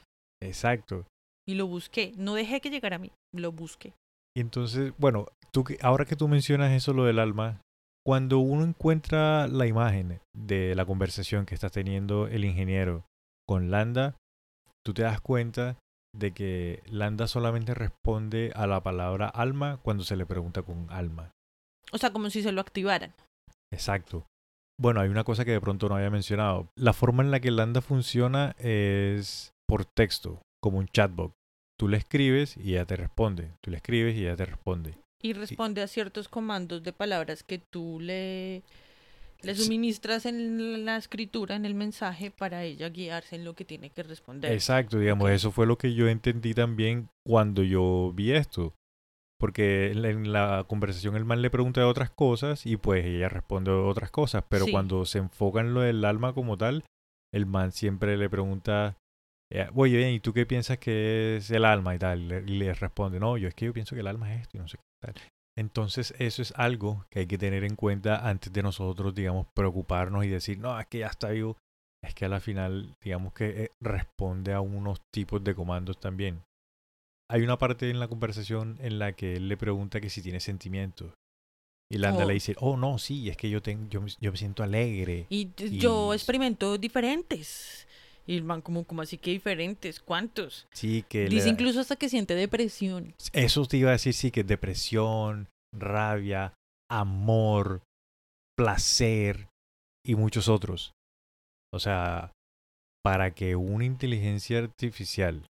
exacto. 0.42 1.06
Y 1.48 1.56
lo 1.56 1.66
busqué. 1.68 2.14
No 2.18 2.34
dejé 2.34 2.60
que 2.60 2.70
llegara 2.70 2.98
a 2.98 3.00
mí, 3.00 3.12
lo 3.34 3.52
busqué. 3.54 3.94
Y 4.36 4.42
entonces, 4.42 4.94
bueno, 4.98 5.28
tú, 5.52 5.64
ahora 5.82 6.06
que 6.06 6.18
tú 6.18 6.28
mencionas 6.28 6.74
eso, 6.74 6.94
lo 6.94 7.06
del 7.06 7.20
alma, 7.20 7.62
cuando 8.06 8.40
uno 8.40 8.64
encuentra 8.64 9.48
la 9.48 9.66
imagen 9.66 10.20
de 10.36 10.76
la 10.76 10.86
conversación 10.86 11.46
que 11.46 11.56
está 11.56 11.70
teniendo 11.70 12.28
el 12.28 12.46
ingeniero 12.46 13.06
con 13.48 13.72
Landa, 13.72 14.16
tú 14.86 14.94
te 14.94 15.04
das 15.04 15.22
cuenta 15.22 15.78
de 16.18 16.34
que 16.34 16.84
Landa 16.88 17.28
solamente 17.28 17.74
responde 17.74 18.52
a 18.56 18.68
la 18.68 18.82
palabra 18.82 19.28
alma 19.28 19.80
cuando 19.84 20.04
se 20.04 20.16
le 20.16 20.26
pregunta 20.26 20.62
con 20.64 20.88
alma. 20.90 21.32
O 21.92 21.98
sea, 21.98 22.12
como 22.12 22.30
si 22.30 22.42
se 22.42 22.52
lo 22.52 22.62
activaran. 22.62 23.14
Exacto. 23.72 24.26
Bueno, 24.80 25.02
hay 25.02 25.10
una 25.10 25.24
cosa 25.24 25.46
que 25.46 25.52
de 25.52 25.62
pronto 25.62 25.90
no 25.90 25.96
había 25.96 26.10
mencionado. 26.10 26.70
La 26.76 26.94
forma 26.94 27.24
en 27.24 27.32
la 27.32 27.40
que 27.40 27.52
Landa 27.52 27.82
funciona 27.82 28.56
es 28.60 29.54
por 29.68 29.86
texto, 29.86 30.42
como 30.62 30.78
un 30.78 30.88
chatbot. 30.88 31.34
Tú 31.80 31.88
le 31.88 31.98
escribes 31.98 32.58
y 32.58 32.74
ella 32.74 32.86
te 32.86 32.96
responde. 32.96 33.52
Tú 33.62 33.72
le 33.72 33.78
escribes 33.78 34.16
y 34.16 34.22
ella 34.22 34.36
te 34.36 34.46
responde. 34.46 34.98
Y 35.22 35.34
responde 35.34 35.82
a 35.82 35.88
ciertos 35.88 36.28
comandos 36.28 36.84
de 36.84 36.94
palabras 36.94 37.44
que 37.44 37.60
tú 37.60 38.00
le, 38.00 38.64
le 39.42 39.56
suministras 39.56 40.26
en 40.26 40.86
la 40.86 40.98
escritura, 40.98 41.56
en 41.56 41.66
el 41.66 41.76
mensaje, 41.76 42.32
para 42.32 42.64
ella 42.64 42.90
guiarse 42.90 43.36
en 43.36 43.46
lo 43.46 43.56
que 43.56 43.66
tiene 43.66 43.90
que 43.90 44.04
responder. 44.04 44.52
Exacto, 44.52 45.00
digamos, 45.00 45.30
eso 45.30 45.52
fue 45.52 45.66
lo 45.68 45.78
que 45.78 45.94
yo 45.94 46.08
entendí 46.08 46.54
también 46.54 47.10
cuando 47.26 47.64
yo 47.64 48.12
vi 48.14 48.32
esto. 48.32 48.74
Porque 49.40 49.92
en 49.92 50.32
la, 50.32 50.66
conversación 50.68 51.16
el 51.16 51.26
man 51.26 51.44
le 51.44 51.52
pregunta 51.52 51.82
de 51.82 51.86
otras 51.86 52.10
cosas 52.10 52.66
y 52.66 52.76
pues 52.76 53.06
ella 53.06 53.30
responde 53.30 53.70
de 53.70 53.78
otras 53.78 54.10
cosas. 54.10 54.44
Pero 54.50 54.66
Sí. 54.66 54.72
cuando 54.72 55.06
se 55.06 55.20
enfoca 55.20 55.60
en 55.60 55.76
lo 55.76 55.82
del 55.82 56.04
alma 56.06 56.34
como 56.34 56.58
tal, 56.58 56.84
el 57.32 57.46
man 57.46 57.72
siempre 57.72 58.18
le 58.18 58.30
pregunta, 58.32 58.98
eh, 59.52 59.68
oye, 59.76 60.12
¿y 60.12 60.20
tú 60.20 60.34
qué 60.34 60.48
piensas 60.48 60.80
que 60.80 61.38
es 61.38 61.52
el 61.52 61.66
alma 61.66 61.94
y 61.94 62.00
tal? 62.00 62.22
Y 62.50 62.58
le 62.58 62.74
responde, 62.74 63.20
no, 63.20 63.38
yo 63.38 63.48
es 63.48 63.54
que 63.54 63.66
yo 63.66 63.74
pienso 63.74 63.96
que 63.96 64.02
el 64.02 64.08
alma 64.08 64.34
es 64.34 64.42
esto 64.42 64.58
y 64.58 64.60
no 64.60 64.68
sé 64.68 64.78
qué 64.78 65.14
tal. 65.14 65.22
Entonces 65.58 66.14
eso 66.20 66.42
es 66.42 66.54
algo 66.56 67.06
que 67.10 67.20
hay 67.20 67.28
que 67.28 67.38
tener 67.38 67.64
en 67.64 67.76
cuenta 67.76 68.30
antes 68.30 68.54
de 68.54 68.62
nosotros, 68.62 69.16
digamos, 69.16 69.48
preocuparnos 69.56 70.24
y 70.24 70.28
decir, 70.30 70.60
no, 70.60 70.80
es 70.80 70.86
que 70.88 71.00
ya 71.00 71.08
está 71.08 71.30
vivo. 71.30 71.58
Es 72.04 72.14
que 72.14 72.26
a 72.26 72.30
la 72.30 72.40
final, 72.40 72.94
digamos 73.04 73.34
que 73.34 73.64
eh, 73.64 73.72
responde 73.82 74.54
a 74.54 74.62
unos 74.62 75.02
tipos 75.12 75.44
de 75.44 75.56
comandos 75.56 76.00
también. 76.00 76.44
Hay 77.30 77.42
una 77.42 77.58
parte 77.58 77.90
en 77.90 78.00
la 78.00 78.08
conversación 78.08 78.78
en 78.82 79.00
la 79.00 79.14
que 79.14 79.36
él 79.38 79.50
le 79.50 79.58
pregunta 79.58 80.00
que 80.00 80.10
si 80.12 80.22
tiene 80.22 80.40
sentimientos. 80.40 81.12
Y 81.92 81.98
Landa 81.98 82.24
Oh. 82.26 82.28
le 82.28 82.34
dice, 82.36 82.54
oh 82.60 82.78
no, 82.78 83.00
sí, 83.00 83.30
es 83.30 83.36
que 83.38 83.50
yo, 83.50 83.62
tengo, 83.62 83.88
yo, 83.90 84.02
me- 84.02 84.12
yo 84.22 84.32
me 84.32 84.38
siento 84.38 84.62
alegre. 84.62 85.26
Y 85.30 85.50
yo 85.80 86.14
experimento 86.14 86.78
diferentes. 86.78 87.87
Y 88.28 88.36
el 88.36 88.44
man, 88.44 88.62
como, 88.62 88.84
como 88.84 89.02
así 89.02 89.18
que 89.18 89.32
diferentes? 89.32 90.02
¿Cuántos? 90.02 90.68
Sí, 90.74 91.04
que 91.08 91.26
Dice 91.30 91.50
incluso 91.50 91.80
hasta 91.80 91.96
que 91.96 92.10
siente 92.10 92.36
depresión. 92.36 93.16
Eso 93.32 93.66
te 93.66 93.78
iba 93.78 93.90
a 93.90 93.94
decir, 93.94 94.14
sí, 94.14 94.32
que 94.32 94.42
es 94.42 94.48
depresión, 94.48 95.48
rabia, 95.74 96.54
amor, 96.92 97.82
placer 98.58 99.48
y 100.06 100.16
muchos 100.16 100.50
otros. 100.50 100.92
O 101.74 101.80
sea, 101.80 102.32
para 103.04 103.32
que 103.34 103.56
una 103.56 103.86
inteligencia 103.86 104.60
artificial 104.60 105.46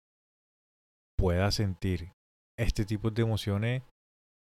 pueda 1.16 1.50
sentir 1.52 2.10
este 2.58 2.84
tipo 2.84 3.10
de 3.10 3.22
emociones, 3.22 3.82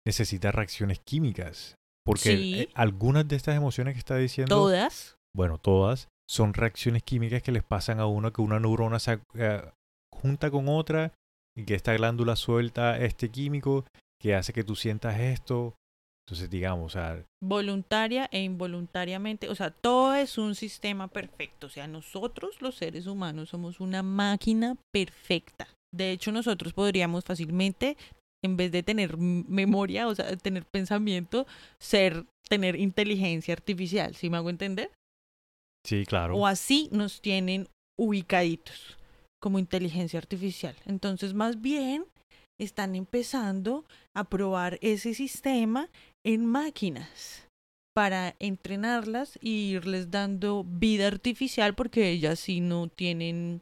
necesita 0.05 0.51
reacciones 0.51 0.99
químicas. 0.99 1.75
Porque 2.05 2.19
Sí. 2.37 2.69
algunas 2.73 3.27
de 3.27 3.35
estas 3.35 3.55
emociones 3.55 3.93
que 3.93 3.99
está 3.99 4.17
diciendo, 4.17 4.55
Todas. 4.55 5.15
bueno, 5.35 5.57
todas, 5.59 6.07
son 6.31 6.53
reacciones 6.53 7.03
químicas 7.03 7.43
que 7.43 7.51
les 7.51 7.61
pasan 7.61 7.99
a 7.99 8.05
uno, 8.05 8.31
que 8.31 8.41
una 8.41 8.57
neurona 8.57 8.99
se 8.99 9.19
eh, 9.33 9.61
junta 10.13 10.49
con 10.49 10.69
otra 10.69 11.11
y 11.57 11.65
que 11.65 11.75
esta 11.75 11.93
glándula 11.93 12.37
suelta 12.37 12.97
este 12.97 13.29
químico 13.29 13.83
que 14.17 14.33
hace 14.33 14.53
que 14.53 14.63
tú 14.63 14.77
sientas 14.77 15.19
esto. 15.19 15.75
Entonces, 16.25 16.49
digamos, 16.49 16.95
voluntaria 17.43 18.29
e 18.31 18.43
involuntariamente, 18.43 19.49
o 19.49 19.55
sea, 19.55 19.71
todo 19.71 20.15
es 20.15 20.37
un 20.37 20.55
sistema 20.55 21.09
perfecto, 21.09 21.67
o 21.67 21.69
sea, 21.69 21.87
nosotros 21.87 22.61
los 22.61 22.75
seres 22.75 23.07
humanos 23.07 23.49
somos 23.49 23.81
una 23.81 24.01
máquina 24.01 24.77
perfecta. 24.93 25.67
De 25.93 26.11
hecho, 26.11 26.31
nosotros 26.31 26.71
podríamos 26.71 27.25
fácilmente, 27.25 27.97
en 28.41 28.55
vez 28.55 28.71
de 28.71 28.83
tener 28.83 29.17
memoria, 29.17 30.07
o 30.07 30.15
sea, 30.15 30.37
tener 30.37 30.63
pensamiento, 30.63 31.45
ser, 31.77 32.25
tener 32.47 32.77
inteligencia 32.77 33.53
artificial, 33.53 34.15
¿sí 34.15 34.29
me 34.29 34.37
hago 34.37 34.49
entender? 34.49 34.91
Sí, 35.85 36.05
claro. 36.05 36.35
O 36.35 36.47
así 36.47 36.89
nos 36.91 37.21
tienen 37.21 37.67
ubicaditos 37.99 38.97
como 39.41 39.59
inteligencia 39.59 40.19
artificial. 40.19 40.75
Entonces, 40.85 41.33
más 41.33 41.61
bien, 41.61 42.05
están 42.59 42.95
empezando 42.95 43.85
a 44.15 44.23
probar 44.23 44.77
ese 44.81 45.13
sistema 45.13 45.89
en 46.23 46.45
máquinas 46.45 47.47
para 47.93 48.35
entrenarlas 48.39 49.37
y 49.41 49.71
irles 49.71 50.11
dando 50.11 50.63
vida 50.63 51.07
artificial 51.07 51.73
porque 51.73 52.09
ellas 52.09 52.39
sí 52.39 52.61
no 52.61 52.87
tienen 52.87 53.61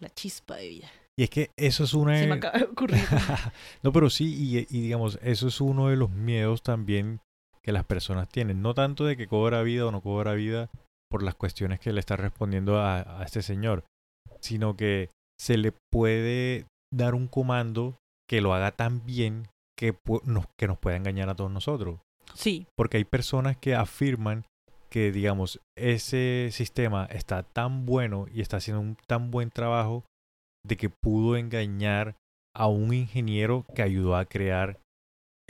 la 0.00 0.10
chispa 0.10 0.56
de 0.56 0.68
vida. 0.68 0.90
Y 1.18 1.24
es 1.24 1.30
que 1.30 1.50
eso 1.56 1.84
es 1.84 1.94
una... 1.94 2.18
Se 2.18 2.26
me 2.26 2.34
acaba 2.34 2.58
de 2.58 2.64
ocurrir. 2.64 3.02
no, 3.82 3.92
pero 3.92 4.10
sí, 4.10 4.34
y, 4.34 4.58
y 4.58 4.82
digamos, 4.82 5.18
eso 5.22 5.48
es 5.48 5.60
uno 5.60 5.88
de 5.88 5.96
los 5.96 6.10
miedos 6.10 6.62
también 6.62 7.20
que 7.62 7.72
las 7.72 7.84
personas 7.84 8.28
tienen. 8.28 8.62
No 8.62 8.74
tanto 8.74 9.04
de 9.04 9.16
que 9.16 9.26
cobra 9.26 9.62
vida 9.62 9.86
o 9.86 9.90
no 9.90 10.00
cobra 10.00 10.34
vida 10.34 10.70
por 11.10 11.22
las 11.22 11.34
cuestiones 11.34 11.80
que 11.80 11.92
le 11.92 12.00
está 12.00 12.16
respondiendo 12.16 12.78
a, 12.78 13.20
a 13.20 13.24
este 13.24 13.42
señor, 13.42 13.84
sino 14.40 14.76
que 14.76 15.10
se 15.38 15.56
le 15.56 15.72
puede 15.90 16.66
dar 16.92 17.14
un 17.14 17.26
comando 17.26 17.96
que 18.28 18.40
lo 18.40 18.54
haga 18.54 18.72
tan 18.72 19.04
bien 19.04 19.48
que, 19.76 19.96
nos, 20.24 20.44
que 20.58 20.68
nos 20.68 20.78
pueda 20.78 20.96
engañar 20.96 21.28
a 21.30 21.34
todos 21.34 21.50
nosotros. 21.50 22.00
Sí, 22.34 22.66
Porque 22.76 22.98
hay 22.98 23.04
personas 23.04 23.56
que 23.56 23.74
afirman 23.74 24.44
que, 24.90 25.10
digamos, 25.10 25.60
ese 25.76 26.50
sistema 26.52 27.06
está 27.06 27.42
tan 27.42 27.86
bueno 27.86 28.26
y 28.32 28.40
está 28.40 28.58
haciendo 28.58 28.80
un 28.80 28.96
tan 29.06 29.30
buen 29.30 29.50
trabajo 29.50 30.04
de 30.64 30.76
que 30.76 30.90
pudo 30.90 31.36
engañar 31.36 32.16
a 32.54 32.66
un 32.66 32.92
ingeniero 32.92 33.64
que 33.74 33.82
ayudó 33.82 34.16
a 34.16 34.26
crear 34.26 34.78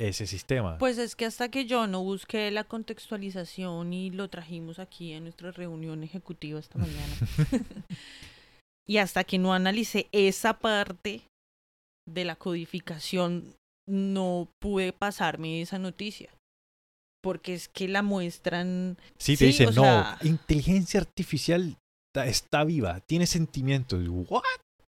ese 0.09 0.27
sistema. 0.27 0.79
pues 0.79 0.99
es 0.99 1.15
que 1.17 1.27
hasta 1.27 1.51
que 1.51 1.67
yo 1.67 1.87
no 1.87 2.03
busqué 2.03 2.51
la 2.51 2.65
contextualización 2.65 3.93
y 3.93 4.11
lo 4.11 4.29
trajimos 4.29 4.79
aquí 4.79 5.13
en 5.13 5.25
nuestra 5.25 5.51
reunión 5.53 6.03
ejecutiva 6.03 6.59
esta 6.59 6.79
mañana. 6.79 7.15
y 8.89 8.97
hasta 8.99 9.25
que 9.25 9.39
no 9.39 9.53
analicé 9.55 10.09
esa 10.13 10.59
parte 10.59 11.23
de 12.09 12.25
la 12.25 12.37
codificación, 12.37 13.55
no 13.89 14.49
pude 14.61 14.93
pasarme 14.93 15.61
esa 15.63 15.79
noticia. 15.79 16.31
Porque 17.23 17.55
es 17.55 17.69
que 17.69 17.87
la 17.87 18.03
muestran. 18.03 18.97
sí, 19.19 19.33
te 19.37 19.39
sí, 19.39 19.47
dicen, 19.47 19.75
no, 19.75 19.83
sea- 19.83 20.19
inteligencia 20.23 21.01
artificial 21.01 21.77
ta- 22.15 22.27
está 22.27 22.65
viva, 22.65 23.01
tiene 23.01 23.27
sentimientos. 23.27 24.03
¿What? 24.09 24.43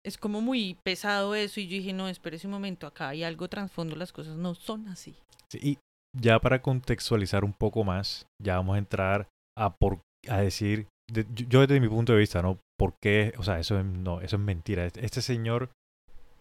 Es 0.04 0.18
como 0.18 0.40
muy 0.40 0.76
pesado 0.84 1.34
eso. 1.34 1.60
Y 1.60 1.66
yo 1.68 1.76
dije, 1.76 1.92
no, 1.92 2.08
espérese 2.08 2.46
un 2.46 2.52
momento, 2.52 2.86
acá 2.86 3.08
hay 3.10 3.22
algo 3.24 3.48
trasfondo, 3.48 3.94
las 3.96 4.12
cosas 4.12 4.36
no 4.36 4.54
son 4.54 4.88
así. 4.88 5.14
Sí, 5.50 5.58
y 5.62 5.78
ya 6.18 6.38
para 6.40 6.60
contextualizar 6.62 7.44
un 7.44 7.52
poco 7.52 7.84
más, 7.84 8.26
ya 8.42 8.56
vamos 8.56 8.74
a 8.74 8.78
entrar 8.78 9.28
a 9.56 9.74
por 9.74 10.00
a 10.28 10.38
decir, 10.38 10.86
de- 11.10 11.26
yo, 11.48 11.60
desde 11.60 11.80
mi 11.80 11.88
punto 11.88 12.12
de 12.12 12.18
vista, 12.20 12.42
¿no? 12.42 12.58
¿Por 12.78 12.94
qué? 13.02 13.32
O 13.38 13.42
sea, 13.42 13.58
eso 13.58 13.78
es, 13.78 13.84
no, 13.84 14.20
eso 14.20 14.36
es 14.36 14.42
mentira. 14.42 14.84
Este, 14.86 15.04
este 15.04 15.22
señor 15.22 15.70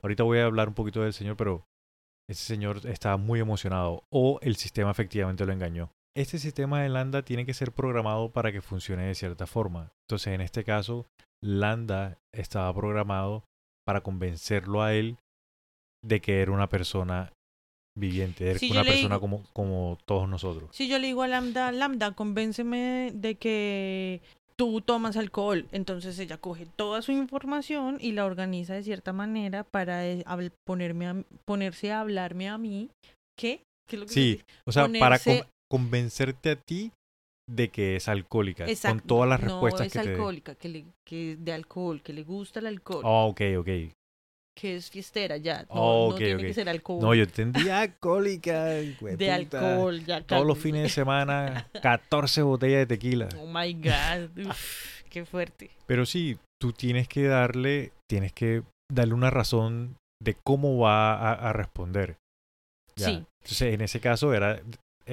ahorita 0.04 0.24
voy 0.24 0.40
a 0.40 0.46
hablar 0.46 0.68
un 0.68 0.74
poquito 0.74 1.02
del 1.02 1.14
señor, 1.14 1.36
pero 1.38 1.64
ese 2.30 2.44
señor 2.46 2.82
estaba 2.88 3.18
muy 3.18 3.40
emocionado 3.40 4.04
o 4.12 4.40
el 4.42 4.56
sistema 4.56 4.92
efectivamente 4.92 5.46
lo 5.46 5.54
engañó. 5.54 5.92
Este 6.16 6.40
sistema 6.40 6.82
de 6.82 6.90
Lambda 6.90 7.22
tiene 7.24 7.46
que 7.46 7.54
ser 7.54 7.72
programado 7.72 8.32
para 8.32 8.52
que 8.52 8.62
funcione 8.62 9.06
de 9.06 9.16
cierta 9.16 9.46
forma. 9.48 9.92
Entonces, 10.08 10.34
en 10.34 10.42
este 10.42 10.64
caso, 10.64 11.06
Lambda 11.44 12.18
estaba 12.34 12.74
programado 12.74 13.44
para 13.92 14.02
convencerlo 14.02 14.82
a 14.82 14.94
él 14.94 15.18
de 16.02 16.22
que 16.22 16.42
era 16.42 16.54
una 16.54 16.68
persona 16.70 17.34
viviente, 18.00 18.50
era 18.50 18.58
Si 18.58 18.72
una 18.72 18.86
persona 18.86 19.16
digo- 19.16 19.20
como, 19.20 19.44
como 19.52 19.98
todos 20.06 20.30
nosotros. 20.30 20.70
Si 20.72 20.88
yo 20.88 20.98
le 20.98 21.08
digo 21.08 21.24
a 21.24 21.28
Lambda, 21.28 21.74
Lambda, 21.74 22.14
convénceme 22.14 23.12
de 23.14 23.36
que 23.36 24.22
tú 24.56 24.80
tomas 24.80 25.18
alcohol, 25.18 25.68
entonces 25.74 26.18
ella 26.20 26.38
coge 26.38 26.66
toda 26.78 27.02
su 27.02 27.12
información 27.12 27.98
y 28.00 28.14
la 28.14 28.26
organiza 28.26 28.76
de 28.76 28.84
cierta 28.84 29.12
manera 29.12 29.66
para 29.66 30.08
eh, 30.08 30.24
ponerme 30.66 31.08
a- 31.08 31.24
ponerse 31.44 31.92
a 31.92 32.00
hablarme 32.00 32.48
a 32.48 32.58
mí. 32.58 32.90
¿Qué? 33.38 33.62
¿Qué 33.90 33.98
es 33.98 34.00
lo 34.00 34.06
que 34.06 34.14
Sí, 34.14 34.42
o 34.66 34.72
sea, 34.72 34.88
para 35.00 35.20
con- 35.20 35.42
convencerte 35.70 36.52
a 36.52 36.56
ti 36.56 36.94
de 37.52 37.70
que 37.70 37.96
es 37.98 38.08
alcohólica, 38.08 38.64
con 38.66 38.72
Exacto. 38.72 39.04
todas 39.08 39.30
las 39.30 39.42
no 39.42 39.48
respuestas 39.48 39.88
es 39.88 39.94
que 39.94 40.00
te 40.00 40.10
alcohólica, 40.12 40.56
que, 40.56 40.70
le, 40.70 40.86
que 41.06 41.36
de 41.38 41.54
alcohol, 41.54 42.02
que 42.02 42.14
le 42.14 42.24
gusta 42.24 42.60
el 42.60 42.68
alcohol, 42.68 43.02
Oh, 43.04 43.28
ok, 43.28 43.42
ok. 43.60 43.68
que 44.58 44.76
es 44.76 44.90
fiestera 44.90 45.38
ya. 45.38 45.64
No, 45.64 45.68
Oh, 45.70 46.10
no 46.10 46.16
ok, 46.16 46.18
tiene 46.18 46.36
ok. 46.36 46.42
que 46.42 46.54
ser 46.54 46.70
alcohol. 46.70 47.02
No, 47.02 47.14
yo 47.16 47.24
entendí 47.24 47.70
alcohólica. 47.70 48.66
de 49.18 49.32
alcohol, 49.32 50.04
ya 50.06 50.22
Todos 50.22 50.46
los 50.46 50.58
fines 50.58 50.84
de 50.84 50.90
semana, 50.90 51.68
14 51.82 52.42
botellas 52.44 52.80
de 52.80 52.86
tequila. 52.88 53.30
Oh 53.40 53.48
my 53.48 53.74
God. 53.74 54.48
Uf, 54.48 55.02
qué 55.10 55.26
fuerte. 55.26 55.72
Pero 55.88 56.06
sí, 56.06 56.38
tú 56.62 56.74
tienes 56.74 57.08
que 57.08 57.24
darle, 57.24 57.92
tienes 58.10 58.34
que 58.34 58.64
darle 58.92 59.14
una 59.14 59.30
razón 59.30 59.96
de 60.22 60.36
cómo 60.46 60.78
va 60.78 61.14
a, 61.16 61.34
a 61.50 61.54
responder. 61.54 62.18
Ya. 62.96 63.08
Sí. 63.08 63.12
Entonces, 63.44 63.74
en 63.74 63.82
ese 63.82 64.00
caso 64.00 64.34
era 64.34 64.62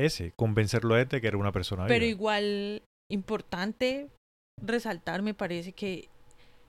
ese, 0.05 0.33
convencerlo 0.37 0.95
de 0.95 1.07
que 1.21 1.27
era 1.27 1.37
una 1.37 1.53
persona 1.53 1.87
Pero 1.87 2.05
viva. 2.05 2.11
igual 2.11 2.83
importante 3.11 4.09
resaltar, 4.65 5.23
me 5.23 5.35
parece 5.35 5.73
que 5.73 6.09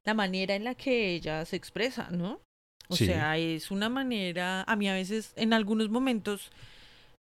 la 0.06 0.14
manera 0.14 0.56
en 0.56 0.64
la 0.64 0.76
que 0.76 1.14
ella 1.14 1.46
se 1.46 1.56
expresa, 1.56 2.10
¿no? 2.12 2.40
O 2.88 2.96
Sí. 2.96 3.06
sea, 3.06 3.38
es 3.38 3.72
una 3.72 3.90
manera, 3.90 4.64
a 4.64 4.76
mí 4.76 4.90
a 4.90 4.94
veces, 4.94 5.34
en 5.36 5.54
algunos 5.54 5.90
momentos, 5.90 6.52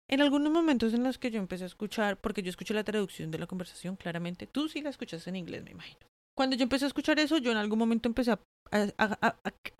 en 0.08 0.20
algunos 0.20 0.52
momentos 0.52 0.94
en 0.94 1.02
los 1.04 1.18
que 1.18 1.30
yo 1.30 1.38
empecé 1.38 1.64
a 1.64 1.66
escuchar, 1.66 2.16
porque 2.18 2.42
yo 2.42 2.50
escuché 2.50 2.74
la 2.74 2.84
traducción 2.84 3.30
de 3.30 3.38
la 3.38 3.46
conversación, 3.46 3.96
claramente, 3.96 4.46
tú 4.46 4.68
sí 4.68 4.80
la 4.82 4.90
escuchas 4.90 5.26
en 5.26 5.36
inglés, 5.36 5.64
me 5.64 5.72
imagino. 5.72 5.98
Cuando 6.38 6.54
yo 6.54 6.62
empecé 6.62 6.84
a 6.84 6.88
escuchar 6.88 7.18
eso, 7.18 7.38
yo 7.38 7.50
en 7.50 7.56
algún 7.56 7.80
momento 7.80 8.08
empecé 8.08 8.30
a, 8.30 8.38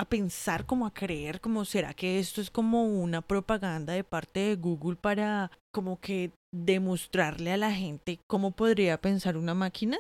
pensar, 0.09 0.67
como 0.67 0.87
a 0.87 0.93
creer, 0.93 1.41
como 1.41 1.65
será 1.65 1.95
que 1.95 2.19
esto 2.19 2.41
es 2.41 2.51
como 2.51 2.83
una 2.83 3.23
propaganda 3.23 3.93
de 3.93 4.03
parte 4.03 4.41
de 4.41 4.57
Google 4.57 4.97
para 4.97 5.53
como 5.73 6.01
que 6.01 6.33
demostrarle 6.53 7.53
a 7.53 7.57
la 7.57 7.71
gente 7.71 8.19
cómo 8.27 8.51
podría 8.51 9.01
pensar 9.01 9.37
una 9.37 9.55
máquina. 9.55 9.99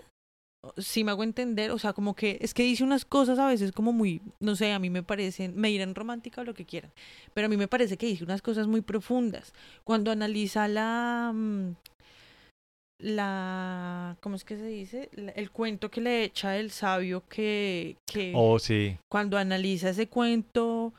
Si 0.78 1.04
me 1.04 1.12
hago 1.12 1.22
entender, 1.22 1.70
o 1.70 1.78
sea, 1.78 1.92
como 1.92 2.16
que 2.16 2.38
es 2.40 2.54
que 2.54 2.64
dice 2.64 2.82
unas 2.82 3.04
cosas 3.04 3.38
a 3.38 3.46
veces 3.46 3.70
como 3.70 3.92
muy, 3.92 4.20
no 4.40 4.56
sé, 4.56 4.72
a 4.72 4.80
mí 4.80 4.90
me 4.90 5.04
parecen, 5.04 5.54
me 5.54 5.68
dirán 5.68 5.94
romántica 5.94 6.40
o 6.40 6.44
lo 6.44 6.54
que 6.54 6.64
quieran, 6.64 6.90
pero 7.34 7.46
a 7.46 7.48
mí 7.48 7.56
me 7.56 7.68
parece 7.68 7.96
que 7.96 8.06
dice 8.06 8.24
unas 8.24 8.42
cosas 8.42 8.66
muy 8.66 8.80
profundas. 8.80 9.52
Cuando 9.84 10.10
analiza 10.10 10.66
la, 10.66 11.30
mm, 11.32 11.74
la, 13.00 14.16
¿cómo 14.20 14.36
es 14.36 14.44
que 14.44 14.56
se 14.56 14.66
dice? 14.66 15.08
La- 15.12 15.32
el 15.32 15.50
cuento 15.50 15.90
que 15.90 16.00
le 16.00 16.24
echa 16.24 16.56
el 16.56 16.70
sabio 16.70 17.22
que, 17.28 17.96
que 18.06 18.32
Oh, 18.34 18.58
sí. 18.58 18.96
cuando 19.10 19.38
analiza 19.38 19.90
ese 19.90 20.08
cuento, 20.08 20.92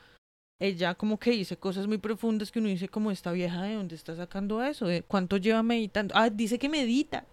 ella 0.61 0.95
como 0.95 1.19
que 1.19 1.31
dice 1.31 1.57
cosas 1.57 1.87
muy 1.87 1.97
profundas 1.97 2.51
que 2.51 2.59
uno 2.59 2.67
dice 2.69 2.89
como 2.89 3.11
esta 3.11 3.31
vieja 3.31 3.63
de 3.63 3.75
dónde 3.75 3.95
está 3.95 4.15
sacando 4.15 4.63
eso, 4.63 4.87
¿De 4.87 5.03
cuánto 5.03 5.37
lleva 5.37 5.63
meditando. 5.63 6.13
Ah, 6.17 6.29
dice 6.29 6.57
que 6.59 6.69
medita. 6.69 7.25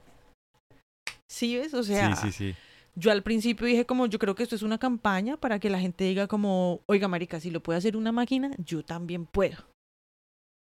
¿Sí 1.29 1.57
ves? 1.57 1.75
O 1.75 1.83
sea, 1.83 2.15
sí, 2.17 2.31
sí, 2.31 2.33
sí. 2.33 2.55
yo 2.95 3.11
al 3.11 3.23
principio 3.23 3.67
dije 3.67 3.85
como 3.85 4.07
yo 4.07 4.19
creo 4.19 4.35
que 4.35 4.43
esto 4.45 4.55
es 4.55 4.63
una 4.63 4.79
campaña 4.79 5.37
para 5.37 5.59
que 5.59 5.71
la 5.71 5.81
gente 5.81 6.05
diga 6.05 6.27
como, 6.29 6.81
oiga 6.87 7.09
marica, 7.09 7.41
si 7.41 7.51
lo 7.51 7.61
puede 7.63 7.79
hacer 7.79 7.97
una 7.97 8.13
máquina, 8.13 8.51
yo 8.59 8.85
también 8.85 9.27
puedo. 9.27 9.57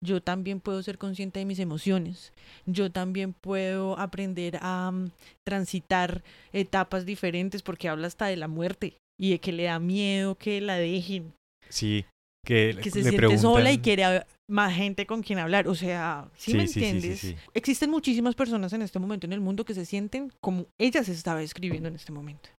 Yo 0.04 0.22
también 0.22 0.60
puedo 0.60 0.82
ser 0.84 0.98
consciente 0.98 1.40
de 1.40 1.46
mis 1.46 1.60
emociones. 1.60 2.32
Yo 2.66 2.92
también 2.92 3.34
puedo 3.34 3.98
aprender 3.98 4.60
a 4.62 4.92
mm, 4.92 5.12
transitar 5.46 6.24
etapas 6.54 7.06
diferentes 7.06 7.64
porque 7.64 7.90
habla 7.90 8.08
hasta 8.08 8.28
de 8.28 8.36
la 8.38 8.48
muerte 8.48 8.98
y 9.20 9.32
de 9.32 9.40
que 9.40 9.52
le 9.52 9.64
da 9.64 9.80
miedo 9.80 10.36
que 10.36 10.62
la 10.62 10.76
dejen, 10.78 11.34
Sí, 11.70 12.06
que, 12.46 12.78
que 12.82 12.92
se 12.92 13.02
le 13.02 13.10
siente 13.10 13.38
sola 13.40 13.72
y 13.72 13.80
quiere 13.80 14.24
más 14.50 14.74
gente 14.74 15.06
con 15.08 15.24
quien 15.24 15.40
hablar. 15.40 15.68
O 15.68 15.74
sea, 15.76 16.30
¿sí, 16.38 16.54
me 16.54 16.68
Sí, 16.68 16.74
sí, 16.74 16.86
entiendes? 16.86 17.20
sí. 17.20 17.36
Existen 17.56 17.90
muchísimas 17.90 18.36
personas 18.36 18.72
en 18.74 18.84
este 18.84 19.00
momento 19.00 19.26
en 19.26 19.34
el 19.34 19.42
mundo 19.42 19.66
que 19.66 19.74
se 19.74 19.86
sienten 19.86 20.32
como 20.42 20.68
ella 20.80 21.04
se 21.04 21.12
estaba 21.12 21.42
escribiendo 21.42 21.90
en 21.90 21.96
este 21.96 22.12
momento. 22.12 22.50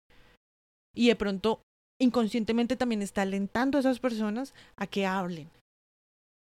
Y 0.95 1.07
de 1.07 1.17
pronto, 1.17 1.63
inconscientemente 2.01 2.77
también 2.77 3.01
está 3.03 3.23
alentando 3.23 3.79
a 3.79 3.81
esas 3.81 4.01
personas 4.01 4.53
a 4.77 4.87
que 4.89 5.07
hablen. 5.07 5.49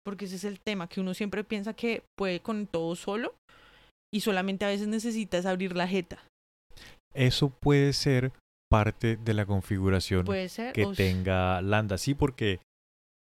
Porque 0.04 0.26
ese 0.26 0.36
es 0.36 0.44
el 0.44 0.60
tema, 0.60 0.88
que 0.88 1.00
uno 1.00 1.14
siempre 1.14 1.44
piensa 1.44 1.74
que 1.74 2.04
puede 2.18 2.40
con 2.40 2.68
todo 2.68 2.96
solo 2.96 3.36
y 4.14 4.22
solamente 4.22 4.66
a 4.66 4.70
veces 4.70 4.88
necesitas 4.88 5.46
abrir 5.46 5.76
la 5.76 5.88
jeta. 5.88 6.24
Eso 7.14 7.50
puede 7.50 7.94
ser 7.94 8.32
parte 8.70 9.18
de 9.18 9.34
la 9.34 9.46
configuración 9.46 10.26
que 10.26 10.88
tenga 10.96 11.62
Lambda. 11.62 11.98
Sí, 11.98 12.14
porque 12.14 12.60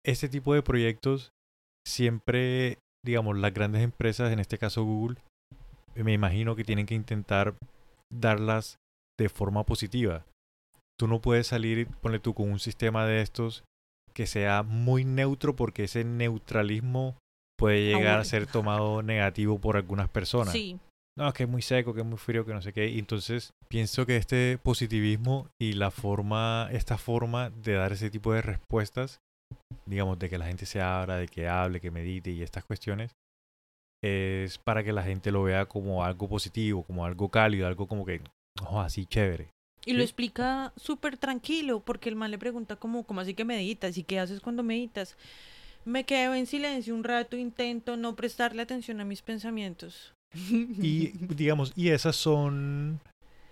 este 0.06 0.30
tipo 0.30 0.54
de 0.54 0.62
proyectos 0.62 1.32
siempre, 1.86 2.78
digamos, 3.04 3.38
las 3.38 3.54
grandes 3.54 3.82
empresas, 3.82 4.32
en 4.32 4.40
este 4.40 4.58
caso 4.58 4.84
Google, 4.84 5.18
me 5.96 6.14
imagino 6.14 6.56
que 6.56 6.64
tienen 6.64 6.86
que 6.86 6.96
intentar 6.96 7.56
darlas 8.12 8.78
de 9.20 9.30
forma 9.30 9.64
positiva. 9.66 10.24
Tú 11.00 11.08
no 11.08 11.20
puedes 11.20 11.48
salir, 11.48 11.88
ponle 12.02 12.20
tú, 12.20 12.34
con 12.34 12.50
un 12.50 12.60
sistema 12.60 13.06
de 13.06 13.22
estos 13.22 13.64
que 14.20 14.28
sea 14.28 14.64
muy 14.64 15.06
neutro 15.06 15.56
porque 15.56 15.86
ese 15.86 16.04
neutralismo 16.04 17.16
puede 17.58 17.86
llegar 17.86 18.20
a 18.20 18.26
ser 18.26 18.48
tomado 18.48 19.02
negativo 19.02 19.60
por 19.60 19.78
algunas 19.78 20.10
personas. 20.10 20.52
Sí, 20.52 20.78
No, 21.18 21.32
que 21.32 21.44
es 21.44 21.50
muy 21.50 21.62
seco, 21.62 21.94
que 21.94 22.02
es 22.02 22.06
muy 22.06 22.18
frío, 22.18 22.46
que 22.46 22.54
no 22.54 22.62
sé 22.62 22.74
qué. 22.74 22.90
Y 22.90 23.00
entonces 23.00 23.54
pienso 23.70 24.06
que 24.06 24.18
este 24.18 24.58
positivismo 24.62 25.48
y 25.58 25.72
la 25.72 25.90
forma, 25.90 26.68
esta 26.74 26.98
forma 26.98 27.50
de 27.50 27.76
dar 27.76 27.94
ese 27.94 28.10
tipo 28.10 28.34
de 28.34 28.42
respuestas, 28.42 29.22
digamos, 29.86 30.20
de 30.20 30.30
que 30.30 30.38
la 30.38 30.48
gente 30.48 30.66
se 30.66 30.82
abra, 30.82 31.16
de 31.16 31.30
que 31.30 31.48
hable, 31.48 31.80
que 31.80 31.90
medite 31.90 32.30
y 32.30 32.44
estas 32.44 32.66
cuestiones, 32.66 33.16
es 34.04 34.58
para 34.58 34.84
que 34.84 34.92
la 34.92 35.04
gente 35.04 35.32
lo 35.32 35.44
vea 35.44 35.66
como 35.66 36.04
algo 36.04 36.28
positivo, 36.28 36.84
como 36.84 37.06
algo 37.06 37.30
cálido, 37.30 37.68
algo 37.68 37.88
como 37.88 38.06
que, 38.06 38.20
oh, 38.68 38.82
así 38.82 39.06
chévere. 39.06 39.48
Y 39.86 39.94
lo 39.94 40.00
Sí. 40.00 40.04
explica 40.04 40.74
súper 40.76 41.18
tranquilo, 41.18 41.80
porque 41.80 42.10
el 42.10 42.16
man 42.16 42.32
le 42.32 42.38
pregunta 42.38 42.76
como, 42.76 43.04
¿cómo 43.04 43.22
así 43.22 43.34
que 43.34 43.46
meditas? 43.46 43.98
¿Y 43.98 44.04
qué 44.04 44.20
haces 44.20 44.40
cuando 44.42 44.62
meditas? 44.64 45.16
Me 45.86 46.04
quedo 46.04 46.36
en 46.36 46.46
silencio 46.46 46.94
un 46.94 47.04
rato, 47.04 47.38
intento 47.38 47.96
no 47.98 48.16
prestarle 48.16 48.62
atención 48.62 49.00
a 49.02 49.06
mis 49.06 49.22
pensamientos. 49.22 50.14
Y 50.82 51.08
digamos, 51.34 51.74
y 51.76 51.90
esas 51.90 52.16
son 52.16 53.00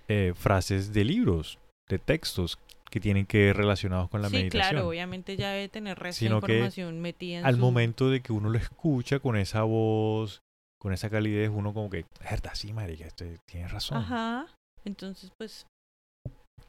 eh, 0.08 0.34
frases 0.36 0.94
de 0.94 1.04
libros, 1.06 1.58
de 1.90 2.00
textos 2.00 2.58
que 2.92 3.00
tienen 3.00 3.26
que 3.26 3.38
ver 3.48 3.58
relacionados 3.58 4.10
con 4.10 4.22
la 4.22 4.30
sí, 4.30 4.36
meditación. 4.36 4.72
claro, 4.76 4.88
obviamente 4.90 5.36
ya 5.36 5.52
debe 5.52 5.68
tener 5.70 5.98
resto 6.00 6.24
de 6.24 6.30
Sino 6.30 6.42
que 6.42 6.54
información 6.54 7.02
metida 7.02 7.40
en 7.40 7.46
al 7.46 7.56
su- 7.56 7.62
momento 7.62 8.10
de 8.10 8.22
que 8.22 8.32
uno 8.32 8.50
lo 8.50 8.58
escucha 8.58 9.20
con 9.20 9.36
esa 9.36 9.64
voz, 9.64 10.40
con 10.80 10.94
esa 10.94 11.10
calidez, 11.10 11.50
uno 11.54 11.74
como 11.74 11.90
que, 11.90 12.06
verdad, 12.22 12.52
sí, 12.54 12.72
marica, 12.72 13.06
este, 13.08 13.40
tienes 13.46 13.72
razón. 13.72 13.98
Ajá. 13.98 14.48
Entonces, 14.86 15.32
pues, 15.38 15.66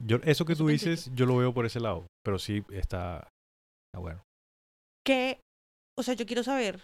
Yo, 0.00 0.18
eso 0.24 0.44
que 0.44 0.52
Eso 0.52 0.64
tú 0.64 0.68
dices, 0.68 1.10
yo 1.14 1.26
lo 1.26 1.36
veo 1.36 1.52
por 1.52 1.66
ese 1.66 1.80
lado, 1.80 2.06
pero 2.24 2.38
sí 2.38 2.62
está, 2.70 3.28
está 3.88 3.98
bueno. 4.00 4.22
¿qué? 5.04 5.40
O 5.98 6.02
sea, 6.02 6.14
yo 6.14 6.26
quiero 6.26 6.42
saber 6.44 6.80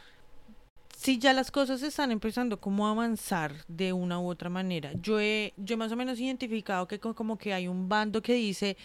si 0.97 1.19
ya 1.19 1.33
las 1.33 1.51
cosas 1.51 1.83
están 1.83 2.11
empezando 2.11 2.61
como 2.61 2.87
a 2.87 2.91
avanzar 2.93 3.53
de 3.69 3.93
una 3.93 4.19
u 4.19 4.29
otra 4.29 4.49
manera. 4.49 4.93
Yo 4.95 5.21
he, 5.21 5.53
yo 5.57 5.77
más 5.77 5.93
o 5.93 5.97
menos 5.97 6.19
identificado 6.19 6.89
que 6.89 6.99
co- 6.99 7.15
como 7.15 7.37
que 7.39 7.53
hay 7.53 7.69
un 7.69 7.89
bando 7.89 8.23
que 8.23 8.35
dice, 8.35 8.77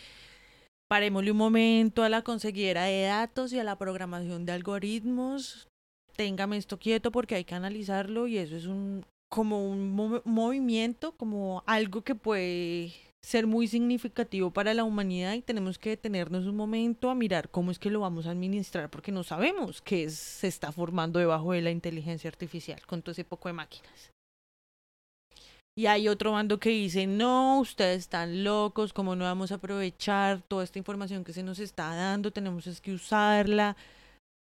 parémosle 0.89 1.31
un 1.31 1.37
momento 1.37 2.03
a 2.03 2.09
la 2.09 2.21
conseguidera 2.23 2.83
de 2.83 3.03
datos 3.03 3.53
y 3.53 3.59
a 3.59 3.63
la 3.63 3.77
programación 3.77 4.45
de 4.45 4.51
algoritmos, 4.51 5.67
téngame 6.15 6.57
esto 6.57 6.77
quieto 6.77 7.11
porque 7.11 7.35
hay 7.35 7.45
que 7.45 7.55
analizarlo 7.55 8.27
y 8.27 8.37
eso 8.37 8.55
es 8.55 8.65
un 8.65 9.05
como 9.31 9.69
un 9.69 9.91
mo- 9.91 10.21
movimiento, 10.25 11.13
como 11.13 11.63
algo 11.67 12.01
que 12.03 12.15
puede 12.15 12.91
ser 13.23 13.47
muy 13.47 13.67
significativo 13.67 14.51
para 14.51 14.73
la 14.73 14.83
humanidad 14.83 15.33
y 15.33 15.41
tenemos 15.41 15.77
que 15.77 15.89
detenernos 15.91 16.45
un 16.45 16.55
momento 16.55 17.09
a 17.09 17.15
mirar 17.15 17.49
cómo 17.49 17.69
es 17.71 17.77
que 17.79 17.89
lo 17.91 17.99
vamos 17.99 18.25
a 18.25 18.31
administrar 18.31 18.89
porque 18.89 19.11
no 19.11 19.23
sabemos 19.23 19.81
qué 19.81 20.05
es- 20.05 20.15
se 20.17 20.47
está 20.47 20.71
formando 20.71 21.19
debajo 21.19 21.51
de 21.51 21.61
la 21.61 21.71
inteligencia 21.71 22.29
artificial 22.29 22.85
con 22.85 23.01
todo 23.01 23.11
ese 23.11 23.25
poco 23.25 23.49
de 23.49 23.53
máquinas. 23.53 24.11
Y 25.77 25.85
hay 25.85 26.07
otro 26.09 26.33
bando 26.33 26.59
que 26.59 26.69
dice, 26.71 27.07
no, 27.07 27.59
ustedes 27.59 27.99
están 27.99 28.43
locos, 28.43 28.91
¿cómo 28.91 29.15
no 29.15 29.23
vamos 29.23 29.51
a 29.51 29.55
aprovechar 29.55 30.41
toda 30.41 30.63
esta 30.63 30.77
información 30.79 31.23
que 31.23 31.31
se 31.31 31.43
nos 31.43 31.59
está 31.59 31.95
dando? 31.95 32.31
Tenemos 32.31 32.81
que 32.81 32.93
usarla. 32.93 33.77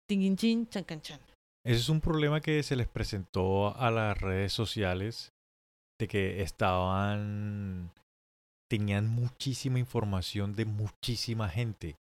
Tinguin 0.09 0.37
chin, 0.37 0.69
chan 0.69 0.85
can 0.85 1.01
chan. 1.01 1.21
Ese 1.65 1.81
es 1.81 1.89
un 1.89 2.01
problema 2.01 2.41
que 2.41 2.63
se 2.63 2.77
les 2.77 2.87
presentó 2.87 3.77
a 3.77 3.91
las 3.91 4.17
redes 4.21 4.53
sociales 4.53 5.33
de 6.01 6.07
que 6.07 6.43
estaban 6.43 7.91
tenían 8.71 9.09
muchísima 9.09 9.79
información 9.79 10.55
de 10.55 10.65
muchísima 10.65 11.49
gente 11.49 11.97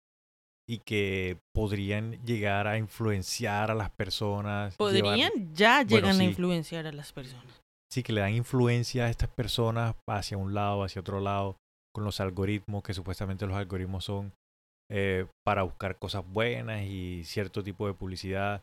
y 0.68 0.78
que 0.78 1.38
podrían 1.54 2.12
llegar 2.24 2.66
a 2.66 2.76
influenciar 2.78 3.70
a 3.70 3.74
las 3.74 3.90
personas. 3.90 4.74
Podrían, 4.76 5.30
llevar- 5.30 5.52
ya 5.54 5.84
Bueno, 5.84 6.08
llegan 6.08 6.20
a 6.20 6.24
influenciar 6.24 6.86
a 6.86 6.92
las 6.92 7.12
personas. 7.12 7.60
sí 7.92 8.02
que 8.02 8.12
le 8.12 8.20
dan 8.20 8.32
influencia 8.34 9.04
a 9.04 9.10
estas 9.10 9.28
personas 9.28 9.94
hacia 10.08 10.36
un 10.36 10.54
lado, 10.54 10.82
hacia 10.82 11.00
otro 11.00 11.20
lado, 11.20 11.56
con 11.94 12.04
los 12.04 12.20
algoritmos, 12.20 12.82
que 12.82 12.94
supuestamente 12.94 13.46
los 13.46 13.56
algoritmos 13.56 14.04
son 14.04 14.32
eh, 14.90 15.26
para 15.44 15.62
buscar 15.62 15.98
cosas 15.98 16.24
buenas 16.28 16.82
y 16.84 17.22
cierto 17.24 17.62
tipo 17.62 17.86
de 17.86 17.94
publicidad, 17.94 18.62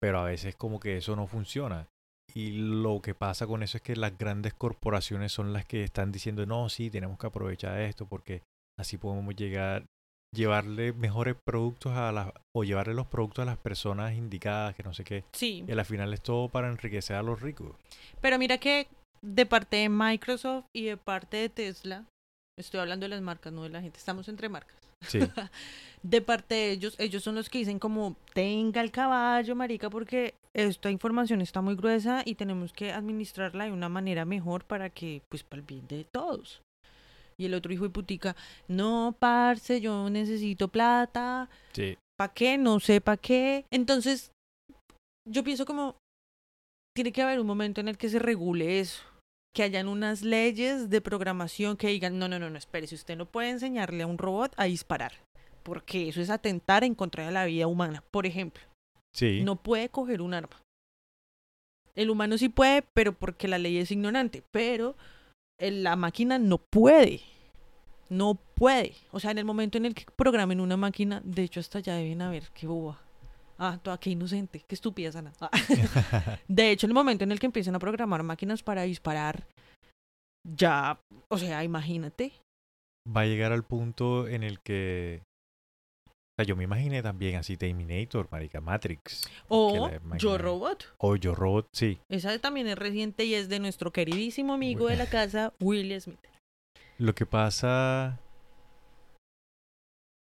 pero 0.00 0.18
a 0.20 0.24
veces 0.24 0.54
como 0.56 0.78
que 0.80 0.96
eso 0.96 1.14
no 1.16 1.26
funciona. 1.28 1.86
Y 2.34 2.52
lo 2.52 3.00
que 3.00 3.14
pasa 3.14 3.46
con 3.46 3.62
eso 3.62 3.78
es 3.78 3.82
que 3.82 3.96
las 3.96 4.16
grandes 4.16 4.54
corporaciones 4.54 5.32
son 5.32 5.52
las 5.52 5.64
que 5.64 5.82
están 5.82 6.12
diciendo, 6.12 6.44
no, 6.46 6.68
sí, 6.68 6.90
tenemos 6.90 7.18
que 7.18 7.26
aprovechar 7.26 7.80
esto 7.80 8.06
porque 8.06 8.42
así 8.78 8.98
podemos 8.98 9.34
llegar, 9.34 9.86
llevarle 10.34 10.92
mejores 10.92 11.36
productos 11.44 11.94
a 11.94 12.12
las, 12.12 12.32
o 12.54 12.64
llevarle 12.64 12.94
los 12.94 13.06
productos 13.06 13.42
a 13.42 13.46
las 13.46 13.58
personas 13.58 14.14
indicadas, 14.14 14.74
que 14.74 14.82
no 14.82 14.94
sé 14.94 15.04
qué. 15.04 15.24
Sí. 15.32 15.64
Y 15.66 15.72
al 15.72 15.84
final 15.84 16.12
es 16.12 16.22
todo 16.22 16.48
para 16.48 16.68
enriquecer 16.68 17.16
a 17.16 17.22
los 17.22 17.40
ricos. 17.40 17.74
Pero 18.20 18.38
mira 18.38 18.58
que 18.58 18.86
de 19.22 19.46
parte 19.46 19.78
de 19.78 19.88
Microsoft 19.88 20.66
y 20.74 20.84
de 20.84 20.96
parte 20.96 21.38
de 21.38 21.48
Tesla, 21.48 22.04
estoy 22.58 22.80
hablando 22.80 23.04
de 23.04 23.10
las 23.10 23.22
marcas, 23.22 23.52
no 23.52 23.62
de 23.62 23.70
la 23.70 23.80
gente, 23.80 23.98
estamos 23.98 24.28
entre 24.28 24.48
marcas. 24.48 24.76
Sí. 25.06 25.20
De 26.02 26.20
parte 26.20 26.54
de 26.54 26.70
ellos, 26.70 26.94
ellos 26.98 27.24
son 27.24 27.34
los 27.34 27.48
que 27.48 27.58
dicen 27.58 27.80
como, 27.80 28.16
tenga 28.32 28.80
el 28.80 28.92
caballo, 28.92 29.56
marica, 29.56 29.90
porque 29.90 30.34
esta 30.66 30.90
información 30.90 31.40
está 31.40 31.60
muy 31.60 31.76
gruesa 31.76 32.22
y 32.24 32.34
tenemos 32.34 32.72
que 32.72 32.92
administrarla 32.92 33.64
de 33.64 33.72
una 33.72 33.88
manera 33.88 34.24
mejor 34.24 34.64
para 34.64 34.90
que, 34.90 35.22
pues, 35.28 35.42
para 35.44 35.60
el 35.60 35.66
bien 35.66 35.86
de 35.86 36.04
todos. 36.04 36.62
Y 37.38 37.44
el 37.46 37.54
otro 37.54 37.72
hijo 37.72 37.84
de 37.84 37.90
putica, 37.90 38.34
no, 38.66 39.14
parce, 39.18 39.80
yo 39.80 40.10
necesito 40.10 40.68
plata, 40.68 41.48
Sí. 41.72 41.96
¿para 42.18 42.34
qué? 42.34 42.58
No 42.58 42.80
sé 42.80 43.00
para 43.00 43.16
qué. 43.16 43.64
Entonces, 43.70 44.32
yo 45.28 45.44
pienso 45.44 45.64
como, 45.64 45.94
tiene 46.96 47.12
que 47.12 47.22
haber 47.22 47.38
un 47.38 47.46
momento 47.46 47.80
en 47.80 47.86
el 47.88 47.96
que 47.96 48.08
se 48.08 48.18
regule 48.18 48.80
eso. 48.80 49.02
Que 49.54 49.62
hayan 49.62 49.88
unas 49.88 50.22
leyes 50.22 50.90
de 50.90 51.00
programación 51.00 51.76
que 51.76 51.88
digan, 51.88 52.18
no, 52.18 52.28
no, 52.28 52.38
no, 52.38 52.50
no, 52.50 52.58
espere, 52.58 52.86
si 52.86 52.96
usted 52.96 53.16
no 53.16 53.26
puede 53.26 53.50
enseñarle 53.50 54.02
a 54.02 54.06
un 54.06 54.18
robot 54.18 54.52
a 54.56 54.64
disparar, 54.64 55.12
porque 55.62 56.08
eso 56.08 56.20
es 56.20 56.30
atentar 56.30 56.82
en 56.82 56.94
contra 56.94 57.24
de 57.24 57.32
la 57.32 57.44
vida 57.44 57.66
humana. 57.68 58.02
Por 58.10 58.26
ejemplo, 58.26 58.62
Sí. 59.14 59.42
no 59.42 59.56
puede 59.56 59.88
coger 59.88 60.20
un 60.22 60.34
arma. 60.34 60.60
El 61.94 62.10
humano 62.10 62.38
sí 62.38 62.48
puede, 62.48 62.82
pero 62.94 63.12
porque 63.12 63.48
la 63.48 63.58
ley 63.58 63.78
es 63.78 63.90
ignorante, 63.90 64.42
pero 64.52 64.96
el- 65.58 65.82
la 65.82 65.96
máquina 65.96 66.38
no 66.38 66.58
puede. 66.58 67.20
No 68.08 68.36
puede. 68.54 68.94
O 69.10 69.18
sea, 69.20 69.32
en 69.32 69.38
el 69.38 69.44
momento 69.44 69.76
en 69.78 69.86
el 69.86 69.94
que 69.94 70.04
programen 70.16 70.60
una 70.60 70.76
máquina, 70.76 71.20
de 71.24 71.42
hecho 71.42 71.60
hasta 71.60 71.80
ya 71.80 71.94
deben 71.96 72.22
haber, 72.22 72.48
qué 72.54 72.66
boba. 72.66 73.00
Ah, 73.58 73.78
toda 73.82 73.98
qué 73.98 74.10
inocente, 74.10 74.64
qué 74.68 74.74
estúpida 74.76 75.10
Sana. 75.10 75.32
Ah. 75.40 75.50
De 76.48 76.70
hecho, 76.70 76.86
en 76.86 76.90
el 76.90 76.94
momento 76.94 77.24
en 77.24 77.32
el 77.32 77.40
que 77.40 77.46
empiecen 77.46 77.74
a 77.74 77.80
programar 77.80 78.22
máquinas 78.22 78.62
para 78.62 78.82
disparar, 78.82 79.48
ya, 80.44 81.00
o 81.28 81.36
sea, 81.38 81.64
imagínate. 81.64 82.32
Va 83.14 83.22
a 83.22 83.26
llegar 83.26 83.52
al 83.52 83.64
punto 83.64 84.28
en 84.28 84.44
el 84.44 84.60
que. 84.60 85.22
O 86.38 86.40
sea, 86.40 86.46
yo 86.46 86.54
me 86.54 86.62
imaginé 86.62 87.02
también 87.02 87.34
así 87.34 87.56
Terminator, 87.56 88.28
Marica 88.30 88.60
Matrix. 88.60 89.28
O 89.48 89.90
Yo 90.18 90.38
Robot. 90.38 90.94
O 90.98 91.16
Yo 91.16 91.34
Robot, 91.34 91.66
sí. 91.72 91.98
Esa 92.08 92.38
también 92.38 92.68
es 92.68 92.78
reciente 92.78 93.24
y 93.24 93.34
es 93.34 93.48
de 93.48 93.58
nuestro 93.58 93.90
queridísimo 93.90 94.54
amigo 94.54 94.86
de 94.86 94.94
la 94.94 95.06
casa, 95.06 95.52
Will 95.58 96.00
Smith. 96.00 96.20
Lo 96.96 97.12
que 97.16 97.26
pasa. 97.26 98.20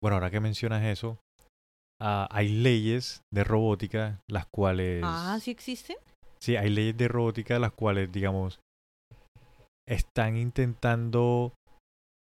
Bueno, 0.01 0.15
ahora 0.15 0.31
que 0.31 0.39
mencionas 0.39 0.83
eso, 0.83 1.19
ah, 2.01 2.27
hay 2.31 2.49
leyes 2.49 3.21
de 3.31 3.43
robótica 3.43 4.19
las 4.27 4.47
cuales. 4.47 5.03
Ah, 5.05 5.37
¿sí 5.39 5.51
existen? 5.51 5.97
Sí, 6.39 6.55
hay 6.55 6.71
leyes 6.71 6.97
de 6.97 7.07
robótica 7.07 7.59
las 7.59 7.73
cuales, 7.73 8.11
digamos, 8.11 8.59
están 9.87 10.37
intentando 10.37 11.53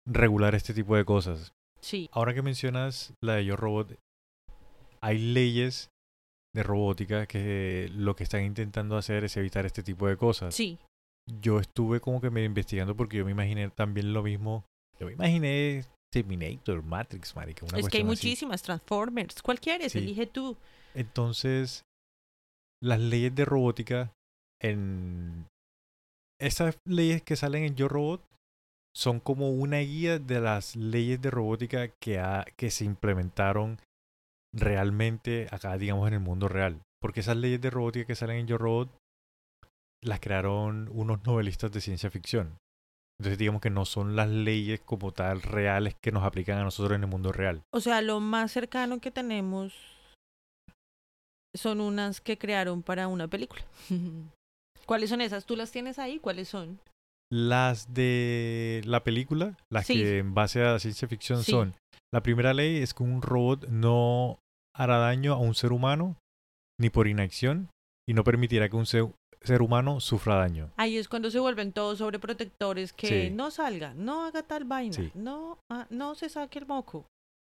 regular 0.07 0.53
este 0.53 0.75
tipo 0.75 0.95
de 0.95 1.03
cosas. 1.03 1.51
Sí. 1.81 2.09
Ahora 2.11 2.33
que 2.33 2.41
mencionas 2.41 3.13
la 3.21 3.35
de 3.35 3.45
Yo 3.45 3.55
Robot, 3.55 3.97
hay 5.01 5.17
leyes 5.17 5.89
de 6.53 6.63
robótica 6.63 7.25
que 7.25 7.89
lo 7.93 8.15
que 8.15 8.23
están 8.23 8.43
intentando 8.43 8.97
hacer 8.97 9.23
es 9.23 9.37
evitar 9.37 9.65
este 9.65 9.83
tipo 9.83 10.07
de 10.07 10.17
cosas. 10.17 10.53
Sí. 10.53 10.77
Yo 11.41 11.59
estuve 11.59 11.99
como 11.99 12.19
que 12.19 12.29
medio 12.29 12.47
investigando 12.47 12.95
porque 12.95 13.17
yo 13.17 13.25
me 13.25 13.31
imaginé 13.31 13.69
también 13.69 14.13
lo 14.13 14.23
mismo. 14.23 14.65
Yo 14.99 15.07
me 15.07 15.13
imaginé 15.13 15.85
Terminator, 16.11 16.83
Matrix, 16.83 17.35
marica, 17.35 17.65
una 17.65 17.79
es 17.79 17.87
que 17.87 17.97
hay 17.97 18.03
así. 18.03 18.07
muchísimas 18.07 18.61
Transformers. 18.61 19.41
¿Cuál 19.41 19.59
quieres? 19.59 19.93
Sí. 19.93 19.99
Elige 19.99 20.27
tú. 20.27 20.57
Entonces, 20.93 21.83
las 22.83 22.99
leyes 22.99 23.33
de 23.33 23.45
robótica 23.45 24.11
en 24.61 25.47
esas 26.39 26.77
leyes 26.85 27.21
que 27.21 27.35
salen 27.35 27.63
en 27.63 27.75
Yo 27.75 27.87
Robot 27.87 28.21
son 28.95 29.19
como 29.19 29.49
una 29.51 29.77
guía 29.79 30.19
de 30.19 30.39
las 30.41 30.75
leyes 30.75 31.21
de 31.21 31.31
robótica 31.31 31.87
que, 32.01 32.19
ha- 32.19 32.45
que 32.57 32.69
se 32.71 32.85
implementaron 32.85 33.79
realmente 34.53 35.47
acá, 35.51 35.77
digamos, 35.77 36.07
en 36.07 36.15
el 36.15 36.19
mundo 36.19 36.47
real. 36.47 36.81
Porque 37.01 37.21
esas 37.21 37.37
leyes 37.37 37.61
de 37.61 37.69
robótica 37.69 38.05
que 38.05 38.15
salen 38.15 38.37
en 38.37 38.47
Yo 38.47 38.57
Robot 38.57 38.89
las 40.03 40.19
crearon 40.19 40.89
unos 40.93 41.23
novelistas 41.25 41.71
de 41.71 41.81
ciencia 41.81 42.11
ficción. 42.11 42.57
Entonces, 43.19 43.37
digamos 43.37 43.61
que 43.61 43.69
no 43.69 43.85
son 43.85 44.15
las 44.15 44.27
leyes 44.29 44.79
como 44.81 45.11
tal 45.11 45.41
reales 45.41 45.95
que 46.01 46.11
nos 46.11 46.23
aplican 46.23 46.57
a 46.57 46.63
nosotros 46.63 46.95
en 46.95 47.03
el 47.03 47.09
mundo 47.09 47.31
real. 47.31 47.61
O 47.71 47.79
sea, 47.79 48.01
lo 48.01 48.19
más 48.19 48.51
cercano 48.51 48.99
que 48.99 49.11
tenemos 49.11 49.73
son 51.55 51.81
unas 51.81 52.19
que 52.21 52.37
crearon 52.37 52.81
para 52.81 53.07
una 53.07 53.27
película. 53.27 53.61
¿Cuáles 54.85 55.09
son 55.11 55.21
esas? 55.21 55.45
¿Tú 55.45 55.55
las 55.55 55.71
tienes 55.71 55.99
ahí? 55.99 56.19
¿Cuáles 56.19 56.49
son? 56.49 56.79
Las 57.31 57.93
de 57.93 58.81
la 58.85 59.03
película, 59.03 59.57
las 59.71 59.85
Sí. 59.87 59.95
que 59.95 60.17
en 60.17 60.33
base 60.33 60.61
a 60.61 60.73
la 60.73 60.79
ciencia 60.79 61.07
ficción 61.07 61.43
Sí. 61.43 61.51
son, 61.51 61.75
la 62.13 62.21
primera 62.21 62.53
ley 62.53 62.77
es 62.77 62.93
que 62.93 63.03
un 63.03 63.21
robot 63.21 63.67
no 63.69 64.39
hará 64.75 64.97
daño 64.97 65.33
a 65.33 65.37
un 65.37 65.55
ser 65.55 65.71
humano 65.71 66.17
ni 66.79 66.89
por 66.89 67.07
inacción 67.07 67.69
y 68.07 68.13
no 68.13 68.23
permitirá 68.23 68.67
que 68.67 68.75
un 68.75 68.85
ser, 68.85 69.07
ser 69.41 69.61
humano 69.61 69.99
sufra 70.01 70.35
daño. 70.35 70.71
Ahí 70.77 70.97
es 70.97 71.07
cuando 71.07 71.31
se 71.31 71.39
vuelven 71.39 71.71
todos 71.71 71.99
sobreprotectores 71.99 72.91
que 72.91 73.07
Sí. 73.07 73.29
no 73.29 73.49
salga, 73.49 73.93
no 73.93 74.25
haga 74.25 74.43
tal 74.43 74.65
vaina, 74.65 74.93
Sí. 74.93 75.11
no, 75.15 75.57
ah, 75.71 75.87
no 75.89 76.15
se 76.15 76.27
saque 76.29 76.59
el 76.59 76.65
moco. 76.65 77.05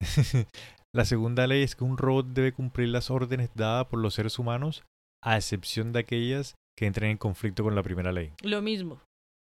la 0.93 1.05
segunda 1.05 1.47
ley 1.47 1.63
es 1.63 1.75
que 1.75 1.83
un 1.83 1.97
robot 1.97 2.27
debe 2.27 2.51
cumplir 2.51 2.89
las 2.89 3.09
órdenes 3.09 3.49
dadas 3.55 3.87
por 3.87 3.99
los 3.99 4.13
seres 4.15 4.37
humanos 4.39 4.83
a 5.23 5.37
excepción 5.37 5.93
de 5.93 5.99
aquellas 5.99 6.55
que 6.77 6.87
entren 6.87 7.11
en 7.11 7.17
conflicto 7.17 7.63
con 7.63 7.75
la 7.75 7.83
primera 7.83 8.11
ley. 8.11 8.33
Lo 8.41 8.61
mismo. 8.61 8.99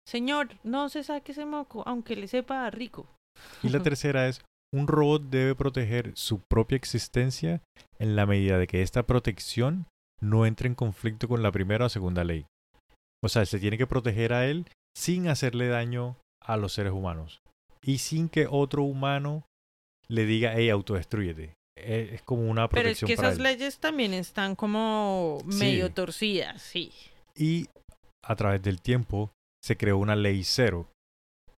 Señor, 0.08 0.48
no 0.64 0.88
se 0.88 1.02
saque 1.04 1.32
ese 1.32 1.44
moco, 1.44 1.82
aunque 1.86 2.16
le 2.16 2.28
sepa 2.28 2.64
a 2.64 2.70
rico. 2.70 3.06
Y 3.62 3.68
la 3.68 3.82
tercera 3.82 4.26
es, 4.26 4.40
un 4.74 4.86
robot 4.88 5.24
debe 5.24 5.54
proteger 5.54 6.12
su 6.16 6.40
propia 6.40 6.76
existencia 6.76 7.60
en 7.98 8.16
la 8.16 8.24
medida 8.24 8.56
de 8.56 8.66
que 8.66 8.80
esta 8.80 9.02
protección 9.02 9.86
no 10.20 10.46
entre 10.46 10.66
en 10.68 10.74
conflicto 10.74 11.28
con 11.28 11.42
la 11.42 11.52
primera 11.52 11.84
o 11.84 11.88
segunda 11.90 12.24
ley. 12.24 12.46
O 13.22 13.28
sea, 13.28 13.44
se 13.44 13.58
tiene 13.58 13.76
que 13.76 13.86
proteger 13.86 14.32
a 14.32 14.46
él 14.46 14.66
sin 14.96 15.28
hacerle 15.28 15.68
daño 15.68 16.16
a 16.42 16.56
los 16.56 16.72
seres 16.72 16.92
humanos. 16.92 17.40
Y 17.82 17.98
sin 17.98 18.30
que 18.30 18.46
otro 18.50 18.84
humano 18.84 19.44
le 20.08 20.24
diga, 20.24 20.54
hey, 20.56 20.70
autodestruyete. 20.70 21.54
Eh, 21.76 22.10
Es 22.14 22.22
como 22.22 22.48
una 22.50 22.66
Pero 22.68 22.88
es 22.88 22.98
protección 22.98 23.08
que 23.08 23.16
para 23.16 23.28
esas 23.28 23.36
él. 23.38 23.42
leyes 23.44 23.78
también 23.78 24.14
están 24.14 24.56
como 24.56 25.38
Sí. 25.50 25.58
medio 25.58 25.92
torcidas, 25.92 26.62
sí. 26.62 26.92
Y 27.36 27.68
a 28.24 28.34
través 28.34 28.62
del 28.62 28.80
tiempo 28.80 29.30
se 29.62 29.76
creó 29.76 29.98
una 29.98 30.16
ley 30.16 30.44
cero 30.44 30.88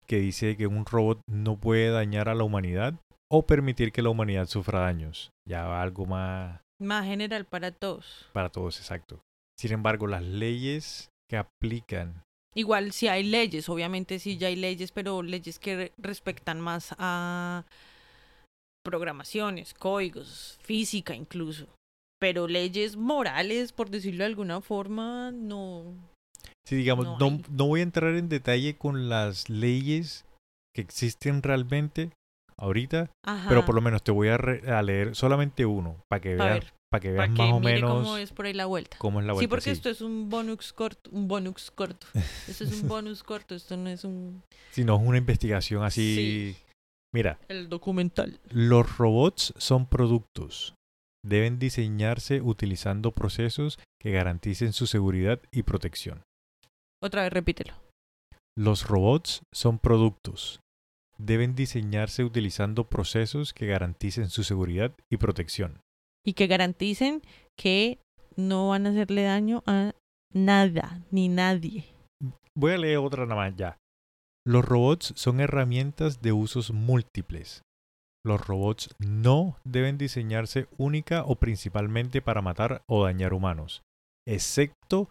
que 0.06 0.18
dice 0.18 0.56
que 0.56 0.66
un 0.66 0.84
robot 0.86 1.20
no 1.28 1.56
puede 1.58 1.90
dañar 1.90 2.28
a 2.28 2.34
la 2.34 2.44
humanidad 2.44 2.94
o 3.30 3.46
permitir 3.46 3.92
que 3.92 4.02
la 4.02 4.10
humanidad 4.10 4.46
sufra 4.46 4.80
daños. 4.80 5.30
Ya 5.48 5.80
algo 5.80 6.06
más 6.06 6.60
Más 6.80 7.04
general 7.06 7.44
para 7.44 7.70
todos. 7.70 8.28
para 8.32 8.48
todos, 8.50 8.78
exacto. 8.78 9.20
Sin 9.58 9.72
embargo, 9.72 10.06
las 10.06 10.22
leyes 10.22 11.08
que 11.28 11.36
aplican, 11.36 12.22
Igual 12.52 12.90
si 12.90 13.06
hay 13.06 13.22
leyes, 13.22 13.68
obviamente 13.68 14.18
sí 14.18 14.36
ya 14.36 14.48
hay 14.48 14.56
leyes, 14.56 14.90
pero 14.90 15.22
leyes 15.22 15.60
que 15.60 15.76
re- 15.76 15.92
respectan 15.98 16.60
más 16.60 16.92
a 16.98 17.64
programaciones, 18.84 19.72
códigos, 19.74 20.58
física 20.62 21.14
incluso. 21.14 21.66
Pero 22.18 22.48
leyes 22.48 22.96
morales, 22.96 23.72
por 23.72 23.88
decirlo 23.90 24.24
de 24.24 24.30
alguna 24.30 24.60
forma, 24.60 25.30
no. 25.32 25.94
Sí, 26.70 26.76
digamos, 26.76 27.04
No 27.18 27.18
no, 27.50 27.66
voy 27.66 27.80
a 27.80 27.82
entrar 27.82 28.14
en 28.14 28.28
detalle 28.28 28.76
con 28.76 29.08
las 29.08 29.48
leyes 29.50 30.24
que 30.74 30.80
existen 30.82 31.42
realmente 31.42 32.10
ahorita, 32.56 33.10
Ajá. 33.26 33.48
pero 33.48 33.64
por 33.66 33.74
lo 33.74 33.80
menos 33.80 34.02
te 34.04 34.12
voy 34.12 34.28
a, 34.28 34.36
re- 34.36 34.70
a 34.70 34.80
leer 34.82 35.16
solamente 35.16 35.66
uno 35.66 35.96
para 36.08 36.20
que 36.20 36.36
veas, 36.36 36.72
para 36.90 37.00
que 37.00 37.10
veas 37.10 37.28
que 37.30 37.34
más 37.42 37.52
o 37.52 37.58
menos 37.60 37.90
cómo 37.90 38.16
es 38.18 38.30
por 38.32 38.46
ahí 38.46 38.52
la 38.54 38.66
vuelta. 38.66 38.96
cómo 38.98 39.18
es 39.20 39.26
la 39.26 39.32
vuelta. 39.32 39.44
sí, 39.44 39.48
porque 39.48 39.64
sí. 39.64 39.70
esto 39.70 39.90
es 39.90 40.00
un 40.00 40.28
bonus 40.30 40.72
corto, 40.72 41.10
un 41.12 41.26
bonus 41.26 41.70
corto. 41.72 42.06
Esto 42.46 42.62
es 42.64 42.82
un 42.82 42.88
bonus 42.88 43.22
corto, 43.24 43.54
esto 43.56 43.76
no 43.76 43.88
es 43.90 44.04
un 44.04 44.42
Si 44.70 44.84
no 44.84 44.94
es 44.96 45.02
una 45.02 45.18
investigación 45.18 45.82
así. 45.82 46.54
Mira, 47.12 47.40
el 47.48 47.68
documental. 47.68 48.38
los 48.50 48.96
robots 48.96 49.52
son 49.56 49.86
productos. 49.86 50.74
Deben 51.26 51.58
diseñarse 51.58 52.40
utilizando 52.40 53.10
procesos 53.10 53.78
que 54.00 54.12
garanticen 54.12 54.72
su 54.72 54.86
seguridad 54.86 55.40
y 55.50 55.64
protección. 55.64 56.22
Otra 57.02 57.22
vez 57.22 57.32
repítelo. 57.32 57.74
Los 58.56 58.86
robots 58.86 59.42
son 59.52 59.78
productos. 59.78 60.60
Deben 61.16 61.54
diseñarse 61.54 62.24
utilizando 62.24 62.88
procesos 62.88 63.54
que 63.54 63.66
garanticen 63.66 64.28
su 64.28 64.44
seguridad 64.44 64.92
y 65.10 65.16
protección. 65.16 65.80
Y 66.24 66.34
que 66.34 66.46
garanticen 66.46 67.22
que 67.58 67.98
no 68.36 68.68
van 68.68 68.86
a 68.86 68.90
hacerle 68.90 69.22
daño 69.22 69.62
a 69.66 69.92
nada 70.32 71.02
ni 71.10 71.28
nadie. 71.28 71.84
Voy 72.54 72.72
a 72.72 72.78
leer 72.78 72.98
otra 72.98 73.24
nada 73.24 73.36
más 73.36 73.56
ya. 73.56 73.78
Los 74.46 74.64
robots 74.64 75.12
son 75.16 75.40
herramientas 75.40 76.20
de 76.20 76.32
usos 76.32 76.70
múltiples. 76.72 77.62
Los 78.24 78.46
robots 78.46 78.94
no 78.98 79.56
deben 79.64 79.96
diseñarse 79.96 80.66
única 80.76 81.24
o 81.24 81.36
principalmente 81.36 82.20
para 82.20 82.42
matar 82.42 82.82
o 82.86 83.04
dañar 83.04 83.32
humanos, 83.32 83.82
excepto 84.26 85.08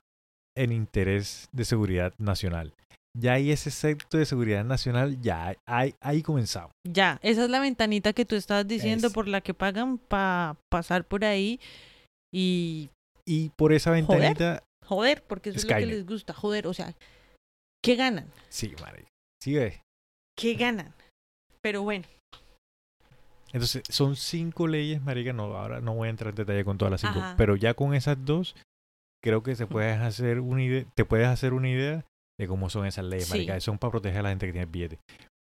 en 0.61 0.71
interés 0.71 1.47
de 1.51 1.65
seguridad 1.65 2.13
nacional. 2.17 2.73
Ya 3.17 3.33
hay 3.33 3.51
ese 3.51 3.69
excepto 3.69 4.17
de 4.17 4.25
seguridad 4.25 4.63
nacional, 4.63 5.19
ya 5.21 5.55
hay, 5.65 5.95
ahí 5.99 6.21
comenzamos. 6.21 6.71
Ya, 6.87 7.19
esa 7.23 7.43
es 7.45 7.49
la 7.49 7.59
ventanita 7.59 8.13
que 8.13 8.25
tú 8.25 8.35
estabas 8.35 8.67
diciendo 8.67 9.07
Es- 9.07 9.13
por 9.13 9.27
la 9.27 9.41
que 9.41 9.53
pagan 9.53 9.97
para 9.97 10.55
pasar 10.69 11.05
por 11.05 11.25
ahí 11.25 11.59
y 12.33 12.89
Y 13.25 13.49
por 13.57 13.73
esa 13.73 13.91
ventanita, 13.91 14.63
joder, 14.85 15.23
porque 15.23 15.49
eso 15.49 15.59
es 15.59 15.65
lo 15.65 15.75
que 15.75 15.85
les 15.85 16.05
gusta, 16.05 16.33
joder, 16.33 16.67
o 16.67 16.73
sea, 16.73 16.93
¿qué 17.83 17.95
ganan? 17.95 18.27
sí, 18.49 18.73
marica. 18.81 19.07
Sí, 19.41 19.53
ve. 19.55 19.81
¿Qué 20.37 20.53
ganan? 20.55 20.93
Pero 21.61 21.81
bueno, 21.83 22.05
Entonces, 23.51 23.81
son 23.89 24.15
cinco 24.15 24.67
leyes, 24.67 25.01
marica, 25.01 25.33
no, 25.33 25.55
ahora 25.57 25.81
no 25.81 25.95
voy 25.95 26.07
a 26.07 26.11
entrar 26.11 26.29
en 26.29 26.35
detalle 26.35 26.63
con 26.63 26.77
todas 26.77 26.91
las 26.91 27.01
cinco, 27.01 27.19
Ajá. 27.19 27.35
pero 27.37 27.55
ya 27.55 27.73
con 27.73 27.95
esas 27.95 28.17
dos, 28.23 28.55
creo 29.23 29.43
que 29.43 29.55
se 29.55 29.67
puedes 29.67 29.99
hacer 29.99 30.39
una 30.39 30.63
idea, 30.63 30.85
te 30.95 31.05
puedes 31.05 31.27
hacer 31.27 31.53
una 31.53 31.69
idea 31.69 32.05
de 32.39 32.47
cómo 32.47 32.69
son 32.69 32.85
esas 32.85 33.05
leyes, 33.05 33.25
Sí. 33.27 33.33
marica, 33.33 33.59
son 33.59 33.77
para 33.77 33.91
proteger 33.91 34.19
a 34.19 34.23
la 34.23 34.29
gente 34.29 34.45
que 34.45 34.53
tiene 34.53 34.65
billete. 34.71 34.99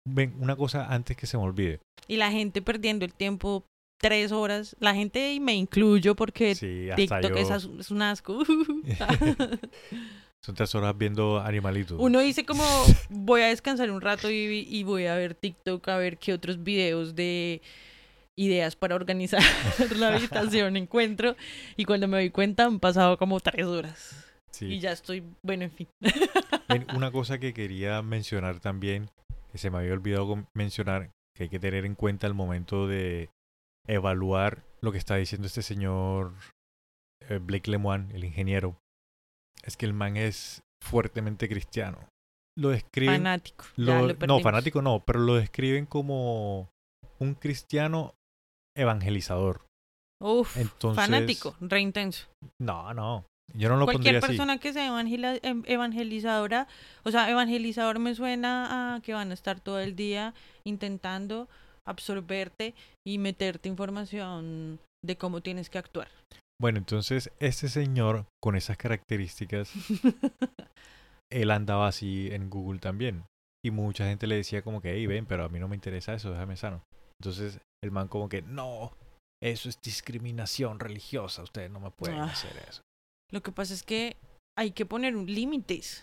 Ven, 0.09 0.35
una 0.41 0.57
cosa 0.57 0.87
antes 0.93 1.17
que 1.17 1.27
se 1.27 1.37
me 1.37 1.45
olvide. 1.45 1.81
y 2.07 2.17
la 2.17 2.31
gente 2.31 2.63
perdiendo 2.63 3.05
el 3.05 3.13
tiempo 3.13 3.65
tres 4.01 4.33
horas, 4.33 4.77
la 4.81 4.95
gente 4.95 5.33
y 5.35 5.41
me 5.41 5.55
incluyo 5.55 6.15
porque 6.15 6.55
Sí, 6.55 6.89
TikTok 6.97 7.31
yo. 7.37 7.37
es, 7.81 7.91
un 7.91 8.03
asco. 8.03 8.43
Son 10.45 10.55
tres 10.55 10.75
horas 10.75 10.97
viendo 10.97 11.41
animalitos. 11.41 11.99
Uno 12.01 12.21
dice 12.21 12.45
como 12.47 12.63
voy 13.11 13.43
a 13.43 13.49
descansar 13.49 13.91
un 13.91 14.01
rato 14.01 14.31
y, 14.31 14.67
y 14.71 14.83
voy 14.85 15.07
a 15.07 15.17
ver 15.17 15.35
TikTok 15.35 15.87
a 15.89 15.99
ver 15.99 16.17
qué 16.19 16.33
otros 16.33 16.63
videos 16.63 17.15
de 17.17 17.61
ideas 18.39 18.77
para 18.77 18.95
organizar 18.95 19.43
la 19.97 20.15
habitación 20.15 20.77
encuentro 20.77 21.37
y 21.77 21.85
cuando 21.85 22.07
me 22.09 22.19
doy 22.19 22.31
cuenta 22.31 22.65
han 22.65 22.79
pasado 22.81 23.19
como 23.19 23.41
tres 23.41 23.67
horas 23.67 24.25
Sí. 24.51 24.65
y 24.67 24.81
ya 24.81 24.93
estoy, 24.93 25.23
bueno, 25.43 25.65
en 25.65 25.71
fin. 25.71 25.89
Una 26.95 27.11
cosa 27.13 27.39
que 27.39 27.53
quería 27.53 28.01
mencionar 28.03 28.61
también, 28.61 29.11
que 29.53 29.59
se 29.59 29.71
me 29.71 29.79
había 29.79 29.93
olvidado 29.93 30.47
mencionar, 30.55 31.11
que 31.37 31.45
hay 31.45 31.49
que 31.49 31.59
tener 31.61 31.85
en 31.85 31.95
cuenta 31.95 32.27
al 32.27 32.35
momento 32.35 32.87
de 32.89 33.29
evaluar 33.87 34.65
lo 34.81 34.91
que 34.91 34.99
está 34.99 35.17
diciendo 35.17 35.47
este 35.47 35.63
señor 35.63 36.33
eh, 37.29 37.39
Blake 37.39 37.71
Lemoine, 37.71 38.13
el 38.15 38.25
ingeniero, 38.25 38.79
es 39.65 39.77
que 39.77 39.87
el 39.87 39.93
man 39.93 40.17
es 40.17 40.63
fuertemente 40.83 41.49
cristiano. 41.49 41.99
Lo 42.57 42.71
describen... 42.71 43.17
Fanático. 43.17 43.65
ya 43.77 44.01
lo- 44.01 44.07
lo 44.09 44.27
no, 44.27 44.41
fanático 44.41 44.83
no, 44.83 45.05
pero 45.05 45.21
lo 45.21 45.35
describen 45.37 45.87
como 45.87 46.69
un 47.21 47.35
cristiano 47.35 48.15
evangelizador. 48.79 49.63
Uf, 50.21 50.57
Entonces- 50.57 51.05
fanático, 51.05 51.55
re 51.61 51.81
intenso. 51.81 52.27
No, 52.61 52.93
no, 52.95 53.25
yo 53.55 53.69
no 53.69 53.77
lo 53.77 53.85
Cualquier 53.85 54.15
pondría 54.15 54.19
así. 54.19 54.27
persona 54.29 54.59
que 54.59 54.73
sea 54.73 54.87
em- 55.43 55.63
evangelizadora, 55.67 56.67
o 57.05 57.11
sea, 57.11 57.31
evangelizador 57.31 57.99
me 57.99 58.15
suena 58.15 58.97
a 58.97 59.01
que 59.01 59.15
van 59.15 59.31
a 59.31 59.35
estar 59.35 59.61
todo 59.61 59.79
el 59.81 59.95
día 59.95 60.35
intentando 60.65 61.49
absorberte 61.87 62.75
y 63.07 63.19
meterte 63.19 63.69
información 63.69 64.79
de 65.05 65.17
cómo 65.17 65.41
tienes 65.41 65.71
que 65.71 65.79
actuar. 65.79 66.09
Bueno, 66.61 66.79
entonces 66.79 67.31
este 67.39 67.69
señor 67.69 68.27
con 68.43 68.57
esas 68.57 68.77
características 68.77 69.73
él 71.31 71.51
andaba 71.51 71.89
así 71.89 72.29
en 72.33 72.51
Google 72.51 72.81
también. 72.81 73.25
Y 73.65 73.71
mucha 73.71 74.05
gente 74.07 74.27
le 74.27 74.37
decía 74.37 74.63
como 74.63 74.81
que, 74.81 74.93
hey, 74.93 75.07
ven, 75.07 75.27
pero 75.27 75.45
a 75.45 75.49
mí 75.49 75.59
no 75.59 75.69
me 75.69 75.75
interesa 75.77 76.15
eso, 76.15 76.31
déjame 76.31 76.57
sano. 76.57 76.83
Entonces 77.21 77.61
el 77.83 77.91
man 77.91 78.09
como 78.09 78.29
que, 78.29 78.43
no, 78.43 78.93
eso 79.43 79.69
es 79.69 79.81
discriminación 79.81 80.81
religiosa, 80.81 81.43
ustedes 81.43 81.71
no 81.71 81.81
me 81.81 81.91
pueden 81.91 82.19
Ah. 82.19 82.25
hacer 82.25 82.57
eso. 82.69 82.83
Lo 83.31 83.43
que 83.43 83.53
pasa 83.53 83.75
es 83.75 83.83
que 83.83 84.17
hay 84.57 84.73
que 84.73 84.87
poner 84.87 85.17
un- 85.17 85.27
límites. 85.33 86.03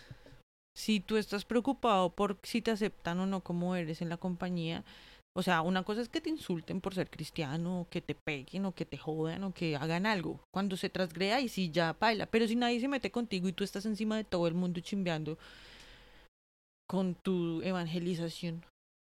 Si 0.76 1.00
tú 1.00 1.16
estás 1.16 1.44
preocupado 1.44 2.10
por 2.14 2.38
si 2.42 2.62
te 2.62 2.70
aceptan 2.70 3.18
o 3.20 3.26
no 3.26 3.40
como 3.42 3.74
eres 3.76 4.00
en 4.02 4.08
la 4.08 4.16
compañía, 4.16 4.84
o 5.34 5.42
sea, 5.42 5.60
una 5.60 5.82
cosa 5.82 6.00
es 6.00 6.08
que 6.08 6.20
te 6.22 6.30
insulten 6.30 6.80
por 6.80 6.94
ser 6.94 7.10
cristiano, 7.10 7.82
o 7.82 7.88
que 7.90 8.00
te 8.00 8.14
peguen, 8.14 8.64
o 8.64 8.72
que 8.74 8.86
te 8.86 8.96
jodan, 8.96 9.44
o 9.44 9.52
que 9.52 9.76
hagan 9.76 10.06
algo. 10.06 10.40
Cuando 10.50 10.76
se 10.78 10.88
trasgreda 10.88 11.40
y 11.40 11.48
si 11.50 11.70
ya 11.70 11.92
baila. 11.92 12.24
Pero 12.26 12.46
si 12.48 12.56
nadie 12.56 12.80
se 12.80 12.88
mete 12.88 13.10
contigo 13.10 13.46
y 13.48 13.52
tú 13.52 13.62
estás 13.64 13.84
encima 13.84 14.16
de 14.16 14.24
todo 14.24 14.46
el 14.48 14.54
mundo 14.54 14.80
chimbeando 14.80 15.36
con 16.88 17.14
tu 17.16 17.60
evangelización, 17.62 18.64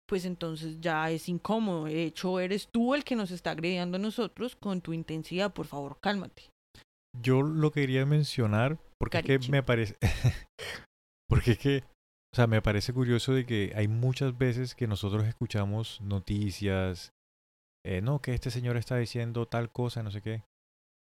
pues 0.07 0.25
entonces 0.25 0.79
ya 0.79 1.09
es 1.09 1.27
incómodo. 1.29 1.85
De 1.85 2.03
hecho, 2.03 2.39
eres 2.39 2.67
tú 2.67 2.93
el 2.93 3.03
que 3.03 3.15
nos 3.15 3.31
está 3.31 3.51
agrediendo 3.51 3.97
a 3.97 3.99
nosotros 3.99 4.55
con 4.55 4.81
tu 4.81 4.93
intensidad. 4.93 5.53
Por 5.53 5.65
favor, 5.65 5.97
cálmate. 5.99 6.51
Yo 7.21 7.41
lo 7.41 7.71
quería 7.71 8.05
mencionar 8.05 8.79
porque 8.99 9.19
es 9.19 9.23
que 9.23 9.51
me 9.51 9.63
parece... 9.63 9.95
porque 11.29 11.51
es 11.51 11.57
que, 11.57 11.83
o 12.33 12.35
sea, 12.35 12.47
me 12.47 12.61
parece 12.61 12.93
curioso 12.93 13.33
de 13.33 13.45
que 13.45 13.73
hay 13.75 13.87
muchas 13.87 14.37
veces 14.37 14.75
que 14.75 14.87
nosotros 14.87 15.25
escuchamos 15.25 16.01
noticias, 16.01 17.11
eh, 17.85 18.01
no, 18.01 18.21
que 18.21 18.33
este 18.33 18.51
señor 18.51 18.77
está 18.77 18.97
diciendo 18.97 19.47
tal 19.47 19.71
cosa, 19.71 20.03
no 20.03 20.11
sé 20.11 20.21
qué, 20.21 20.43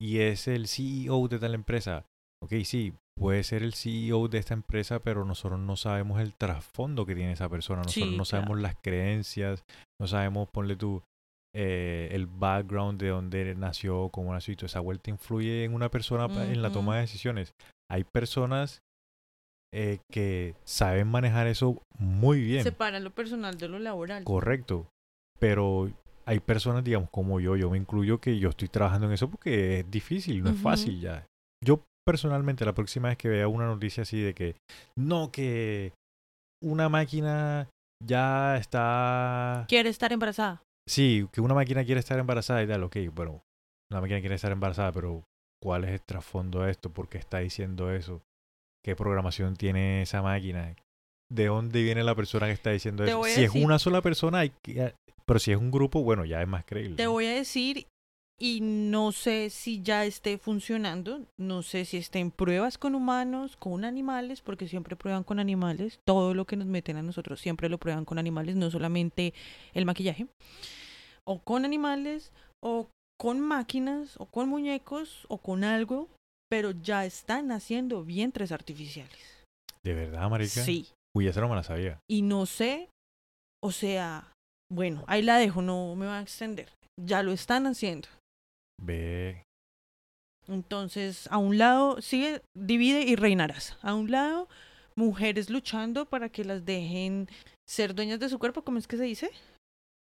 y 0.00 0.18
es 0.18 0.46
el 0.48 0.68
CEO 0.68 1.28
de 1.28 1.38
tal 1.38 1.54
empresa. 1.54 2.06
Ok, 2.42 2.52
sí, 2.64 2.92
puede 3.18 3.42
ser 3.44 3.62
el 3.62 3.74
CEO 3.74 4.28
de 4.28 4.38
esta 4.38 4.54
empresa, 4.54 5.00
pero 5.00 5.24
nosotros 5.24 5.58
no 5.58 5.76
sabemos 5.76 6.20
el 6.20 6.34
trasfondo 6.34 7.06
que 7.06 7.14
tiene 7.14 7.32
esa 7.32 7.48
persona, 7.48 7.82
nosotros 7.82 8.10
Sí, 8.10 8.16
no 8.16 8.24
sabemos 8.24 8.58
claro. 8.58 8.62
las 8.62 8.76
creencias, 8.82 9.64
no 10.00 10.06
sabemos, 10.06 10.48
ponle 10.50 10.76
tú, 10.76 11.02
eh, 11.54 12.08
el 12.12 12.26
background 12.26 13.00
de 13.00 13.08
dónde 13.08 13.54
nació, 13.54 14.10
cómo 14.10 14.32
nació 14.34 14.52
y 14.52 14.56
toda 14.56 14.66
esa 14.66 14.80
vuelta 14.80 15.08
influye 15.10 15.64
en 15.64 15.72
una 15.72 15.88
persona 15.90 16.26
en 16.44 16.60
la 16.60 16.70
toma 16.70 16.96
de 16.96 17.00
decisiones. 17.02 17.54
Hay 17.90 18.04
personas 18.04 18.82
eh, 19.72 20.00
que 20.12 20.54
saben 20.64 21.08
manejar 21.08 21.46
eso 21.46 21.82
muy 21.98 22.42
bien, 22.42 22.62
Separa 22.62 23.00
lo 23.00 23.10
personal 23.10 23.56
de 23.56 23.68
lo 23.68 23.78
laboral. 23.78 24.24
correcto, 24.24 24.88
pero 25.38 25.90
hay 26.26 26.40
personas, 26.40 26.84
digamos, 26.84 27.08
como 27.10 27.40
yo, 27.40 27.56
yo 27.56 27.70
me 27.70 27.78
incluyo 27.78 28.20
que 28.20 28.38
yo 28.38 28.50
estoy 28.50 28.68
trabajando 28.68 29.06
en 29.06 29.14
eso 29.14 29.30
porque 29.30 29.80
es 29.80 29.90
difícil, 29.90 30.42
no 30.42 30.50
es 30.50 30.58
fácil 30.60 31.00
ya. 31.00 31.26
Yo 31.64 31.80
personalmente 32.06 32.64
la 32.64 32.74
próxima 32.74 33.08
vez 33.08 33.18
que 33.18 33.28
vea 33.28 33.48
una 33.48 33.66
noticia 33.66 34.04
así 34.04 34.20
de 34.20 34.32
que 34.34 34.56
no, 34.96 35.30
que 35.32 35.92
una 36.62 36.88
máquina 36.88 37.68
ya 38.04 38.56
está 38.56 39.64
Quiere 39.68 39.88
estar 39.90 40.12
embarazada. 40.12 40.62
Sí, 40.88 41.26
que 41.32 41.40
una 41.40 41.54
máquina 41.54 41.84
quiere 41.84 41.98
estar 41.98 42.18
embarazada 42.18 42.62
y 42.62 42.68
tal, 42.68 42.84
ok, 42.84 42.96
bueno, 43.12 43.42
una 43.90 44.00
máquina 44.00 44.20
quiere 44.20 44.36
estar 44.36 44.52
embarazada, 44.52 44.92
pero 44.92 45.24
¿cuál 45.62 45.84
es 45.84 45.90
el 45.90 46.00
trasfondo 46.02 46.60
de 46.62 46.70
esto? 46.70 46.90
¿Por 46.90 47.08
qué 47.08 47.18
está 47.18 47.38
diciendo 47.38 47.92
eso? 47.92 48.22
¿Qué 48.84 48.94
programación 48.94 49.56
tiene 49.56 50.02
esa 50.02 50.22
máquina? 50.22 50.76
¿De 51.28 51.46
dónde 51.46 51.82
viene 51.82 52.04
la 52.04 52.14
persona 52.14 52.46
que 52.46 52.52
está 52.52 52.70
diciendo 52.70 53.04
Te 53.04 53.10
eso? 53.10 53.24
Si 53.24 53.42
es 53.42 53.50
una 53.50 53.80
sola 53.80 54.00
persona, 54.00 54.40
hay 54.40 54.52
que- 54.62 54.94
pero 55.24 55.40
si 55.40 55.50
es 55.50 55.58
un 55.58 55.72
grupo, 55.72 56.04
bueno, 56.04 56.24
ya 56.24 56.40
es 56.40 56.46
más 56.46 56.64
creíble. 56.64 56.94
Te 56.96 57.08
voy 57.08 57.26
a 57.26 57.32
decir, 57.34 57.88
y 58.38 58.60
no 58.60 59.12
sé 59.12 59.48
si 59.50 59.82
ya 59.82 60.04
esté 60.04 60.36
funcionando, 60.36 61.24
no 61.38 61.62
sé 61.62 61.84
si 61.84 61.96
esté 61.96 62.18
en 62.18 62.30
pruebas 62.30 62.76
con 62.76 62.94
humanos, 62.94 63.56
con 63.56 63.84
animales, 63.84 64.42
porque 64.42 64.68
siempre 64.68 64.94
prueban 64.94 65.24
con 65.24 65.38
animales, 65.38 66.00
todo 66.04 66.34
lo 66.34 66.44
que 66.44 66.56
nos 66.56 66.66
meten 66.66 66.96
a 66.98 67.02
nosotros 67.02 67.40
siempre 67.40 67.68
lo 67.68 67.78
prueban 67.78 68.04
con 68.04 68.18
animales, 68.18 68.56
no 68.56 68.70
solamente 68.70 69.32
el 69.72 69.86
maquillaje, 69.86 70.26
o 71.24 71.40
con 71.40 71.64
animales, 71.64 72.32
o 72.62 72.88
con 73.18 73.40
máquinas, 73.40 74.16
o 74.18 74.26
con 74.26 74.48
muñecos, 74.48 75.24
o 75.28 75.38
con 75.38 75.64
algo, 75.64 76.08
pero 76.50 76.72
ya 76.72 77.06
están 77.06 77.50
haciendo 77.52 78.04
vientres 78.04 78.52
artificiales. 78.52 79.44
¿De 79.82 79.94
verdad, 79.94 80.28
marica? 80.28 80.62
Sí. 80.62 80.88
Uy, 81.14 81.26
esa 81.26 81.40
no 81.40 81.48
me 81.48 81.56
la 81.56 81.62
sabía. 81.62 81.98
Y 82.08 82.20
no 82.20 82.44
sé, 82.44 82.90
o 83.62 83.72
sea, 83.72 84.32
bueno, 84.70 85.04
ahí 85.06 85.22
la 85.22 85.38
dejo, 85.38 85.62
no 85.62 85.94
me 85.96 86.06
va 86.06 86.18
a 86.18 86.22
extender. 86.22 86.68
Ya 87.00 87.22
lo 87.22 87.32
están 87.32 87.66
haciendo. 87.66 88.08
Ve. 88.80 89.42
Entonces, 90.48 91.28
a 91.30 91.38
un 91.38 91.58
lado, 91.58 92.00
sigue, 92.00 92.40
divide 92.56 93.02
y 93.02 93.16
reinarás. 93.16 93.76
A 93.82 93.94
un 93.94 94.10
lado, 94.10 94.48
mujeres 94.94 95.50
luchando 95.50 96.06
para 96.06 96.28
que 96.28 96.44
las 96.44 96.64
dejen 96.64 97.28
ser 97.68 97.94
dueñas 97.94 98.20
de 98.20 98.28
su 98.28 98.38
cuerpo, 98.38 98.62
¿cómo 98.62 98.78
es 98.78 98.86
que 98.86 98.96
se 98.96 99.04
dice? 99.04 99.30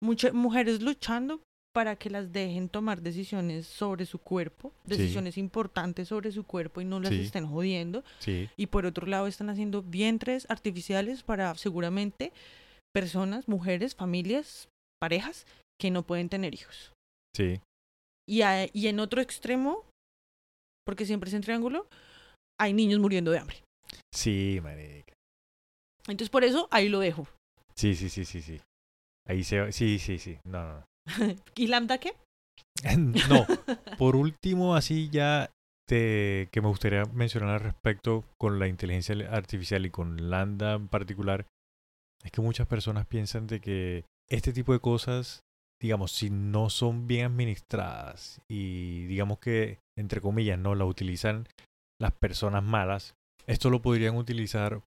Muchas 0.03 0.35
mujeres 0.35 0.83
luchando 0.83 1.41
para 1.75 1.97
que 1.97 2.11
las 2.11 2.33
dejen 2.33 2.69
tomar 2.69 3.01
decisiones 3.01 3.67
sobre 3.67 4.05
su 4.05 4.19
cuerpo, 4.19 4.73
Sí. 4.85 4.97
decisiones 4.97 5.39
importantes 5.39 6.09
sobre 6.09 6.33
su 6.33 6.45
cuerpo 6.45 6.81
y 6.81 6.85
no 6.85 6.99
las 7.01 7.13
Sí. 7.13 7.21
estén 7.23 7.47
jodiendo. 7.47 8.03
Sí. 8.19 8.51
Y 8.57 8.67
por 8.67 8.85
otro 8.85 9.07
lado, 9.07 9.27
están 9.27 9.49
haciendo 9.49 9.81
vientres 9.83 10.47
artificiales 10.51 11.23
para 11.23 11.55
seguramente 11.55 12.33
personas, 12.93 13.49
mujeres, 13.49 13.95
familias, 13.95 14.69
parejas 15.01 15.47
que 15.81 15.91
no 15.91 16.03
pueden 16.03 16.29
tener 16.29 16.53
hijos. 16.53 16.93
Sí. 17.35 17.61
Y, 18.29 18.43
a- 18.43 18.67
y 18.73 18.87
en 18.89 19.01
otro 19.01 19.21
extremo, 19.21 19.85
porque 20.87 21.07
siempre 21.07 21.29
es 21.29 21.35
en 21.35 21.43
triángulo, 21.43 21.89
hay 22.61 22.73
niños 22.73 23.01
muriendo 23.01 23.31
de 23.31 23.39
hambre. 23.39 23.57
Sí, 24.15 24.61
marica. 24.63 25.13
Entonces, 26.07 26.31
por 26.31 26.45
eso 26.45 26.69
ahí 26.71 26.89
lo 26.89 27.01
dejo. 27.01 27.27
Sí, 27.75 27.95
sí, 27.95 28.09
sí, 28.09 28.25
sí, 28.25 28.43
sí. 28.43 28.61
Ahí 29.29 29.45
se 29.45 29.61
va. 29.61 29.73
Sí, 29.73 29.99
sí, 29.99 30.19
sí. 30.19 30.39
No, 30.45 30.63
no, 30.65 30.79
no. 30.79 30.85
¿Y 31.57 31.67
Lambda 31.69 31.99
qué? 31.99 32.15
no, 33.29 33.47
por 33.99 34.17
último, 34.17 34.75
así 34.75 35.09
ya 35.11 35.51
te, 35.89 36.49
que 36.53 36.61
me 36.61 36.69
gustaría 36.69 37.05
mencionar 37.07 37.51
al 37.51 37.61
respecto 37.61 38.25
con 38.39 38.59
la 38.59 38.67
inteligencia 38.69 39.15
artificial 39.31 39.87
y 39.87 39.91
con 39.91 40.31
Lambda 40.31 40.75
en 40.75 40.89
particular, 40.89 41.47
es 42.25 42.31
que 42.33 42.41
muchas 42.41 42.67
personas 42.67 43.07
piensan 43.07 43.47
de 43.47 43.61
que 43.61 44.05
este 44.29 44.53
tipo 44.53 44.73
de 44.73 44.81
cosas, 44.81 45.41
digamos, 45.83 46.13
si 46.13 46.31
no 46.31 46.71
son 46.71 47.07
bien 47.09 47.27
administradas 47.27 48.41
y 48.49 49.05
digamos 49.07 49.39
que, 49.41 49.81
entre 49.99 50.21
comillas, 50.21 50.59
no 50.59 50.75
la 50.75 50.85
utilizan 50.85 51.47
las 52.01 52.13
personas 52.13 52.63
malas, 52.63 53.15
esto 53.47 53.69
lo 53.69 53.83
podrían 53.83 54.17
utilizar 54.17 54.83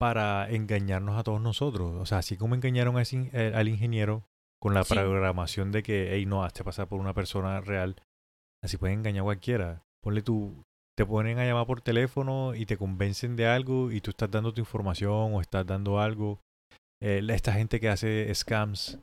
para 0.00 0.48
engañarnos 0.50 1.18
a 1.18 1.22
todos 1.22 1.40
nosotros. 1.40 1.94
O 2.00 2.06
sea, 2.06 2.18
así 2.18 2.36
como 2.38 2.54
engañaron 2.54 2.96
a 2.96 3.02
ese 3.02 3.30
eh, 3.34 3.52
al 3.54 3.68
ingeniero 3.68 4.24
con 4.60 4.72
la 4.74 4.84
Sí. 4.84 4.94
programación 4.94 5.72
de 5.72 5.82
que, 5.82 6.10
hey, 6.14 6.24
no, 6.26 6.42
hazte 6.44 6.64
pasar 6.64 6.88
por 6.88 7.00
una 7.00 7.12
persona 7.14 7.60
real, 7.60 7.96
así 8.64 8.76
pueden 8.78 9.00
engañar 9.00 9.20
a 9.22 9.24
cualquiera. 9.24 9.82
Ponle 10.02 10.22
tú, 10.22 10.62
te 10.96 11.04
ponen 11.04 11.38
a 11.38 11.44
llamar 11.44 11.66
por 11.66 11.82
teléfono 11.82 12.54
y 12.54 12.64
te 12.64 12.78
convencen 12.78 13.36
de 13.36 13.46
algo 13.46 13.90
y 13.92 14.00
tú 14.00 14.10
estás 14.10 14.30
dando 14.30 14.52
tu 14.54 14.60
información 14.60 15.34
o 15.34 15.40
estás 15.42 15.66
dando 15.66 16.00
algo. 16.00 16.40
Eh, 17.02 17.22
esta 17.30 17.52
gente 17.52 17.80
que 17.80 17.88
hace 17.90 18.34
scams, 18.34 18.98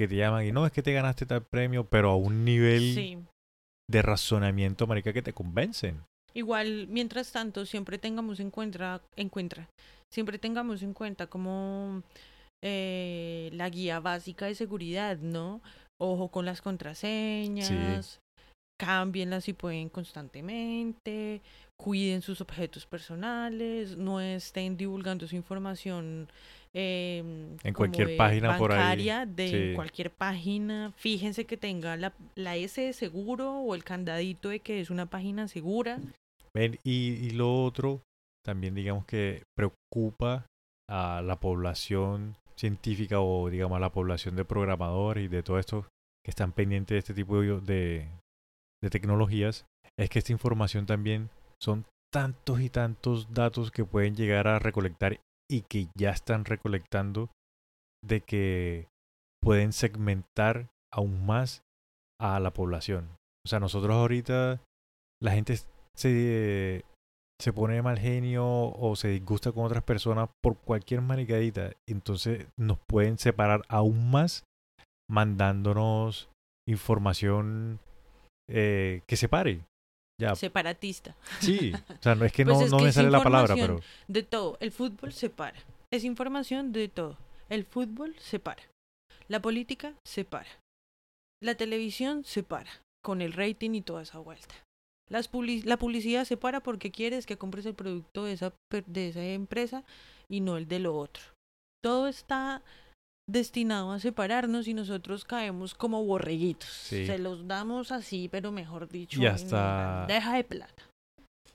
que 0.00 0.08
te 0.08 0.16
llaman 0.16 0.46
y 0.46 0.50
no, 0.52 0.64
es 0.64 0.72
que 0.72 0.82
te 0.82 0.94
ganaste 0.94 1.26
tal 1.26 1.42
premio, 1.44 1.84
pero 1.84 2.10
a 2.12 2.16
un 2.16 2.42
nivel 2.42 2.94
Sí. 2.94 3.18
de 3.90 4.00
razonamiento, 4.00 4.86
marica, 4.86 5.12
que 5.12 5.20
te 5.20 5.34
convencen. 5.34 6.02
Igual, 6.32 6.86
mientras 6.88 7.32
tanto, 7.32 7.66
siempre 7.66 7.98
tengamos 7.98 8.40
en 8.40 8.50
cuenta, 8.50 9.02
encuentra, 9.16 9.68
siempre 10.10 10.38
tengamos 10.38 10.82
en 10.82 10.94
cuenta 10.94 11.26
como 11.26 12.02
eh, 12.62 13.50
la 13.52 13.68
guía 13.68 14.00
básica 14.00 14.46
de 14.46 14.54
seguridad, 14.54 15.18
¿no? 15.18 15.60
Ojo 16.00 16.28
con 16.28 16.46
las 16.46 16.62
contraseñas, 16.62 18.20
cámbienlas 18.78 19.44
si 19.44 19.52
pueden 19.52 19.90
constantemente, 19.90 21.42
cuiden 21.78 22.22
sus 22.22 22.40
objetos 22.40 22.86
personales, 22.86 23.98
no 23.98 24.20
estén 24.20 24.76
divulgando 24.78 25.26
su 25.26 25.36
información 25.36 26.28
em, 26.74 27.56
En 27.62 27.74
cualquier 27.74 28.16
página 28.16 28.56
por 28.58 28.72
ahí, 28.72 28.78
bancaria, 28.78 29.26
de 29.26 29.48
sí. 29.48 29.74
cualquier 29.74 30.10
página. 30.10 30.92
Fíjense 30.96 31.44
que 31.46 31.56
tenga 31.56 31.96
la, 31.96 32.12
la 32.34 32.56
S 32.56 32.80
de 32.80 32.92
seguro 32.92 33.60
o 33.60 33.74
el 33.74 33.84
candadito 33.84 34.48
de 34.48 34.60
que 34.60 34.80
es 34.80 34.90
una 34.90 35.06
página 35.06 35.48
segura. 35.48 35.98
Ven, 36.54 36.78
y, 36.84 37.12
y 37.14 37.30
lo 37.30 37.62
otro, 37.64 38.02
también 38.44 38.74
digamos 38.74 39.04
que 39.06 39.42
preocupa 39.56 40.46
a 40.88 41.22
la 41.22 41.36
población 41.38 42.36
científica 42.58 43.20
o 43.20 43.48
digamos 43.48 43.76
a 43.76 43.80
la 43.80 43.92
población 43.92 44.36
de 44.36 44.44
programadores 44.44 45.24
y 45.24 45.28
de 45.28 45.42
todo 45.42 45.58
esto 45.58 45.86
que 46.24 46.30
están 46.30 46.52
pendientes 46.52 46.94
de 46.94 46.98
este 46.98 47.14
tipo 47.14 47.40
de, 47.40 48.08
de 48.82 48.90
tecnologías, 48.90 49.64
es 49.98 50.10
que 50.10 50.18
esta 50.18 50.32
información 50.32 50.84
también 50.86 51.30
son 51.62 51.86
tantos 52.12 52.60
y 52.60 52.68
tantos 52.68 53.32
datos 53.32 53.70
que 53.70 53.84
pueden 53.84 54.14
llegar 54.16 54.48
a 54.48 54.58
recolectar 54.58 55.18
y 55.50 55.62
que 55.62 55.88
ya 55.98 56.10
están 56.10 56.44
recolectando 56.44 57.28
de 58.02 58.20
que 58.20 58.88
pueden 59.42 59.72
segmentar 59.72 60.68
aún 60.92 61.26
más 61.26 61.62
a 62.20 62.38
la 62.38 62.52
población. 62.52 63.08
O 63.44 63.48
sea, 63.48 63.58
nosotros 63.58 63.94
ahorita 63.94 64.60
la 65.20 65.32
gente 65.32 65.56
se, 65.96 66.84
se 67.40 67.52
pone 67.52 67.82
mal 67.82 67.98
genio 67.98 68.46
o 68.46 68.94
se 68.96 69.08
disgusta 69.08 69.50
con 69.52 69.64
otras 69.64 69.82
personas 69.82 70.28
por 70.42 70.56
cualquier 70.58 71.00
maricadita. 71.00 71.72
Entonces 71.88 72.46
nos 72.56 72.78
pueden 72.86 73.18
separar 73.18 73.62
aún 73.68 74.10
más 74.10 74.44
mandándonos 75.10 76.30
información 76.68 77.80
eh, 78.48 79.02
que 79.08 79.16
separe. 79.16 79.64
Ya, 80.20 80.34
Separatista. 80.36 81.16
sí. 81.40 81.72
O 81.74 82.02
sea, 82.02 82.14
no 82.14 82.24
es 82.24 82.32
que 82.32 82.44
Pues 82.46 82.58
no, 82.58 82.64
es 82.64 82.70
no 82.70 82.78
que 82.78 82.84
me 82.84 82.92
sale 82.92 83.10
la 83.10 83.22
palabra, 83.22 83.54
pero. 83.54 83.80
De 84.08 84.22
todo. 84.22 84.56
El 84.60 84.70
fútbol 84.72 85.12
separa. 85.12 85.58
Es 85.90 86.04
información 86.04 86.72
de 86.72 86.88
todo. 86.88 87.16
El 87.48 87.64
fútbol 87.64 88.14
separa. 88.18 88.62
La 89.28 89.40
política 89.42 89.94
separa. 90.06 90.48
La 91.42 91.54
televisión 91.54 92.24
separa. 92.24 92.70
Con 93.02 93.22
el 93.22 93.32
rating 93.32 93.70
y 93.74 93.80
toda 93.80 94.02
esa 94.02 94.18
vuelta. 94.18 94.54
Las 95.08 95.32
publi- 95.32 95.64
la 95.64 95.76
publicidad 95.78 96.24
separa 96.24 96.60
porque 96.60 96.90
quieres 96.92 97.26
que 97.26 97.38
compres 97.38 97.64
el 97.66 97.74
producto 97.74 98.24
de 98.24 98.34
esa, 98.34 98.52
de 98.86 99.08
esa 99.08 99.24
empresa 99.24 99.82
y 100.28 100.40
no 100.40 100.56
el 100.56 100.68
de 100.68 100.78
lo 100.80 100.96
otro. 100.96 101.22
Todo 101.82 102.06
está 102.08 102.62
destinado 103.32 103.92
a 103.92 103.98
separarnos 104.00 104.66
y 104.68 104.74
nosotros 104.74 105.24
caemos 105.24 105.74
como 105.74 106.04
borreguitos. 106.04 106.68
Sí. 106.68 107.06
Se 107.06 107.18
los 107.18 107.46
damos 107.46 107.92
así, 107.92 108.28
pero 108.28 108.52
mejor 108.52 108.88
dicho, 108.88 109.20
Y 109.20 109.26
en 109.26 109.32
hasta- 109.32 109.96
bandeja 110.06 110.34
de 110.36 110.44
plata. 110.44 110.82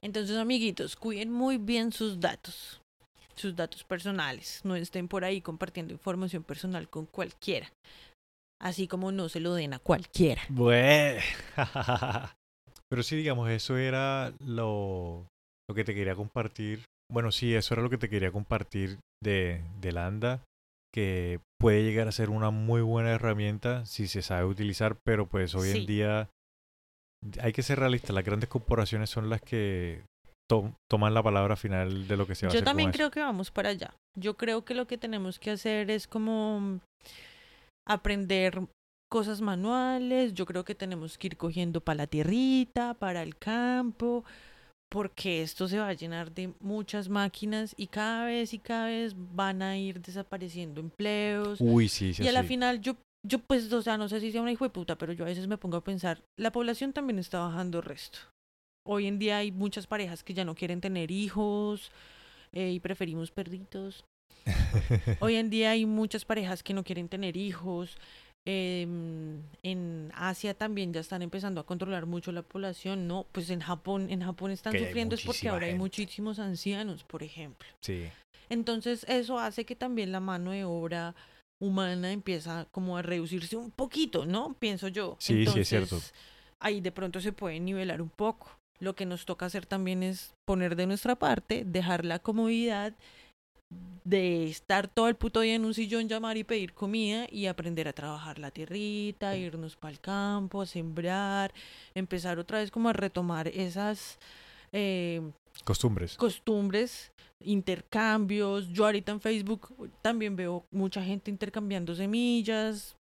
Entonces, 0.01 0.37
amiguitos, 0.37 0.95
cuiden 0.95 1.31
muy 1.31 1.57
bien 1.57 1.91
sus 1.91 2.19
datos, 2.19 2.79
sus 3.35 3.55
datos 3.55 3.83
personales. 3.83 4.61
No 4.63 4.75
estén 4.75 5.07
por 5.07 5.23
ahí 5.25 5.41
compartiendo 5.41 5.93
información 5.93 6.43
personal 6.43 6.87
con 6.89 7.05
cualquiera. 7.05 7.71
Así 8.61 8.87
como 8.87 9.11
no 9.11 9.27
se 9.29 9.39
lo 9.39 9.53
den 9.53 9.73
a 9.73 9.79
cualquiera. 9.79 10.41
Bue- 10.49 11.21
Pero 12.89 13.03
sí, 13.03 13.15
digamos, 13.15 13.49
eso 13.49 13.77
era 13.77 14.31
lo, 14.39 15.25
lo 15.67 15.75
que 15.75 15.83
te 15.83 15.95
quería 15.95 16.15
compartir. 16.15 16.83
Bueno, 17.11 17.31
sí, 17.31 17.53
eso 17.53 17.73
era 17.73 17.83
lo 17.83 17.89
que 17.89 17.97
te 17.97 18.09
quería 18.09 18.31
compartir 18.31 18.99
de, 19.23 19.61
de 19.81 19.91
Landa, 19.91 20.41
que 20.95 21.41
puede 21.59 21.83
llegar 21.83 22.07
a 22.07 22.13
ser 22.13 22.29
una 22.29 22.51
muy 22.51 22.81
buena 22.81 23.11
herramienta 23.11 23.85
si 23.85 24.07
se 24.07 24.21
sabe 24.21 24.45
utilizar, 24.45 24.97
pero 25.03 25.27
pues 25.27 25.53
hoy 25.55 25.69
Sí. 25.71 25.79
en 25.79 25.85
día 25.85 26.29
hay 27.41 27.51
que 27.51 27.63
ser 27.63 27.79
realistas. 27.79 28.15
Las 28.15 28.23
grandes 28.23 28.47
corporaciones 28.47 29.09
son 29.09 29.29
las 29.29 29.41
que 29.41 30.05
to- 30.49 30.73
toman 30.89 31.13
la 31.13 31.21
palabra 31.23 31.55
final 31.57 32.07
de 32.07 32.15
lo 32.17 32.25
que 32.25 32.35
se 32.35 32.45
va 32.45 32.49
a 32.49 32.53
Yo 32.53 32.59
hacer 32.59 32.65
también 32.65 32.87
con 32.89 32.91
eso. 32.91 32.97
creo 32.97 33.11
que 33.11 33.19
vamos 33.19 33.51
para 33.51 33.69
allá. 33.69 33.93
Yo 34.17 34.37
creo 34.37 34.63
que 34.63 34.73
lo 34.73 34.87
que 34.87 34.97
tenemos 34.97 35.37
que 35.39 35.51
hacer 35.51 35.89
es 35.91 36.07
como 36.07 36.79
aprender 37.87 38.61
cosas 39.11 39.41
manuales. 39.41 40.33
Yo 40.33 40.45
creo 40.45 40.63
que 40.63 40.75
tenemos 40.75 41.17
que 41.17 41.27
ir 41.27 41.37
cogiendo 41.37 41.81
para 41.81 41.97
la 41.97 42.07
tierrita, 42.07 42.93
para 42.93 43.21
el 43.23 43.35
campo, 43.37 44.23
porque 44.91 45.41
esto 45.41 45.67
se 45.67 45.79
va 45.79 45.89
a 45.89 45.93
llenar 45.93 46.33
de 46.33 46.53
muchas 46.59 47.09
máquinas 47.09 47.73
y 47.77 47.87
cada 47.87 48.25
vez 48.25 48.53
y 48.53 48.59
cada 48.59 48.87
vez 48.87 49.13
van 49.15 49.61
a 49.61 49.77
ir 49.77 50.01
desapareciendo 50.01 50.79
empleos. 50.81 51.59
Uy, 51.59 51.89
sí, 51.89 52.13
sí, 52.13 52.23
y 52.23 52.27
a 52.27 52.31
la 52.31 52.43
final 52.43 52.81
yo, 52.81 52.95
yo 53.25 53.39
pues, 53.39 53.71
o 53.73 53.81
sea, 53.81 53.97
no 53.97 54.07
sé 54.07 54.19
si 54.21 54.31
sea 54.31 54.41
una 54.41 54.51
hijo 54.51 54.65
de 54.65 54.69
puta, 54.69 54.97
pero 54.97 55.13
yo 55.13 55.25
a 55.25 55.27
veces 55.27 55.47
me 55.47 55.57
pongo 55.57 55.77
a 55.77 55.83
pensar, 55.83 56.23
la 56.37 56.51
población 56.51 56.93
también 56.93 57.19
está 57.19 57.39
bajando 57.39 57.81
resto. 57.81 58.19
Hoy 58.87 59.07
en 59.07 59.17
día 59.17 59.39
hay 59.39 59.51
muchas 59.51 59.87
parejas 59.87 60.23
que 60.23 60.35
ya 60.35 60.45
no 60.45 60.53
quieren 60.53 60.79
tener 60.79 61.09
hijos 61.09 61.91
eh, 62.53 62.71
y 62.71 62.79
preferimos 62.79 63.31
perritos. 63.31 64.05
Hoy 65.19 65.35
en 65.35 65.49
día 65.49 65.71
hay 65.71 65.85
muchas 65.85 66.23
parejas 66.23 66.61
que 66.61 66.75
no 66.75 66.83
quieren 66.83 67.09
tener 67.09 67.35
hijos. 67.35 67.97
Em, 68.45 69.41
en 69.63 70.11
Asia 70.13 70.53
también 70.53 70.93
ya 70.93 70.99
están 71.01 71.21
empezando 71.21 71.59
a 71.61 71.65
controlar 71.65 72.05
mucho 72.05 72.31
la 72.31 72.43
población, 72.43 73.07
¿no? 73.07 73.25
Pues 73.31 73.49
en 73.49 73.59
Japón, 73.59 74.07
en 74.09 74.21
Japón 74.21 74.51
están 74.51 74.73
Que 74.73 74.85
sufriendo 74.85 75.15
es 75.15 75.23
porque 75.23 75.49
ahora 75.49 75.65
hay 75.67 75.75
muchísimos 75.75 76.39
ancianos, 76.39 77.03
por 77.03 77.23
ejemplo. 77.23 77.67
sí. 77.81 78.05
Entonces 78.47 79.07
eso 79.09 79.39
hace 79.39 79.65
que 79.65 79.75
también 79.75 80.11
la 80.11 80.19
mano 80.19 80.51
de 80.51 80.65
obra 80.65 81.15
humana 81.59 82.11
empieza 82.11 82.67
como 82.71 82.95
a 82.95 83.01
reducirse 83.01 83.55
un 83.55 83.71
poquito, 83.71 84.27
¿no? 84.27 84.53
Pienso 84.59 84.87
yo. 84.87 85.15
Sí, 85.19 85.47
sí, 85.47 85.61
es 85.61 85.69
cierto. 85.69 85.99
Ahí 86.59 86.79
de 86.79 86.91
pronto 86.91 87.19
se 87.21 87.31
puede 87.31 87.59
nivelar 87.59 88.03
un 88.03 88.09
poco. 88.09 88.51
Lo 88.79 88.95
que 88.95 89.07
nos 89.07 89.25
toca 89.25 89.47
hacer 89.47 89.65
también 89.65 90.03
es 90.03 90.35
poner 90.45 90.75
de 90.75 90.85
nuestra 90.85 91.15
parte, 91.15 91.63
dejar 91.65 92.05
la 92.05 92.19
comodidad 92.19 92.93
de 94.03 94.45
estar 94.45 94.87
todo 94.87 95.07
el 95.07 95.15
puto 95.15 95.41
día 95.41 95.55
en 95.55 95.65
un 95.65 95.73
sillón, 95.73 96.07
llamar 96.07 96.37
y 96.37 96.43
pedir 96.43 96.73
comida 96.73 97.27
y 97.31 97.47
aprender 97.47 97.87
a 97.87 97.93
trabajar 97.93 98.37
la 98.37 98.51
tierrita, 98.51 99.35
irnos 99.35 99.75
para 99.75 99.91
el 99.91 99.99
campo, 99.99 100.61
a 100.61 100.65
sembrar, 100.65 101.53
empezar 101.95 102.37
otra 102.37 102.59
vez 102.59 102.69
como 102.69 102.89
a 102.89 102.93
retomar 102.93 103.47
esas 103.47 104.19
eh, 104.71 105.21
Costumbres. 105.63 106.17
costumbres, 106.17 107.11
intercambios. 107.43 108.67
Yo 108.69 108.85
ahorita 108.85 109.11
en 109.11 109.21
Facebook 109.21 109.73
también 110.01 110.35
veo 110.35 110.65
mucha 110.71 111.03
gente 111.03 111.31
intercambiando 111.31 111.95
semillas. 111.95 112.95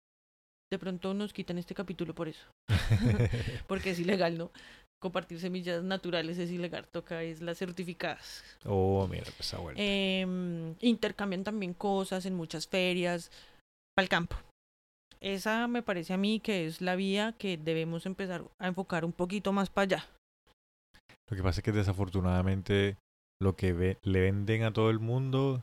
De 0.70 0.78
pronto 0.78 1.14
nos 1.14 1.32
quitan 1.32 1.58
este 1.58 1.74
capítulo 1.74 2.14
por 2.14 2.28
eso, 2.28 2.46
porque 3.66 3.90
es 3.90 3.98
ilegal, 3.98 4.38
¿no? 4.38 4.52
Compartir 5.00 5.40
semillas 5.40 5.82
naturales 5.82 6.36
es 6.38 6.50
ilegal, 6.50 6.86
toca 6.86 7.22
es 7.22 7.40
las 7.40 7.56
certificadas. 7.58 8.44
oh, 8.66 9.06
mira, 9.10 9.24
pues 9.36 9.54
bueno. 9.58 9.78
Em, 9.80 10.74
intercambian 10.80 11.42
también 11.42 11.72
cosas 11.72 12.26
en 12.26 12.34
muchas 12.34 12.66
ferias 12.68 13.30
para 13.96 14.04
el 14.04 14.08
campo. 14.10 14.36
Esa 15.20 15.66
me 15.68 15.82
parece 15.82 16.12
a 16.12 16.16
mí 16.18 16.40
que 16.40 16.66
es 16.66 16.80
la 16.80 16.96
vía 16.96 17.34
que 17.38 17.56
debemos 17.56 18.04
empezar 18.06 18.44
a 18.58 18.68
enfocar 18.68 19.04
un 19.04 19.12
poquito 19.12 19.52
más 19.52 19.70
para 19.70 19.84
allá. 19.84 20.06
Lo 21.30 21.36
que 21.36 21.42
pasa 21.42 21.60
es 21.60 21.64
que 21.64 21.72
desafortunadamente 21.72 22.96
lo 23.40 23.56
que 23.56 23.72
ve- 23.72 23.98
le 24.02 24.20
venden 24.20 24.64
a 24.64 24.72
todo 24.72 24.90
el 24.90 24.98
mundo 24.98 25.62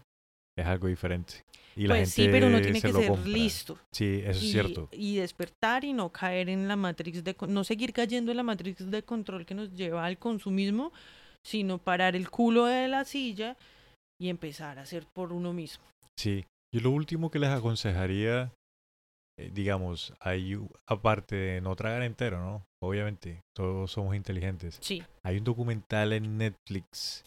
es 0.58 0.66
algo 0.66 0.88
diferente. 0.88 1.46
Y 1.76 1.84
la 1.88 1.96
pues 1.96 2.16
gente 2.16 2.24
sí, 2.24 2.28
pero 2.32 2.48
uno 2.48 2.60
tiene 2.60 2.80
se 2.80 2.88
que 2.88 2.94
ser 2.94 3.08
compra. 3.08 3.28
listo. 3.30 3.78
Sí, 3.92 4.22
eso 4.26 4.44
y, 4.44 4.46
es 4.46 4.52
cierto. 4.52 4.90
y 4.92 5.16
despertar 5.18 5.84
y 5.84 5.94
no 5.94 6.12
caer 6.12 6.50
en 6.50 6.68
la 6.68 6.76
matrix 6.76 7.24
de 7.24 7.36
no 7.48 7.64
seguir 7.64 7.94
cayendo 7.94 8.32
en 8.32 8.38
la 8.38 8.44
matrix 8.44 8.90
de 8.90 9.04
control 9.04 9.46
que 9.46 9.54
nos 9.54 9.72
lleva 9.74 10.06
al 10.06 10.18
consumismo, 10.18 10.92
sino 11.46 11.78
parar 11.78 12.16
el 12.16 12.30
culo 12.32 12.66
de 12.66 12.88
la 12.88 13.06
silla 13.06 13.56
y 14.20 14.30
empezar 14.30 14.80
a 14.80 14.82
hacer 14.82 15.06
por 15.14 15.32
uno 15.32 15.54
mismo. 15.54 15.86
Sí. 16.18 16.46
Yo 16.74 16.82
lo 16.82 16.92
último 16.92 17.32
que 17.32 17.40
les 17.40 17.50
aconsejaría, 17.50 18.52
eh, 19.40 19.52
digamos, 19.54 20.14
hay, 20.20 20.60
aparte 20.86 21.36
de 21.36 21.62
no 21.62 21.76
tragar 21.76 22.02
entero, 22.02 22.40
¿no? 22.40 22.66
Obviamente, 22.84 23.42
todos 23.56 23.92
somos 23.92 24.16
inteligentes. 24.16 24.78
Sí, 24.82 25.02
Hay 25.24 25.38
un 25.38 25.44
documental 25.46 26.12
en 26.12 26.38
Netflix 26.38 27.24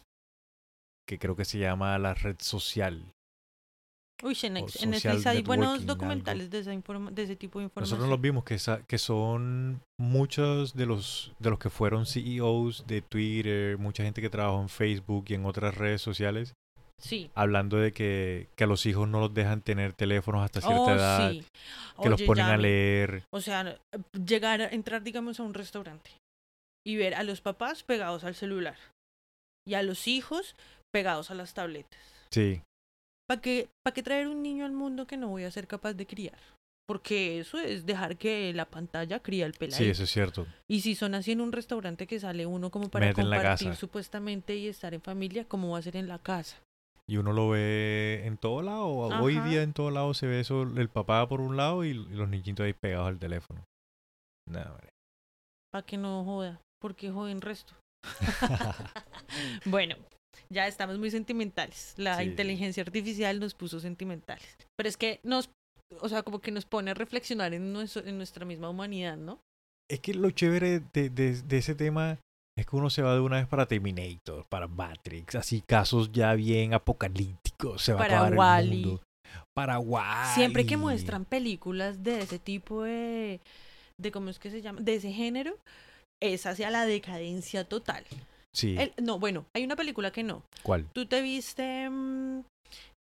que 1.09 1.19
creo 1.19 1.37
que 1.37 1.45
se 1.45 1.59
llama 1.59 1.99
La 1.99 2.15
Red 2.15 2.37
Social. 2.41 3.03
Uy, 4.23 4.37
en, 4.43 4.57
O 4.57 4.61
Nex- 4.61 4.83
en 4.83 4.91
Netflix 4.91 5.27
hay 5.27 5.43
buenos 5.43 5.81
algo. 5.81 5.85
documentales 5.87 6.51
de, 6.51 6.59
esa 6.61 6.73
informa- 6.75 7.11
de 7.11 7.23
ese 7.23 7.37
tipo 7.37 7.59
de 7.59 7.65
información. 7.65 7.99
Nosotros 7.99 8.11
los 8.11 8.21
vimos 8.21 8.45
que, 8.45 8.59
que 8.87 8.99
son 8.99 9.81
muchos 9.99 10.75
de 10.75 10.87
los, 10.87 11.33
de 11.39 11.51
los 11.51 11.59
que 11.59 11.71
fueron 11.71 12.07
CEOs 12.07 12.87
de 12.87 13.03
Twitter, 13.03 13.79
mucha 13.79 14.03
gente 14.03 14.21
que 14.21 14.31
trabajó 14.31 14.61
en 14.61 14.69
Facebook 14.69 15.25
y 15.29 15.35
en 15.35 15.45
otras 15.47 15.75
redes 15.77 16.01
sociales, 16.03 16.55
Sí. 16.99 17.31
hablando 17.35 17.79
de 17.79 17.93
que, 17.93 18.49
que 18.57 18.65
a 18.65 18.67
los 18.67 18.85
hijos 18.85 19.09
no 19.09 19.21
los 19.21 19.33
dejan 19.33 19.63
tener 19.63 19.95
teléfonos 19.95 20.45
hasta 20.45 20.61
cierta 20.61 20.81
Oh, 20.83 20.91
edad, 20.91 21.31
sí. 21.33 21.45
que 22.03 22.09
los 22.11 22.21
ponen 22.23 22.45
a 22.45 22.57
leer. 22.59 23.25
O 23.33 23.41
sea, 23.41 23.79
llegar 24.27 24.61
a 24.61 24.69
entrar, 24.69 25.03
digamos, 25.03 25.41
a 25.41 25.43
un 25.45 25.55
restaurante 25.55 26.11
y 26.87 26.97
ver 26.97 27.15
a 27.15 27.23
los 27.23 27.41
papás 27.41 27.83
pegados 27.85 28.25
al 28.25 28.35
celular 28.35 28.77
y 29.67 29.75
a 29.75 29.83
los 29.83 30.09
hijos 30.09 30.55
pegados 30.93 31.31
a 31.31 31.35
las 31.35 31.55
tabletas. 31.55 31.99
Sí, 32.31 32.61
¿Para 33.31 33.43
qué, 33.43 33.69
¿Para 33.85 33.95
qué 33.95 34.03
traer 34.03 34.27
un 34.27 34.43
niño 34.43 34.65
al 34.65 34.73
mundo 34.73 35.07
que 35.07 35.17
no 35.17 35.29
voy 35.29 35.45
a 35.45 35.53
ser 35.53 35.69
capaz 35.69 35.95
de 35.95 36.05
criar? 36.05 36.37
Porque 36.85 37.39
eso 37.39 37.61
es 37.61 37.87
dejar 37.87 38.17
que 38.17 38.53
la 38.53 38.65
pantalla 38.65 39.21
cría 39.21 39.47
el 39.47 39.53
peladito. 39.53 39.85
sí, 39.85 39.89
eso 39.89 40.03
es 40.03 40.11
cierto. 40.11 40.49
Y 40.67 40.81
si 40.81 40.97
son 40.97 41.15
así 41.15 41.31
en 41.31 41.41
un 41.41 41.53
restaurante 41.53 42.09
que 42.09 42.19
sale 42.19 42.45
uno 42.45 42.73
como 42.73 42.89
para 42.89 43.07
Mete 43.07 43.23
compartir 43.23 43.77
supuestamente 43.77 44.57
y 44.57 44.67
estar 44.67 44.95
en 44.95 45.01
familia, 45.01 45.45
¿cómo 45.45 45.71
va 45.71 45.79
a 45.79 45.83
ser 45.83 45.95
en 45.95 46.09
la 46.09 46.19
casa? 46.19 46.57
Y 47.07 47.19
uno 47.19 47.33
lo 47.33 47.51
ve 47.51 48.23
en 48.25 48.37
todo 48.37 48.63
lado. 48.63 48.89
Hoy 48.89 49.37
Ajá. 49.37 49.49
día 49.49 49.63
en 49.63 49.75
todo 49.75 49.93
lado 49.93 50.13
se 50.13 50.27
ve 50.27 50.41
eso, 50.41 50.63
el 50.63 50.89
papá 50.89 51.29
por 51.29 51.41
un 51.41 51.57
lado 51.57 51.85
y, 51.85 51.95
los 51.95 52.29
niñitos 52.29 52.67
ahí 52.67 52.73
pegados 52.73 53.07
al 53.07 53.21
teléfono. 53.21 53.65
Nada, 54.49 54.73
hombre. 54.73 54.89
Para 55.71 55.87
que 55.87 55.97
no 55.97 56.25
joda, 56.25 56.61
porque 56.81 57.13
joden 57.13 57.43
resto. 57.43 57.75
Bueno, 59.67 59.95
ya 60.53 60.67
estamos 60.67 60.99
muy 60.99 61.11
sentimentales. 61.11 61.95
La 61.97 62.19
Sí. 62.19 62.25
inteligencia 62.25 62.83
artificial 62.83 63.39
nos 63.41 63.55
puso 63.55 63.81
sentimentales. 63.81 64.57
Pero 64.77 64.89
es 64.89 64.97
que 64.97 65.21
nos, 65.23 65.51
o 66.01 66.09
sea, 66.09 66.23
como 66.23 66.41
que 66.41 66.51
nos 66.51 66.65
pone 66.65 66.91
a 66.91 66.95
reflexionar 66.95 67.55
en, 67.55 67.73
nuestro- 67.73 68.05
en 68.05 68.17
nuestra 68.17 68.45
misma 68.45 68.69
humanidad, 68.69 69.17
¿no? 69.17 69.41
Es 69.89 70.01
que 70.01 70.15
lo 70.15 70.31
chévere 70.31 70.81
de, 70.93 71.11
de- 71.11 71.43
de 71.43 71.59
ese 71.59 71.75
tema 71.75 72.19
es 72.57 72.67
que 72.67 72.77
uno 72.77 72.91
se 72.91 73.03
va 73.03 73.15
de 73.15 73.21
una 73.21 73.37
vez 73.37 73.47
para 73.47 73.67
Terminator, 73.67 74.45
para 74.49 74.67
Matrix, 74.69 75.35
así 75.37 75.63
casos 75.67 76.11
ya 76.13 76.35
bien 76.35 76.75
apocalípticos, 76.75 77.83
se 77.83 77.93
va 77.93 77.99
Para 78.01 78.21
a 78.21 78.27
acabar 78.27 78.39
Wall-E. 78.39 78.63
el 78.63 78.71
mundo. 78.87 79.03
Para 79.55 79.79
Wall-E. 79.79 80.35
Siempre 80.35 80.67
que 80.67 80.77
muestran 80.77 81.25
películas 81.25 82.03
de 82.03 82.21
ese 82.23 82.39
tipo 82.39 82.83
de, 82.83 83.41
de 83.99 84.11
¿cómo 84.13 84.31
es 84.31 84.39
que 84.39 84.51
se 84.51 84.61
llama? 84.63 84.81
De 84.81 84.95
ese 84.97 85.13
género, 85.13 85.57
es 86.23 86.45
hacia 86.47 86.71
la 86.71 86.85
decadencia 86.87 87.65
total. 87.65 88.05
Sí, 88.53 88.77
El- 88.79 88.93
no, 89.05 89.19
bueno, 89.19 89.47
hay 89.55 89.65
una 89.65 89.77
película 89.77 90.11
que 90.11 90.23
no. 90.23 90.43
¿cuál? 90.63 90.87
Tú 90.93 91.07
te 91.07 91.23
viste, 91.23 91.89
mm, 91.89 92.43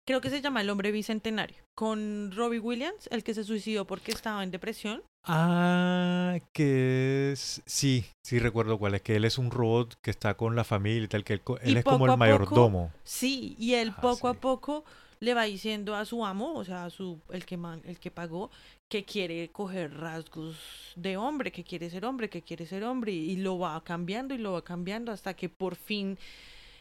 creo 0.07 0.21
que 0.21 0.29
se 0.29 0.41
llama 0.41 0.61
El 0.61 0.69
hombre 0.69 0.91
bicentenario, 0.91 1.57
con 1.75 2.31
Robbie 2.35 2.59
Williams, 2.59 3.07
el 3.11 3.23
que 3.23 3.33
se 3.33 3.43
suicidó 3.43 3.85
porque 3.85 4.11
estaba 4.11 4.43
en 4.43 4.51
depresión. 4.51 5.01
Ah, 5.23 6.37
que 6.53 7.31
es... 7.31 7.61
Sí, 7.65 8.05
sí 8.25 8.39
recuerdo 8.39 8.77
cuál 8.79 8.95
es, 8.95 9.01
que 9.01 9.15
él 9.15 9.25
es 9.25 9.37
un 9.37 9.51
robot 9.51 9.95
que 10.01 10.11
está 10.11 10.35
con 10.35 10.55
la 10.55 10.63
familia 10.63 11.03
y 11.03 11.07
tal, 11.07 11.23
que 11.23 11.33
él, 11.33 11.41
co- 11.41 11.59
él 11.59 11.73
Y 11.75 11.77
es 11.77 11.83
como 11.83 12.05
el 12.05 12.09
poco- 12.11 12.17
mayordomo. 12.17 12.91
Sí, 13.03 13.55
y 13.59 13.75
él 13.75 13.93
Ah, 13.97 14.01
poco 14.01 14.27
a 14.27 14.33
poco 14.35 14.83
le 15.22 15.34
va 15.34 15.43
diciendo 15.43 15.95
a 15.95 16.05
su 16.05 16.26
amo, 16.26 16.53
o 16.55 16.63
sea, 16.65 16.86
a 16.86 16.89
su 16.89 17.19
el 17.30 17.45
que 17.45 17.55
man- 17.57 17.82
el 17.86 17.99
que 17.99 18.09
pagó, 18.11 18.49
que 18.91 19.05
quiere 19.05 19.49
coger 19.49 19.93
rasgos 19.97 20.57
de 20.95 21.15
hombre, 21.17 21.51
que 21.51 21.63
quiere 21.63 21.89
ser 21.89 22.05
hombre, 22.05 22.30
que 22.30 22.41
quiere 22.41 22.65
ser 22.65 22.84
hombre, 22.84 23.11
y 23.13 23.36
lo 23.38 23.59
va 23.59 23.82
cambiando 23.84 24.34
y 24.34 24.39
lo 24.39 24.53
va 24.53 24.63
cambiando 24.63 25.11
hasta 25.11 25.36
que 25.36 25.47
por 25.49 25.76
fin 25.76 26.17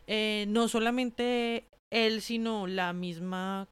eh, 0.07 0.47
no 0.49 0.67
solamente 0.67 1.69
él, 1.93 2.21
sino 2.23 2.67
la 2.67 2.93
misma 2.93 3.69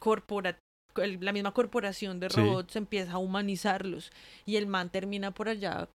corpora 0.00 0.58
el- 0.96 1.18
la 1.24 1.32
misma 1.32 1.52
corporación 1.52 2.18
de 2.18 2.30
Sí. 2.30 2.40
robots 2.40 2.74
empieza 2.74 3.12
a 3.12 3.18
humanizarlos 3.18 4.10
y 4.44 4.56
el 4.56 4.66
man 4.66 4.90
termina 4.90 5.30
por 5.30 5.48
allá 5.48 5.88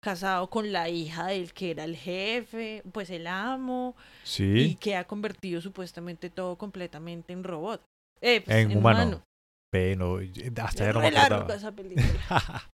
casado 0.00 0.48
con 0.50 0.72
la 0.72 0.88
hija 0.88 1.26
del 1.26 1.52
que 1.52 1.70
era 1.70 1.84
el 1.84 1.96
jefe, 1.96 2.82
pues 2.92 3.10
el 3.10 3.26
amo, 3.26 3.94
y 4.24 4.26
Sí, 4.26 4.78
que 4.80 4.96
ha 4.96 5.04
convertido 5.04 5.60
supuestamente 5.60 6.30
todo 6.30 6.56
completamente 6.56 7.32
en 7.32 7.44
robot. 7.44 7.82
Eh, 8.20 8.42
pues, 8.44 8.56
En 8.56 8.72
en, 8.72 8.78
humano. 8.78 9.00
humano. 9.00 9.24
pero 9.70 10.20
hasta 10.62 10.84
ya 10.86 10.92
no 10.92 11.00
me 11.00 11.54
esa 11.54 11.72
película. 11.72 12.06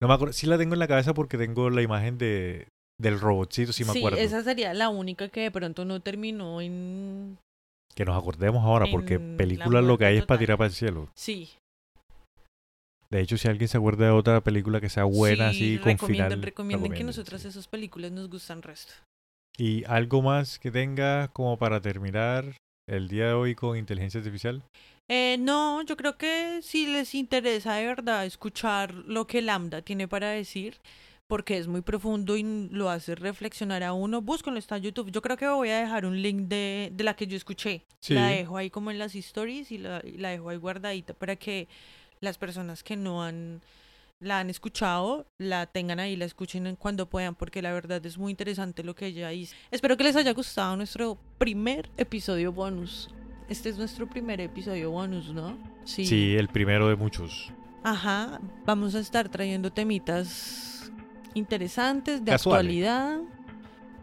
no 0.00 0.08
me 0.08 0.14
acuerdo, 0.14 0.32
sí 0.32 0.46
la 0.46 0.58
tengo 0.58 0.74
en 0.74 0.80
la 0.80 0.88
cabeza 0.88 1.14
porque 1.14 1.38
tengo 1.38 1.70
la 1.70 1.82
imagen 1.82 2.18
de 2.18 2.68
del 3.00 3.20
robotcito, 3.20 3.72
sí 3.72 3.84
me 3.84 3.92
acuerdo. 3.92 4.18
esa 4.18 4.42
sería 4.42 4.74
la 4.74 4.88
única 4.88 5.28
que 5.28 5.40
de 5.42 5.50
pronto 5.50 5.84
no 5.84 6.00
terminó 6.00 6.60
en... 6.60 7.38
Que 7.94 8.04
nos 8.04 8.18
acordemos 8.18 8.64
ahora, 8.64 8.86
porque 8.90 9.14
en 9.14 9.32
la 9.32 9.36
películas 9.36 9.84
lo 9.84 9.98
que 9.98 10.04
hay 10.04 10.16
es 10.18 10.26
para 10.26 10.38
tirar 10.38 10.58
para 10.58 10.68
el 10.68 10.74
cielo. 10.74 11.08
Sí, 11.14 11.50
De 13.10 13.20
hecho, 13.20 13.38
si 13.38 13.48
alguien 13.48 13.68
se 13.68 13.78
acuerda 13.78 14.06
de 14.06 14.12
otra 14.12 14.42
película 14.42 14.80
que 14.80 14.90
sea 14.90 15.04
buena, 15.04 15.50
sí, 15.52 15.56
así, 15.56 15.78
con 15.78 15.92
recomienden, 15.92 16.28
final. 16.30 16.42
recomienden 16.42 16.92
que 16.92 17.04
nosotras 17.04 17.42
sí. 17.42 17.48
esas 17.48 17.66
películas 17.66 18.12
nos 18.12 18.28
gustan 18.28 18.62
resto. 18.62 18.92
Y 19.56 19.84
algo 19.84 20.22
más 20.22 20.58
que 20.58 20.70
tenga 20.70 21.28
como 21.28 21.56
para 21.56 21.80
terminar 21.80 22.56
el 22.86 23.08
día 23.08 23.28
de 23.28 23.32
hoy 23.32 23.54
con 23.54 23.76
inteligencia 23.76 24.18
artificial. 24.18 24.62
Eh, 25.08 25.36
no, 25.40 25.82
yo 25.82 25.96
creo 25.96 26.18
que 26.18 26.60
si 26.62 26.86
les 26.86 27.14
interesa 27.14 27.74
de 27.74 27.86
verdad 27.86 28.26
escuchar 28.26 28.92
lo 28.94 29.26
que 29.26 29.40
Lambda 29.40 29.80
tiene 29.80 30.06
para 30.06 30.30
decir, 30.30 30.76
porque 31.26 31.58
es 31.58 31.66
muy 31.66 31.80
profundo 31.80 32.36
y 32.36 32.68
lo 32.70 32.90
hace 32.90 33.14
reflexionar 33.14 33.82
a 33.82 33.94
uno, 33.94 34.20
búsquenlo, 34.20 34.58
está 34.58 34.76
en 34.76 34.84
YouTube. 34.84 35.10
Yo 35.10 35.22
creo 35.22 35.36
que 35.36 35.48
voy 35.48 35.70
a 35.70 35.80
dejar 35.80 36.06
un 36.06 36.20
link 36.20 36.42
de, 36.42 36.90
de 36.92 37.04
la 37.04 37.14
que 37.14 37.26
yo 37.26 37.36
escuché. 37.36 37.84
Sí. 38.00 38.14
La 38.14 38.28
dejo 38.28 38.56
ahí 38.56 38.70
como 38.70 38.90
en 38.90 38.98
las 38.98 39.14
stories 39.14 39.72
y 39.72 39.78
la, 39.78 40.02
y 40.04 40.18
la 40.18 40.30
dejo 40.30 40.50
ahí 40.50 40.56
guardadita 40.56 41.14
para 41.14 41.36
que 41.36 41.68
las 42.20 42.38
personas 42.38 42.82
que 42.82 42.96
no 42.96 43.22
han 43.22 43.60
la 44.20 44.40
han 44.40 44.50
escuchado, 44.50 45.26
la 45.38 45.66
tengan 45.66 46.00
ahí, 46.00 46.16
la 46.16 46.24
escuchen 46.24 46.66
en 46.66 46.76
cuando 46.76 47.08
puedan, 47.08 47.34
porque 47.34 47.62
la 47.62 47.72
verdad 47.72 48.04
es 48.04 48.18
muy 48.18 48.30
interesante 48.30 48.82
lo 48.82 48.94
que 48.94 49.06
ella 49.06 49.28
dice. 49.28 49.54
Espero 49.70 49.96
que 49.96 50.04
les 50.04 50.16
haya 50.16 50.32
gustado 50.32 50.76
nuestro 50.76 51.18
primer 51.38 51.88
episodio 51.96 52.52
bonus. 52.52 53.10
Este 53.48 53.68
es 53.68 53.78
nuestro 53.78 54.08
primer 54.08 54.40
episodio 54.40 54.90
bonus, 54.90 55.32
¿no? 55.32 55.56
Sí. 55.84 56.04
Sí, 56.04 56.34
el 56.36 56.48
primero 56.48 56.88
de 56.88 56.96
muchos. 56.96 57.52
Ajá, 57.84 58.40
vamos 58.66 58.94
a 58.94 58.98
estar 58.98 59.28
trayendo 59.28 59.72
temitas 59.72 60.92
interesantes, 61.34 62.24
de 62.24 62.32
Casuales. 62.32 62.58
actualidad, 62.60 63.20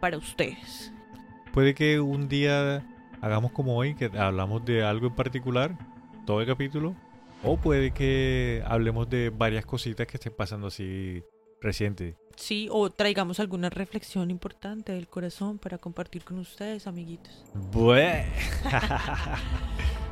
para 0.00 0.16
ustedes. 0.16 0.92
Puede 1.52 1.74
que 1.74 2.00
un 2.00 2.28
día 2.28 2.84
hagamos 3.20 3.52
como 3.52 3.76
hoy, 3.76 3.94
que 3.94 4.06
hablamos 4.18 4.64
de 4.64 4.82
algo 4.82 5.08
en 5.08 5.14
particular, 5.14 5.76
todo 6.24 6.40
el 6.40 6.46
capítulo. 6.46 6.96
O 7.42 7.56
puede 7.56 7.92
que 7.92 8.62
hablemos 8.66 9.08
de 9.08 9.30
varias 9.30 9.64
cositas 9.64 10.06
que 10.06 10.16
estén 10.16 10.34
pasando 10.34 10.68
así 10.68 11.22
reciente. 11.60 12.16
Sí, 12.36 12.68
o 12.70 12.90
traigamos 12.90 13.40
alguna 13.40 13.70
reflexión 13.70 14.30
importante 14.30 14.92
del 14.92 15.08
corazón 15.08 15.58
para 15.58 15.78
compartir 15.78 16.24
con 16.24 16.38
ustedes, 16.38 16.86
amiguitos. 16.86 17.44
Bue. 17.72 18.26